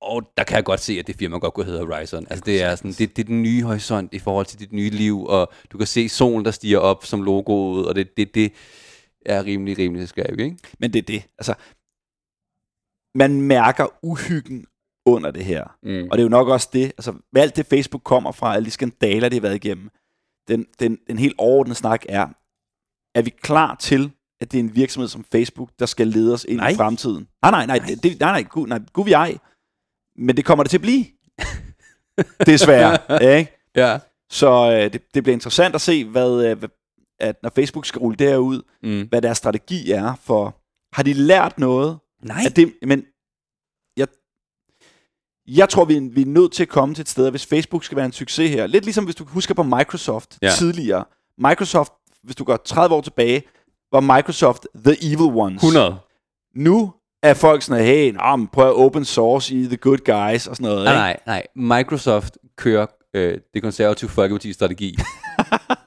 Og 0.02 0.32
der 0.38 0.44
kan 0.44 0.56
jeg 0.56 0.64
godt 0.66 0.80
se, 0.80 0.94
at 0.94 1.08
det 1.08 1.16
firma 1.16 1.38
godt 1.38 1.54
kunne 1.54 1.66
hedde 1.66 1.86
Horizon. 1.86 2.28
Altså 2.30 2.44
det 2.46 2.64
er, 2.64 2.76
sådan, 2.76 2.92
det, 2.92 3.18
det 3.18 3.24
er 3.24 3.28
den 3.28 3.42
nye 3.42 3.64
horisont 3.64 4.14
i 4.14 4.20
forhold 4.20 4.46
til 4.46 4.60
dit 4.60 4.74
nye 4.74 4.90
liv, 4.90 5.26
og 5.26 5.52
du 5.72 5.78
kan 5.78 5.88
se 5.88 6.10
solen, 6.10 6.46
der 6.46 6.52
stiger 6.52 6.80
op 6.80 7.06
som 7.06 7.24
logoet, 7.24 7.88
og 7.88 7.96
det, 7.96 8.18
det, 8.18 8.36
det 8.36 8.54
er 9.26 9.46
rimelig, 9.46 9.78
rimelig 9.78 10.08
skævt, 10.08 10.40
ikke? 10.40 10.58
Men 10.80 10.94
det 10.94 11.00
er 11.00 11.04
det. 11.04 11.24
Altså, 11.38 11.54
man 13.16 13.42
mærker 13.42 13.88
uhyggen 14.04 14.66
under 15.06 15.32
det 15.32 15.46
her. 15.46 15.78
Mm. 15.84 16.08
Og 16.12 16.18
det 16.18 16.20
er 16.20 16.24
jo 16.24 16.30
nok 16.30 16.48
også 16.48 16.70
det, 16.74 16.86
altså 16.86 17.14
med 17.34 17.42
alt 17.42 17.56
det 17.56 17.66
Facebook 17.66 18.04
kommer 18.04 18.32
fra, 18.32 18.56
alle 18.56 18.66
de 18.66 18.72
skandaler, 18.72 19.30
de 19.30 19.36
har 19.36 19.42
været 19.42 19.56
igennem, 19.56 19.90
den, 20.48 20.66
den, 20.80 20.98
den 21.08 21.18
helt 21.18 21.36
overordnede 21.38 21.76
snak 21.76 22.06
er, 22.10 22.28
er 23.16 23.22
vi 23.22 23.30
klar 23.30 23.76
til, 23.76 24.12
at 24.42 24.52
det 24.52 24.58
er 24.58 24.64
en 24.64 24.76
virksomhed 24.76 25.08
som 25.08 25.24
Facebook, 25.32 25.70
der 25.80 25.86
skal 25.86 26.08
lede 26.08 26.34
os 26.34 26.46
ind 26.50 26.58
Nej. 26.58 26.70
i 26.70 26.76
fremtiden? 26.76 27.28
Nej, 27.42 27.52
nej, 27.52 27.66
nej, 27.66 27.80
det, 27.88 28.04
det, 28.04 28.20
nej, 28.20 28.32
nej, 28.32 28.44
gud, 28.44 28.68
nej, 28.68 28.80
gud 28.94 29.06
vi 29.06 29.12
ej. 29.12 29.38
Men 30.18 30.38
det 30.38 30.46
kommer 30.46 30.64
det 30.64 30.70
til 30.70 30.78
at 30.78 30.82
blive. 30.82 31.06
Desværre, 32.46 32.98
ikke? 33.38 33.58
Ja. 33.76 34.00
Så 34.30 34.72
øh, 34.72 34.94
det, 34.94 35.02
det 35.14 35.24
bliver 35.24 35.34
interessant 35.34 35.76
at 35.76 35.82
se, 35.82 36.06
hvad, 36.06 36.46
øh, 36.46 36.70
at 37.20 37.36
når 37.44 37.50
Facebook 37.56 37.86
skal 37.86 38.00
rulle 38.00 38.18
det 38.18 38.28
her 38.30 38.38
ud, 38.38 38.62
Mm. 38.84 39.08
hvad 39.10 39.22
deres 39.22 39.38
strategi 39.38 39.92
er 39.92 40.14
for, 40.24 40.58
har 40.96 41.04
de 41.04 41.14
lært 41.14 41.60
noget 41.60 42.00
Nej. 42.24 42.44
at 42.46 42.56
det, 42.56 42.74
men 42.82 43.06
jeg, 43.98 44.08
jeg 45.48 45.70
tror, 45.70 45.86
vi 45.86 45.96
er, 45.96 46.10
vi 46.14 46.22
er 46.22 46.26
nødt 46.26 46.52
til 46.54 46.64
at 46.64 46.70
komme 46.70 46.96
til 46.96 47.02
et 47.02 47.10
sted, 47.10 47.30
hvis 47.32 47.46
Facebook 47.46 47.84
skal 47.84 47.96
være 47.96 48.06
en 48.06 48.12
succes 48.12 48.50
her. 48.50 48.68
Lidt 48.68 48.84
ligesom 48.84 49.04
hvis 49.06 49.16
du 49.16 49.24
husker 49.26 49.54
på 49.54 49.64
Microsoft 49.64 50.38
ja. 50.42 50.50
tidligere. 50.58 51.06
Microsoft, 51.38 51.92
hvis 52.24 52.36
du 52.36 52.44
går 52.44 52.58
30 52.58 52.96
år 52.96 53.02
tilbage, 53.02 53.44
var 53.92 54.00
Microsoft 54.00 54.66
the 54.86 54.96
evil 55.14 55.22
ones. 55.36 55.64
100. 55.64 55.98
Nu 56.56 56.94
er 57.24 57.34
folk 57.34 57.62
sådan, 57.62 57.86
hey, 57.86 58.16
men 58.38 58.48
prøv 58.48 58.68
at 58.68 58.76
open 58.76 59.06
source 59.06 59.56
i 59.56 59.66
the 59.66 59.78
good 59.78 59.98
guys 59.98 60.48
og 60.48 60.56
sådan 60.56 60.70
noget. 60.72 60.84
Nej, 60.84 61.10
ikke? 61.10 61.22
nej, 61.28 61.46
nej. 61.56 61.78
Microsoft 61.80 62.38
kører 62.58 62.86
øh, 63.14 63.38
det 63.54 63.62
konservative 63.64 64.10
folkeparti 64.10 64.54
strategi. 64.54 64.98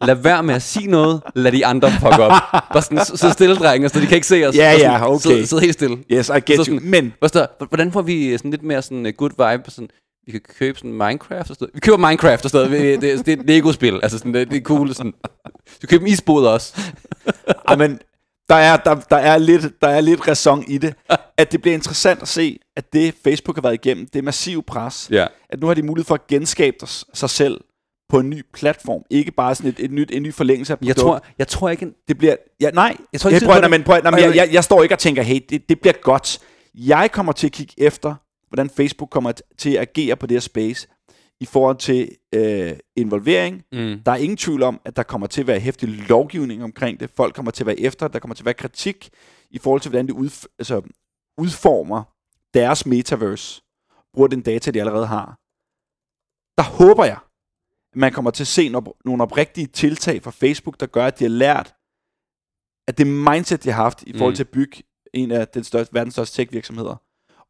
Lad 0.03 0.15
være 0.15 0.43
med 0.43 0.55
at 0.55 0.63
sige 0.63 0.87
noget, 0.87 1.21
lad 1.35 1.53
de 1.53 1.67
andre 1.67 1.91
fuck 1.91 2.19
op. 2.19 2.33
Bare 2.73 2.83
sådan, 2.83 3.05
så, 3.05 3.17
så 3.17 3.31
stille, 3.31 3.57
drenge, 3.57 3.89
så 3.89 4.01
de 4.01 4.07
kan 4.07 4.15
ikke 4.15 4.27
se 4.27 4.49
os. 4.49 4.57
Ja, 4.57 4.73
ja, 4.79 5.11
okay. 5.11 5.21
Sid, 5.31 5.47
sid 5.47 5.59
helt 5.59 5.73
stille. 5.75 5.97
Yes, 6.13 6.21
I 6.21 6.33
Så 6.33 6.41
get 6.47 6.57
you. 6.57 6.65
sådan- 6.65 6.81
Men 6.91 7.13
Hvad 7.19 7.29
står, 7.29 7.41
der? 7.41 7.67
hvordan 7.69 7.93
får 7.93 8.03
vi 8.03 8.37
sådan 8.39 8.51
lidt 8.51 8.63
mere 8.63 8.83
sådan 8.83 9.07
uh, 9.07 9.13
good 9.13 9.31
vibe? 9.31 9.71
Sådan, 9.71 9.89
vi 10.27 10.33
kan 10.33 10.41
købe 10.59 10.79
sådan 10.79 10.93
Minecraft 10.93 11.51
og 11.51 11.57
sådan. 11.57 11.69
Vi 11.75 11.81
køber 11.81 11.99
Minecraft 11.99 12.45
og 12.45 12.51
sådan 12.51 12.71
noget. 12.71 13.03
Det, 13.03 13.17
det, 13.19 13.27
det 13.27 13.33
er 13.35 13.37
et 13.43 13.47
Lego-spil. 13.47 14.01
Altså 14.03 14.19
sådan, 14.19 14.35
det, 14.35 14.51
det 14.51 14.57
er 14.57 14.61
cool. 14.63 14.95
Sådan. 14.95 15.13
Du 15.83 15.87
køber 15.87 16.05
en 16.07 16.13
isbåd 16.13 16.47
også. 16.47 16.81
men 17.79 17.99
der 18.51 18.57
er, 18.57 18.77
der, 18.77 18.95
der, 18.95 19.17
er 19.17 19.39
lidt, 19.39 19.81
der 19.83 19.89
er 19.89 20.01
lidt 20.01 20.29
ræson 20.29 20.65
i 20.69 20.79
det. 20.79 20.95
At 21.39 21.53
det 21.53 21.63
bliver 21.63 21.75
interessant 21.75 22.23
at 22.23 22.29
se, 22.29 22.59
at 22.77 22.93
det 22.93 23.15
Facebook 23.25 23.57
har 23.57 23.63
været 23.63 23.75
igennem, 23.75 24.07
det 24.13 24.25
massive 24.25 24.63
pres, 24.63 25.09
Ja. 25.11 25.27
at 25.51 25.61
nu 25.61 25.67
har 25.67 25.75
de 25.75 25.83
mulighed 25.83 26.05
for 26.07 26.15
at 26.15 26.27
genskabe 26.27 26.77
sig 27.15 27.31
selv 27.31 27.61
på 28.09 28.19
en 28.19 28.31
ny 28.31 28.43
platform. 28.55 29.03
Ikke 29.11 29.31
bare 29.33 29.55
sådan 29.55 29.69
et, 29.71 29.77
et 29.79 29.91
nyt, 29.91 30.11
en 30.13 30.23
ny 30.23 30.35
forlængelse 30.35 30.73
af 30.73 30.77
Jeg 30.83 30.97
produkt. 30.97 31.03
tror, 31.23 31.25
jeg 31.39 31.49
tror 31.49 31.69
ikke... 31.69 31.87
det 32.09 32.19
bliver... 32.19 32.37
Ja, 32.61 32.71
nej, 32.71 32.97
Jeg 33.13 33.21
tror 33.21 33.31
jeg, 33.31 33.37
ikke, 33.37 33.47
prøv, 33.47 33.55
det- 33.55 33.63
nej, 33.63 33.71
men, 33.71 33.83
prøv, 33.85 34.01
nej, 34.03 34.11
men 34.11 34.21
jeg, 34.21 34.29
jeg- 34.29 34.37
jeg, 34.37 34.49
jeg 34.55 34.65
står 34.65 34.83
ikke 34.83 34.95
og 34.95 34.99
tænker, 34.99 35.23
hey, 35.23 35.41
det, 35.51 35.69
det 35.69 35.81
bliver 35.81 35.95
godt. 36.03 36.39
Jeg 36.75 37.11
kommer 37.13 37.33
til 37.33 37.47
at 37.47 37.53
kigge 37.53 37.73
efter, 37.79 38.15
hvordan 38.49 38.71
Facebook 38.77 39.11
kommer 39.11 39.33
til 39.59 39.71
at 39.71 39.81
agere 39.81 40.17
på 40.17 40.27
det 40.27 40.35
her 40.35 40.41
space 40.41 40.87
i 41.41 41.45
forhold 41.47 41.77
til 41.77 42.17
øh, 42.35 42.73
involvering. 42.97 43.65
Mm. 43.73 44.03
Der 44.07 44.13
er 44.13 44.17
ingen 44.17 44.37
tvivl 44.37 44.63
om, 44.63 44.81
at 44.85 44.97
der 44.97 45.03
kommer 45.03 45.27
til 45.27 45.41
at 45.41 45.47
være 45.47 45.61
hæftig 45.61 45.89
lovgivning 45.89 46.65
omkring 46.65 47.01
det. 47.01 47.11
Folk 47.11 47.35
kommer 47.35 47.51
til 47.51 47.63
at 47.63 47.67
være 47.67 47.81
efter. 47.81 48.09
Der 48.09 48.19
kommer 48.19 48.35
til 48.35 48.43
at 48.43 48.47
være 48.47 48.55
kritik 48.55 49.11
i 49.51 49.59
forhold 49.59 49.81
til, 49.81 49.89
hvordan 49.89 50.09
de 50.09 50.13
udf- 50.13 50.45
altså, 50.59 50.83
udformer 51.39 52.03
deres 52.55 52.87
metaverse. 52.87 53.63
Bruger 54.15 54.29
den 54.29 54.41
data, 54.43 54.71
de 54.71 54.81
allerede 54.81 55.07
har. 55.07 55.27
Der 56.59 56.63
håber 56.77 57.05
jeg, 57.05 57.19
at 57.93 57.97
man 57.97 58.13
kommer 58.13 58.31
til 58.31 58.43
at 58.43 58.49
se 58.49 58.69
nogle, 58.69 58.93
nogle 59.05 59.23
oprigtige 59.23 59.67
tiltag 59.67 60.23
fra 60.23 60.31
Facebook, 60.31 60.81
der 60.81 60.87
gør, 60.87 61.07
at 61.07 61.19
de 61.19 61.25
har 61.25 61.29
lært, 61.29 61.75
at 62.89 62.99
det 62.99 63.07
mindset, 63.07 63.65
de 63.65 63.71
har 63.71 63.83
haft 63.83 64.03
i 64.03 64.13
forhold 64.13 64.33
Mm. 64.33 64.37
til 64.37 64.45
at 64.45 64.49
bygge 64.51 64.83
en 65.15 65.31
af 65.31 65.49
den 65.49 65.65
største, 65.65 65.95
verdens 65.95 66.15
største 66.15 66.37
tech-virksomheder, 66.43 66.97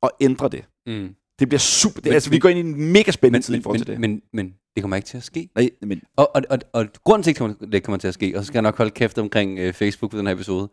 og 0.01 0.11
ændre 0.21 0.49
det. 0.49 0.65
Mm. 0.87 1.15
Det 1.41 1.49
bliver 1.49 1.59
super. 1.59 1.95
Det, 2.01 2.05
Men- 2.05 2.13
altså, 2.13 2.31
vi 2.31 2.39
går 2.39 2.49
ind 2.49 2.59
i 2.59 2.63
en 2.63 2.93
mega 2.93 3.11
spændende 3.11 3.37
Men, 3.37 3.43
tid 3.43 3.55
i 3.55 3.63
forhold 3.63 3.79
til 3.81 3.87
det. 3.87 4.01
men, 4.01 4.23
men 4.33 4.55
det 4.75 4.83
kommer 4.83 4.97
ikke 4.97 5.07
til 5.07 5.17
at 5.17 5.23
ske. 5.23 5.49
Nej, 5.55 5.71
men 5.83 6.03
Og, 6.17 6.31
og, 6.37 6.43
og, 6.51 6.59
og 6.73 6.87
grunden 7.05 7.23
til, 7.35 7.45
at 7.45 7.73
det 7.73 7.83
kommer 7.83 7.99
til 7.99 8.09
at 8.09 8.15
ske, 8.15 8.33
og 8.37 8.43
så 8.43 8.47
skal 8.47 8.57
jeg 8.59 8.63
nok 8.63 8.77
holde 8.77 8.91
kæft 8.91 9.19
omkring 9.19 9.59
øh, 9.59 9.73
Facebook 9.73 10.11
på 10.11 10.19
den 10.19 10.27
her 10.27 10.35
episode, 10.35 10.69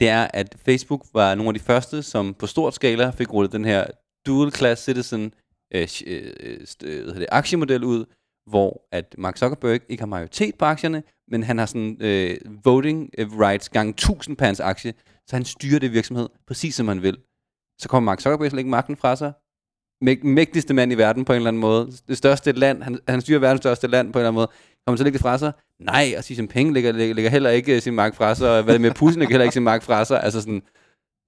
det 0.00 0.08
er, 0.08 0.28
at 0.34 0.56
Facebook 0.64 1.06
var 1.14 1.34
nogle 1.34 1.48
af 1.48 1.54
de 1.54 1.60
første, 1.60 2.02
som 2.02 2.34
på 2.34 2.46
stort 2.46 2.74
skala 2.74 3.10
fik 3.10 3.32
rullet 3.32 3.52
den 3.52 3.64
her 3.64 3.86
dual 4.26 4.52
class 4.52 4.84
citizen 4.84 5.32
øh, 5.74 5.88
øh, 6.06 6.32
øh, 6.84 7.04
hedder 7.06 7.18
det, 7.18 7.26
aktiemodel 7.32 7.84
ud, 7.84 8.04
hvor 8.50 8.86
at 8.92 9.14
Mark 9.18 9.36
Zuckerberg 9.36 9.80
ikke 9.88 10.00
har 10.02 10.06
majoritet 10.06 10.54
på 10.58 10.64
aktierne, 10.64 11.02
men 11.30 11.42
han 11.42 11.58
har 11.58 11.66
sådan 11.66 11.96
øh, 12.00 12.36
voting 12.64 13.10
øh, 13.18 13.38
rights 13.38 13.68
gang 13.68 13.88
1000 13.90 14.36
per 14.36 14.46
hans 14.46 14.60
aktie, 14.60 14.94
så 15.26 15.36
han 15.36 15.44
styrer 15.44 15.78
det 15.78 15.92
virksomhed 15.92 16.28
præcis 16.46 16.74
som 16.74 16.88
han 16.88 17.02
vil. 17.02 17.16
Så 17.80 17.88
kommer 17.88 18.04
Mark 18.10 18.20
Zuckerberg 18.20 18.46
at 18.46 18.52
lægge 18.52 18.70
magten 18.70 18.96
fra 18.96 19.16
sig, 19.16 19.32
mæg- 20.04 20.26
mægtigste 20.26 20.74
mand 20.74 20.92
i 20.92 20.94
verden 20.94 21.24
på 21.24 21.32
en 21.32 21.36
eller 21.36 21.48
anden 21.48 21.60
måde. 21.60 21.92
Det 22.08 22.18
største 22.18 22.52
land, 22.52 22.82
han, 22.82 22.98
han 23.08 23.20
styrer 23.20 23.38
verdens 23.38 23.60
største 23.60 23.86
land 23.86 24.12
på 24.12 24.18
en 24.18 24.20
eller 24.20 24.28
anden 24.28 24.38
måde. 24.38 24.46
Kommer 24.46 24.92
han 24.92 24.96
til 24.96 25.02
at 25.02 25.04
lægge 25.06 25.18
det 25.18 25.22
fra 25.22 25.38
sig? 25.38 25.52
Nej, 25.80 26.14
og 26.18 26.24
Xi 26.24 26.34
Jinping 26.34 26.72
lægger, 26.72 26.92
lægger, 26.92 27.14
lægger 27.14 27.30
heller 27.30 27.50
ikke 27.50 27.80
sin 27.80 27.94
magt 27.94 28.16
fra 28.16 28.34
sig, 28.34 28.50
og 28.50 28.62
hvad 28.62 28.74
det 28.74 28.80
med 28.80 28.90
Putin 28.94 29.18
lægger 29.18 29.32
heller 29.32 29.44
ikke 29.44 29.52
sin 29.52 29.62
magt 29.62 29.84
fra 29.84 30.04
sig. 30.04 30.22
Altså 30.22 30.40
sådan, 30.40 30.62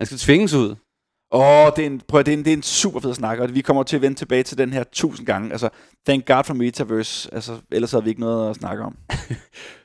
han 0.00 0.06
skal 0.06 0.18
tvinges 0.18 0.54
ud. 0.54 0.74
Åh, 1.32 1.66
det 1.76 1.82
er 1.82 1.86
en, 1.86 2.00
prøv, 2.08 2.22
det 2.22 2.34
er 2.34 2.36
en, 2.36 2.44
det 2.44 2.52
er 2.52 2.56
en 2.56 2.62
super 2.62 3.00
fed 3.00 3.14
snak, 3.14 3.38
og 3.38 3.54
vi 3.54 3.60
kommer 3.60 3.82
til 3.82 3.96
at 3.96 4.02
vende 4.02 4.16
tilbage 4.18 4.42
til 4.42 4.58
den 4.58 4.72
her 4.72 4.84
tusind 4.92 5.26
gange. 5.26 5.50
Altså, 5.52 5.68
thank 6.06 6.26
God 6.26 6.44
for 6.44 6.54
Metaverse, 6.54 7.34
altså, 7.34 7.52
ellers 7.72 7.90
havde 7.90 8.04
vi 8.04 8.10
ikke 8.10 8.20
noget 8.20 8.50
at 8.50 8.56
snakke 8.56 8.82
om. 8.82 8.96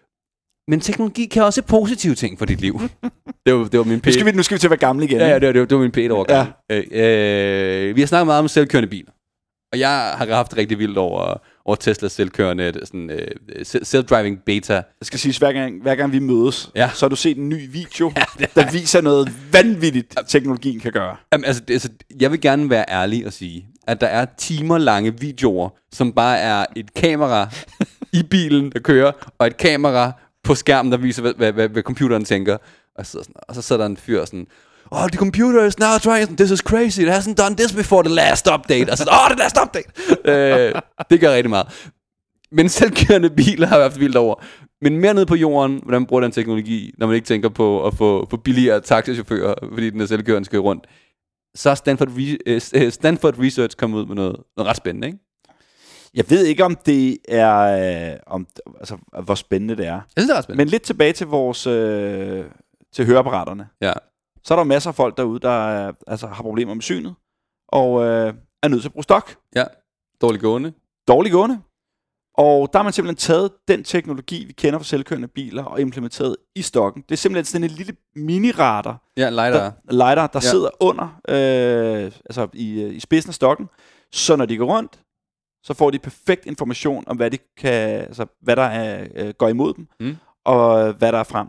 Men 0.67 0.80
teknologi 0.80 1.25
kan 1.25 1.43
også 1.43 1.62
positive 1.62 2.15
ting 2.15 2.39
for 2.39 2.45
dit 2.45 2.62
liv. 2.62 2.82
det, 3.45 3.54
var, 3.54 3.63
det 3.63 3.78
var 3.78 3.84
min 3.84 4.01
Nu 4.06 4.12
skal 4.12 4.25
vi, 4.25 4.32
nu 4.32 4.43
skal 4.43 4.56
vi 4.56 4.60
til 4.60 4.67
at 4.67 4.71
være 4.71 4.80
gamle 4.80 5.06
igen. 5.06 5.17
Ja, 5.17 5.28
ja 5.28 5.36
ikke? 5.36 5.47
det, 5.47 5.60
var, 5.60 5.65
det 5.65 5.78
var 5.78 5.82
min 5.82 5.91
p 5.91 6.12
overgang. 6.12 6.49
Ja. 6.69 6.75
Øh, 6.93 7.89
øh, 7.89 7.95
vi 7.95 8.01
har 8.01 8.08
snakket 8.08 8.25
meget 8.28 8.39
om 8.39 8.47
selvkørende 8.47 8.89
biler. 8.89 9.12
Og 9.73 9.80
jeg 9.80 9.89
har 9.89 10.25
haft 10.25 10.51
det 10.51 10.58
rigtig 10.58 10.80
vildt 10.80 10.97
over, 10.97 11.41
over 11.65 11.75
Teslas 11.75 12.12
selvkørende, 12.12 12.73
sådan, 12.86 13.10
øh, 13.10 13.28
self-driving 13.62 14.43
beta. 14.45 14.73
Jeg 14.73 14.84
skal 15.01 15.19
sige, 15.19 15.39
hver 15.39 15.51
gang, 15.51 15.82
hver 15.82 15.95
gang 15.95 16.12
vi 16.12 16.19
mødes, 16.19 16.71
Ja. 16.75 16.89
så 16.93 17.06
har 17.06 17.10
du 17.10 17.15
set 17.15 17.38
en 17.38 17.49
ny 17.49 17.71
video, 17.71 18.12
der 18.56 18.71
viser 18.71 19.01
noget 19.01 19.32
vanvittigt, 19.51 20.15
teknologien 20.28 20.80
kan 20.80 20.91
gøre. 20.91 21.15
Jamen, 21.34 21.45
altså, 21.45 21.62
det, 21.67 21.73
altså, 21.73 21.89
jeg 22.19 22.32
vil 22.32 22.41
gerne 22.41 22.69
være 22.69 22.86
ærlig 22.89 23.25
og 23.25 23.34
sige, 23.34 23.67
at 23.88 24.01
der 24.01 24.08
er 24.08 24.25
timer 24.38 24.78
lange 24.78 25.19
videoer, 25.19 25.69
som 25.91 26.12
bare 26.12 26.39
er 26.39 26.65
et 26.75 26.93
kamera 26.93 27.49
i 28.13 28.23
bilen, 28.23 28.71
der 28.71 28.80
kører, 28.80 29.12
og 29.39 29.47
et 29.47 29.58
kamera 29.58 30.12
på 30.45 30.55
skærmen, 30.55 30.91
der 30.91 30.97
viser, 30.97 31.21
hvad, 31.21 31.34
hvad, 31.34 31.51
hvad, 31.51 31.69
hvad 31.69 31.84
computeren 31.84 32.25
tænker. 32.25 32.58
Og 32.95 33.05
så, 33.05 33.12
sådan, 33.12 33.34
og 33.49 33.55
så 33.55 33.62
sidder 33.62 33.81
der 33.81 33.89
en 33.89 33.97
fyr 33.97 34.25
sådan, 34.25 34.47
Oh, 34.91 35.10
the 35.10 35.17
computer 35.17 35.65
is 35.65 35.79
now 35.79 35.97
trying, 35.97 36.38
this 36.38 36.51
is 36.51 36.60
crazy, 36.60 36.99
it 36.99 37.10
hasn't 37.10 37.34
done 37.34 37.55
this 37.55 37.73
before 37.73 38.03
the 38.03 38.13
last 38.13 38.47
update. 38.53 38.91
Og 38.91 38.97
så, 38.97 39.03
oh, 39.12 39.29
the 39.29 39.39
last 39.39 39.58
update. 39.63 39.89
øh, 40.25 40.81
det 41.10 41.19
gør 41.19 41.34
rigtig 41.34 41.49
meget. 41.49 41.67
Men 42.51 42.69
selvkørende 42.69 43.29
biler 43.29 43.67
har 43.67 43.75
jeg 43.75 43.86
haft 43.86 43.99
vildt 43.99 44.15
over. 44.15 44.43
Men 44.81 44.99
mere 44.99 45.13
nede 45.13 45.25
på 45.25 45.36
jorden, 45.36 45.79
hvordan 45.84 46.01
man 46.01 46.05
bruger 46.05 46.21
den 46.21 46.31
teknologi, 46.31 46.91
når 46.97 47.08
man 47.08 47.15
ikke 47.15 47.25
tænker 47.25 47.49
på 47.49 47.88
at 47.88 47.93
få, 47.93 48.27
få 48.29 48.38
billigere 48.38 48.81
taxichauffører, 48.81 49.55
fordi 49.73 49.89
den 49.89 50.01
er 50.01 50.05
selvkørende 50.05 50.45
skal 50.45 50.60
rundt. 50.60 50.88
Så 51.55 51.69
er 51.69 51.75
Stanford, 51.75 52.08
Re- 52.08 52.38
øh, 52.45 52.91
Stanford 52.91 53.39
Research 53.39 53.77
kommet 53.77 53.99
ud 53.99 54.05
med 54.05 54.15
noget, 54.15 54.36
noget 54.58 54.69
ret 54.69 54.77
spændende, 54.77 55.08
ikke? 55.08 55.19
Jeg 56.15 56.25
ved 56.30 56.45
ikke, 56.45 56.65
om 56.65 56.75
det 56.75 57.17
er, 57.28 58.12
øh, 58.13 58.19
om, 58.28 58.47
altså, 58.80 58.97
hvor 59.23 59.36
spændende 59.36 59.75
det 59.78 59.86
er. 59.88 59.91
Jeg 59.93 60.01
synes, 60.17 60.28
det 60.28 60.34
er 60.34 60.38
ret 60.38 60.43
spændende. 60.43 60.65
Men 60.65 60.69
lidt 60.69 60.84
tilbage 60.84 61.13
til 61.13 61.28
vores, 61.28 61.67
øh, 61.67 62.45
til 62.93 63.06
høreapparaterne. 63.06 63.67
ja. 63.82 63.93
Så 64.43 64.54
er 64.54 64.56
der 64.56 64.63
masser 64.63 64.89
af 64.89 64.95
folk 64.95 65.17
derude, 65.17 65.39
der 65.39 65.67
er, 65.69 65.91
altså, 66.08 66.28
har 66.28 66.43
problemer 66.43 66.73
med 66.73 66.82
synet, 66.82 67.15
og 67.67 68.04
øh, 68.06 68.34
er 68.63 68.67
nødt 68.67 68.82
til 68.82 68.89
at 68.89 68.93
bruge 68.93 69.04
stok. 69.04 69.36
ja. 69.56 69.63
Dårligt 70.21 70.41
gående. 70.43 70.73
dårligt 71.08 71.34
gående. 71.34 71.60
Og 72.38 72.69
der 72.73 72.80
har 72.80 72.84
man 72.84 72.93
simpelthen 72.93 73.15
taget 73.17 73.51
den 73.67 73.84
teknologi, 73.84 74.45
vi 74.45 74.54
kender 74.54 74.80
fra 74.80 74.84
selvkørende 74.84 75.28
biler, 75.28 75.63
og 75.63 75.82
implementeret 75.82 76.36
i 76.56 76.62
stokken. 76.62 77.04
Det 77.10 77.12
er 77.12 77.17
simpelthen 77.17 77.45
sådan 77.45 77.63
en 77.63 77.69
lille 77.71 77.95
mini-radar, 78.15 79.12
Ja, 79.17 79.30
LiDAR. 79.30 79.49
der, 79.51 79.71
LiDAR, 79.91 80.15
der 80.15 80.21
Ja. 80.23 80.30
ja. 80.34 80.39
sidder 80.39 80.69
under, 80.80 81.06
øh, 81.30 82.12
altså 82.25 82.47
i, 82.54 82.82
øh, 82.84 82.95
i 82.95 82.99
spidsen 82.99 83.30
af 83.30 83.34
stokken. 83.34 83.69
Så 84.12 84.36
når 84.36 84.45
de 84.45 84.58
går 84.58 84.65
rundt, 84.65 84.99
så 85.65 85.73
får 85.73 85.91
de 85.91 85.99
perfekt 85.99 86.45
information 86.45 87.04
om, 87.08 87.17
hvad, 87.17 87.32
de 87.32 87.38
kan, 87.58 87.71
altså, 87.99 88.25
hvad 88.41 88.56
der 88.56 88.62
er, 88.63 89.08
øh, 89.15 89.34
går 89.38 89.47
imod 89.49 89.73
dem, 89.73 89.88
Mm. 89.99 90.15
og 90.45 90.93
hvad 90.93 91.12
der 91.12 91.19
er 91.19 91.23
frem. 91.23 91.47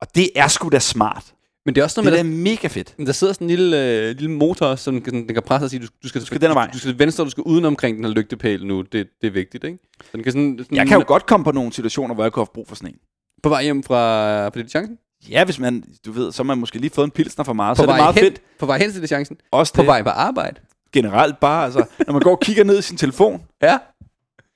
Og 0.00 0.06
det 0.14 0.28
er 0.36 0.48
sgu 0.48 0.68
da 0.68 0.78
smart. 0.78 1.24
Men 1.66 1.74
det 1.74 1.80
er 1.80 1.84
også 1.84 2.00
Det 2.00 2.04
noget 2.04 2.20
er 2.20 2.24
med, 2.24 2.32
da 2.32 2.36
mega 2.50 2.68
fedt. 2.68 2.94
der, 2.98 3.04
der 3.04 3.12
sidder 3.12 3.32
sådan 3.32 3.44
en 3.44 3.48
lille, 3.56 3.86
øh, 4.08 4.16
lille 4.16 4.30
motor, 4.30 4.74
som 4.74 4.94
kan, 4.94 5.04
sådan, 5.12 5.26
den 5.26 5.34
kan 5.34 5.42
presse 5.42 5.64
og 5.66 5.70
sige, 5.70 5.80
du, 5.80 5.86
du 6.02 6.08
skal, 6.08 6.20
du 6.20 6.26
skal 6.26 6.40
den 6.40 6.54
vej. 6.54 6.66
Du, 6.66 6.72
du 6.72 6.78
skal 6.78 6.98
venstre, 6.98 7.24
du 7.24 7.30
skal 7.30 7.42
uden 7.42 7.64
omkring 7.64 7.96
den 7.96 8.04
her 8.04 8.12
lygtepæl 8.12 8.66
nu. 8.66 8.82
Det, 8.82 8.92
det 9.20 9.26
er 9.26 9.30
vigtigt, 9.30 9.64
ikke? 9.64 9.78
Så 10.04 10.08
den 10.12 10.22
kan 10.22 10.32
sådan, 10.32 10.58
sådan 10.58 10.76
Jeg 10.76 10.86
kan 10.86 10.98
jo 10.98 11.04
godt 11.06 11.26
komme 11.26 11.44
på 11.44 11.52
nogle 11.52 11.72
situationer, 11.72 12.14
hvor 12.14 12.24
jeg 12.24 12.32
kunne 12.32 12.40
have 12.40 12.52
brug 12.54 12.68
for 12.68 12.74
sådan 12.76 12.88
en. 12.88 12.98
På 13.42 13.48
vej 13.48 13.62
hjem 13.62 13.82
fra, 13.82 14.48
fra 14.48 14.60
det 14.60 14.70
chancen? 14.70 14.98
Ja, 15.30 15.44
hvis 15.44 15.58
man, 15.58 15.84
du 16.06 16.12
ved, 16.12 16.32
så 16.32 16.42
har 16.42 16.44
man 16.44 16.58
måske 16.58 16.78
lige 16.78 16.90
fået 16.90 17.04
en 17.04 17.10
pilsner 17.10 17.44
for 17.44 17.52
meget, 17.52 17.76
På 17.76 17.82
så 17.82 17.88
er 17.90 17.92
det 17.94 18.02
meget 18.02 18.14
hen, 18.14 18.24
fedt. 18.24 18.40
På 18.58 18.66
vej 18.66 18.78
hen 18.78 18.92
til 18.92 19.00
det 19.00 19.08
chancen? 19.08 19.36
Også 19.50 19.74
På 19.74 19.80
det. 19.82 19.86
vej 19.86 20.02
på 20.02 20.08
arbejde? 20.08 20.60
Generelt 20.94 21.40
bare, 21.40 21.64
altså, 21.64 21.84
når 22.06 22.12
man 22.12 22.22
går 22.22 22.30
og 22.30 22.40
kigger 22.40 22.64
ned 22.64 22.78
i 22.78 22.82
sin 22.82 22.96
telefon, 22.96 23.42
Ja. 23.62 23.78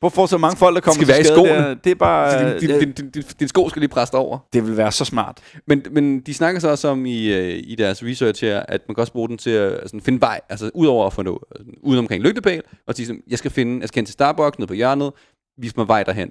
hvorfor 0.00 0.26
så 0.26 0.38
mange 0.38 0.56
folk, 0.56 0.74
der 0.74 0.80
kommer 0.80 0.94
skal 0.94 1.06
til 1.06 1.12
være 1.12 1.20
i 1.20 1.24
skade 1.24 1.36
skoene. 1.38 1.68
der, 1.68 1.74
det 1.74 1.90
er 1.90 1.94
bare, 1.94 2.50
din, 2.52 2.60
din, 2.60 2.70
øh, 2.70 2.80
din, 2.80 2.92
din, 2.92 3.10
din, 3.10 3.22
din 3.40 3.48
sko 3.48 3.68
skal 3.68 3.80
lige 3.80 3.92
dig 3.94 4.14
over. 4.14 4.38
det 4.52 4.66
vil 4.66 4.76
være 4.76 4.92
så 4.92 5.04
smart. 5.04 5.38
Men, 5.66 5.84
men 5.90 6.20
de 6.20 6.34
snakker 6.34 6.60
så 6.60 6.68
også 6.68 6.88
om 6.88 7.06
i, 7.06 7.32
øh, 7.34 7.62
i 7.64 7.74
deres 7.74 8.04
research 8.04 8.44
her, 8.44 8.60
at 8.68 8.80
man 8.88 8.94
kan 8.94 9.00
også 9.02 9.12
bruge 9.12 9.28
den 9.28 9.38
til 9.38 9.50
at 9.50 9.72
altså, 9.72 10.00
finde 10.02 10.20
vej, 10.20 10.40
altså 10.48 10.70
udover 10.74 11.06
at 11.06 11.12
få 11.12 11.22
noget, 11.22 11.38
altså, 11.56 11.72
uden 11.82 11.98
omkring 11.98 12.22
lygtepæl, 12.22 12.62
og 12.86 12.94
sige, 12.94 13.06
sådan, 13.06 13.22
jeg 13.30 13.38
skal 13.38 13.50
finde, 13.50 13.80
jeg 13.80 13.88
skal 13.88 14.00
hen 14.00 14.06
til 14.06 14.12
Starbucks 14.12 14.58
nede 14.58 14.66
på 14.66 14.74
hjørnet, 14.74 15.12
vis 15.58 15.76
mig 15.76 15.88
vej 15.88 16.02
derhen. 16.02 16.30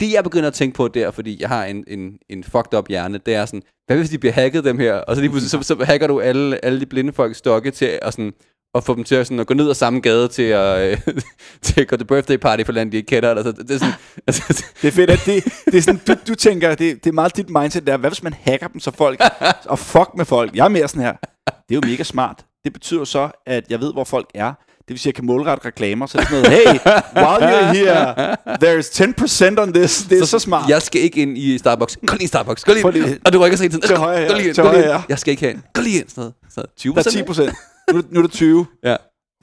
Det 0.00 0.12
jeg 0.12 0.24
begynder 0.24 0.46
at 0.48 0.54
tænke 0.54 0.76
på 0.76 0.88
der, 0.88 1.10
fordi 1.10 1.36
jeg 1.40 1.48
har 1.48 1.64
en, 1.64 1.84
en, 1.86 2.18
en 2.28 2.44
fucked 2.44 2.74
up 2.78 2.88
hjerne, 2.88 3.18
det 3.18 3.34
er 3.34 3.46
sådan, 3.46 3.62
hvad 3.86 3.96
hvis 3.96 4.10
de 4.10 4.18
bliver 4.18 4.32
hacket 4.32 4.64
dem 4.64 4.78
her, 4.78 4.94
og 4.94 5.14
så 5.16 5.20
lige 5.22 5.30
pludselig, 5.30 5.64
så, 5.64 5.74
så 5.74 5.84
hacker 5.84 6.06
du 6.06 6.20
alle, 6.20 6.64
alle 6.64 6.80
de 6.80 6.86
blinde 6.86 7.12
folk 7.12 7.36
stokke 7.36 7.70
til 7.70 7.98
at, 8.02 8.12
sådan, 8.12 8.32
at 8.74 8.84
få 8.84 8.94
dem 8.94 9.04
til 9.04 9.14
at, 9.14 9.26
sådan, 9.26 9.40
at 9.40 9.46
gå 9.46 9.54
ned 9.54 9.68
ad 9.70 9.74
samme 9.74 10.00
gade 10.00 10.28
til 10.28 10.42
at, 10.42 10.90
øh, 10.92 10.98
til 11.62 11.80
at 11.80 11.88
gå 11.88 11.96
til 11.96 12.04
birthday 12.04 12.36
party 12.36 12.62
for 12.64 12.72
land, 12.72 12.92
de 12.92 12.96
ikke 12.96 13.06
kender. 13.06 13.30
Altså, 13.30 13.52
det 13.52 13.70
er 13.70 13.78
sådan, 13.78 13.94
altså, 14.26 14.64
Det 14.82 14.88
er 14.88 14.92
fedt, 14.92 15.10
at 15.10 15.20
det, 15.26 15.44
det 15.66 15.74
er 15.74 15.82
sådan, 15.82 16.00
du, 16.08 16.14
du 16.28 16.34
tænker, 16.34 16.74
det, 16.74 17.04
det 17.04 17.10
er 17.10 17.14
meget 17.14 17.36
dit 17.36 17.50
mindset 17.50 17.86
der, 17.86 17.96
hvad 17.96 18.10
hvis 18.10 18.22
man 18.22 18.34
hacker 18.42 18.68
dem 18.68 18.80
så 18.80 18.90
folk, 18.90 19.22
og 19.64 19.78
fuck 19.78 20.08
med 20.16 20.24
folk. 20.24 20.56
Jeg 20.56 20.64
er 20.64 20.68
mere 20.68 20.88
sådan 20.88 21.02
her, 21.02 21.12
det 21.46 21.54
er 21.70 21.74
jo 21.74 21.80
mega 21.90 22.02
smart. 22.02 22.44
Det 22.64 22.72
betyder 22.72 23.04
så, 23.04 23.30
at 23.46 23.64
jeg 23.70 23.80
ved, 23.80 23.92
hvor 23.92 24.04
folk 24.04 24.26
er. 24.34 24.52
Det 24.78 24.90
vil 24.90 24.98
sige, 24.98 25.10
at 25.10 25.12
jeg 25.12 25.14
kan 25.14 25.26
målrette 25.26 25.66
reklamer, 25.66 26.06
så 26.06 26.18
det 26.18 26.24
er 26.24 26.28
sådan 26.28 26.42
noget, 26.42 26.58
hey, 26.58 26.78
while 27.16 27.46
you're 27.50 27.74
here, 27.74 28.36
there's 28.64 29.54
10% 29.58 29.62
on 29.62 29.72
this. 29.72 30.02
Det 30.10 30.18
er 30.18 30.24
så, 30.24 30.30
så 30.30 30.38
smart. 30.38 30.68
Jeg 30.68 30.82
skal 30.82 31.00
ikke 31.00 31.22
ind 31.22 31.38
i 31.38 31.58
Starbucks. 31.58 31.98
Gå 32.06 32.14
lige 32.14 32.24
i 32.24 32.26
Starbuks. 32.26 32.64
Gå 32.64 32.72
lige 32.72 33.10
ind. 33.10 33.18
Og 33.24 33.32
du 33.32 33.38
rykker 33.38 33.56
sig 33.56 33.64
ind. 33.64 33.72
til 33.72 33.80
Gå 33.80 33.86
lige 33.88 33.98
højre 33.98 34.22
ind. 34.22 34.84
her. 34.84 35.02
Jeg 35.08 35.18
skal 35.18 35.30
ikke 35.30 35.42
have 35.42 35.54
Jeg 35.54 35.62
Gå 35.74 35.80
lige 35.82 35.98
ind. 35.98 36.08
Sådan 36.08 36.20
noget. 36.20 36.34
Så 36.50 36.62
20 36.76 36.94
Der 36.94 36.98
er 36.98 37.10
10 37.10 37.22
procent. 37.22 37.52
Nu, 37.92 38.00
det- 38.00 38.12
nu 38.12 38.18
er 38.20 38.22
det 38.22 38.32
20. 38.32 38.66
Ja. 38.84 38.96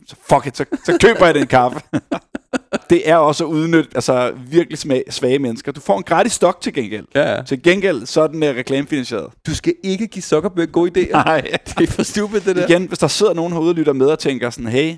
Så 0.07 0.15
fuck 0.29 0.47
it, 0.47 0.57
så, 0.57 0.65
så 0.85 0.97
køber 1.01 1.25
jeg 1.25 1.35
den 1.35 1.47
kaffe. 1.47 1.79
det 2.89 3.09
er 3.09 3.15
også 3.15 3.43
at 3.45 3.49
udnytte 3.49 3.89
altså, 3.95 4.33
virkelig 4.47 4.77
smag, 4.77 5.03
svage 5.09 5.39
mennesker. 5.39 5.71
Du 5.71 5.79
får 5.81 5.97
en 5.97 6.03
gratis 6.03 6.31
stok 6.33 6.61
til 6.61 6.73
gengæld. 6.73 7.05
Ja, 7.15 7.35
ja. 7.35 7.41
Til 7.43 7.63
gengæld, 7.63 8.05
så 8.05 8.21
er 8.21 8.27
den 8.27 8.43
uh, 8.43 8.49
reklamefinansieret. 8.49 9.29
Du 9.47 9.55
skal 9.55 9.73
ikke 9.83 10.07
give 10.07 10.23
Zuckerberg 10.23 10.71
gode 10.71 11.01
idéer. 11.01 11.11
Nej. 11.11 11.41
Det 11.79 11.89
er 11.89 11.91
for 11.91 12.03
stupid, 12.03 12.39
det 12.41 12.55
der. 12.55 12.67
Igen, 12.67 12.85
hvis 12.85 12.99
der 12.99 13.07
sidder 13.07 13.33
nogen 13.33 13.53
herude 13.53 13.69
og 13.69 13.75
lytter 13.75 13.93
med 13.93 14.07
og 14.07 14.19
tænker 14.19 14.49
sådan, 14.49 14.69
hey, 14.71 14.95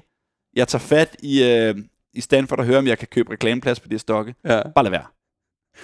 jeg 0.56 0.68
tager 0.68 0.80
fat 0.80 1.16
i, 1.24 1.70
uh, 1.72 1.78
i 2.14 2.22
Stanford 2.22 2.60
og 2.60 2.66
hører, 2.66 2.78
om 2.80 2.88
jeg 2.88 2.98
kan 2.98 3.08
købe 3.12 3.32
reklameplads 3.32 3.80
på 3.80 3.88
de 3.88 3.94
her 3.94 4.00
stokke. 4.00 4.36
Ja. 4.46 4.62
Bare 4.76 4.84
lad 4.86 4.92
være. 4.92 5.06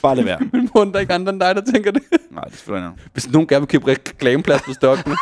Bare 0.01 0.15
lad 0.15 0.23
være. 0.23 0.39
Men 0.53 0.69
må 0.75 0.85
der 0.85 0.91
er 0.95 0.99
ikke 0.99 1.13
andre 1.13 1.31
end 1.33 1.39
dig, 1.39 1.55
der 1.55 1.61
tænker 1.73 1.91
det? 1.91 2.01
Nej, 2.31 2.43
det 2.43 2.51
er 2.53 2.55
selvfølgelig 2.57 2.89
noget. 2.89 3.09
Hvis 3.13 3.29
nogen 3.31 3.47
gerne 3.47 3.61
vil 3.61 3.67
købe 3.67 3.87
reklameplads 3.87 4.61
på 4.61 4.73
stokken. 4.73 5.11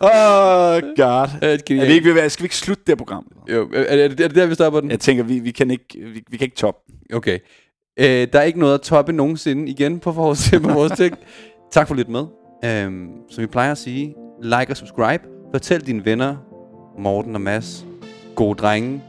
oh, 0.00 0.82
God. 0.96 1.28
Er 1.42 1.86
vi 1.86 1.92
ikke 1.92 2.14
ved 2.14 2.28
skal 2.28 2.42
vi 2.42 2.46
ikke 2.46 2.56
slutte 2.56 2.82
det 2.86 2.90
her 2.92 2.96
program? 2.96 3.26
Jo, 3.52 3.68
er, 3.74 3.80
er, 3.80 4.08
det, 4.08 4.20
er 4.20 4.28
det 4.28 4.36
der, 4.36 4.46
vi 4.46 4.54
stopper 4.54 4.80
den? 4.80 4.90
Jeg 4.90 5.00
tænker, 5.00 5.22
vi, 5.22 5.38
vi, 5.38 5.50
kan, 5.50 5.70
ikke, 5.70 5.84
vi, 5.94 6.22
vi 6.30 6.36
kan 6.36 6.44
ikke 6.44 6.56
toppe. 6.56 6.92
Okay. 7.12 7.38
Øh, 7.98 8.28
der 8.32 8.38
er 8.38 8.42
ikke 8.42 8.58
noget 8.58 8.74
at 8.74 8.80
toppe 8.80 9.12
nogensinde 9.12 9.70
igen 9.70 10.00
på 10.00 10.10
vores, 10.10 10.50
på 10.62 10.72
vores 10.72 10.92
ting. 10.92 11.18
Tak 11.72 11.88
for 11.88 11.94
lidt 11.94 12.08
med. 12.08 12.24
Øhm, 12.64 13.08
som 13.30 13.42
vi 13.42 13.46
plejer 13.46 13.72
at 13.72 13.78
sige, 13.78 14.14
like 14.42 14.66
og 14.70 14.76
subscribe. 14.76 15.22
Fortæl 15.54 15.86
dine 15.86 16.04
venner, 16.04 16.36
Morten 16.98 17.34
og 17.34 17.40
Mads, 17.40 17.84
gode 18.34 18.58
drenge. 18.58 19.02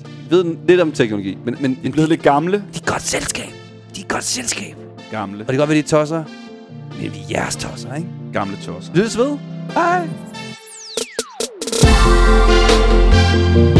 De 0.00 0.30
ved 0.30 0.56
lidt 0.68 0.80
om 0.80 0.92
teknologi, 0.92 1.38
men, 1.44 1.56
men, 1.60 1.78
Vi 1.82 1.88
er 1.88 1.92
blevet 1.92 2.08
lidt 2.08 2.22
gamle. 2.22 2.56
de 2.56 2.80
er 2.86 2.92
godt 2.92 3.02
selskab. 3.02 3.52
De 3.96 4.00
er 4.00 4.06
godt 4.08 4.24
selskab. 4.24 4.76
Gamle. 5.10 5.34
Og 5.34 5.38
det 5.38 5.46
kan 5.46 5.58
godt 5.58 5.68
være, 5.68 5.78
de 5.78 5.82
er 5.82 5.88
tosser, 5.88 6.24
men 7.00 7.12
vi 7.12 7.18
er 7.18 7.26
jeres 7.30 7.56
tosser, 7.56 7.94
ikke? 7.94 8.19
gamle 8.32 8.56
tosser. 8.56 8.94
Lyttes 8.94 9.18
ved. 9.18 9.38
Hej. 9.74 10.08
thank 13.52 13.76
you 13.76 13.79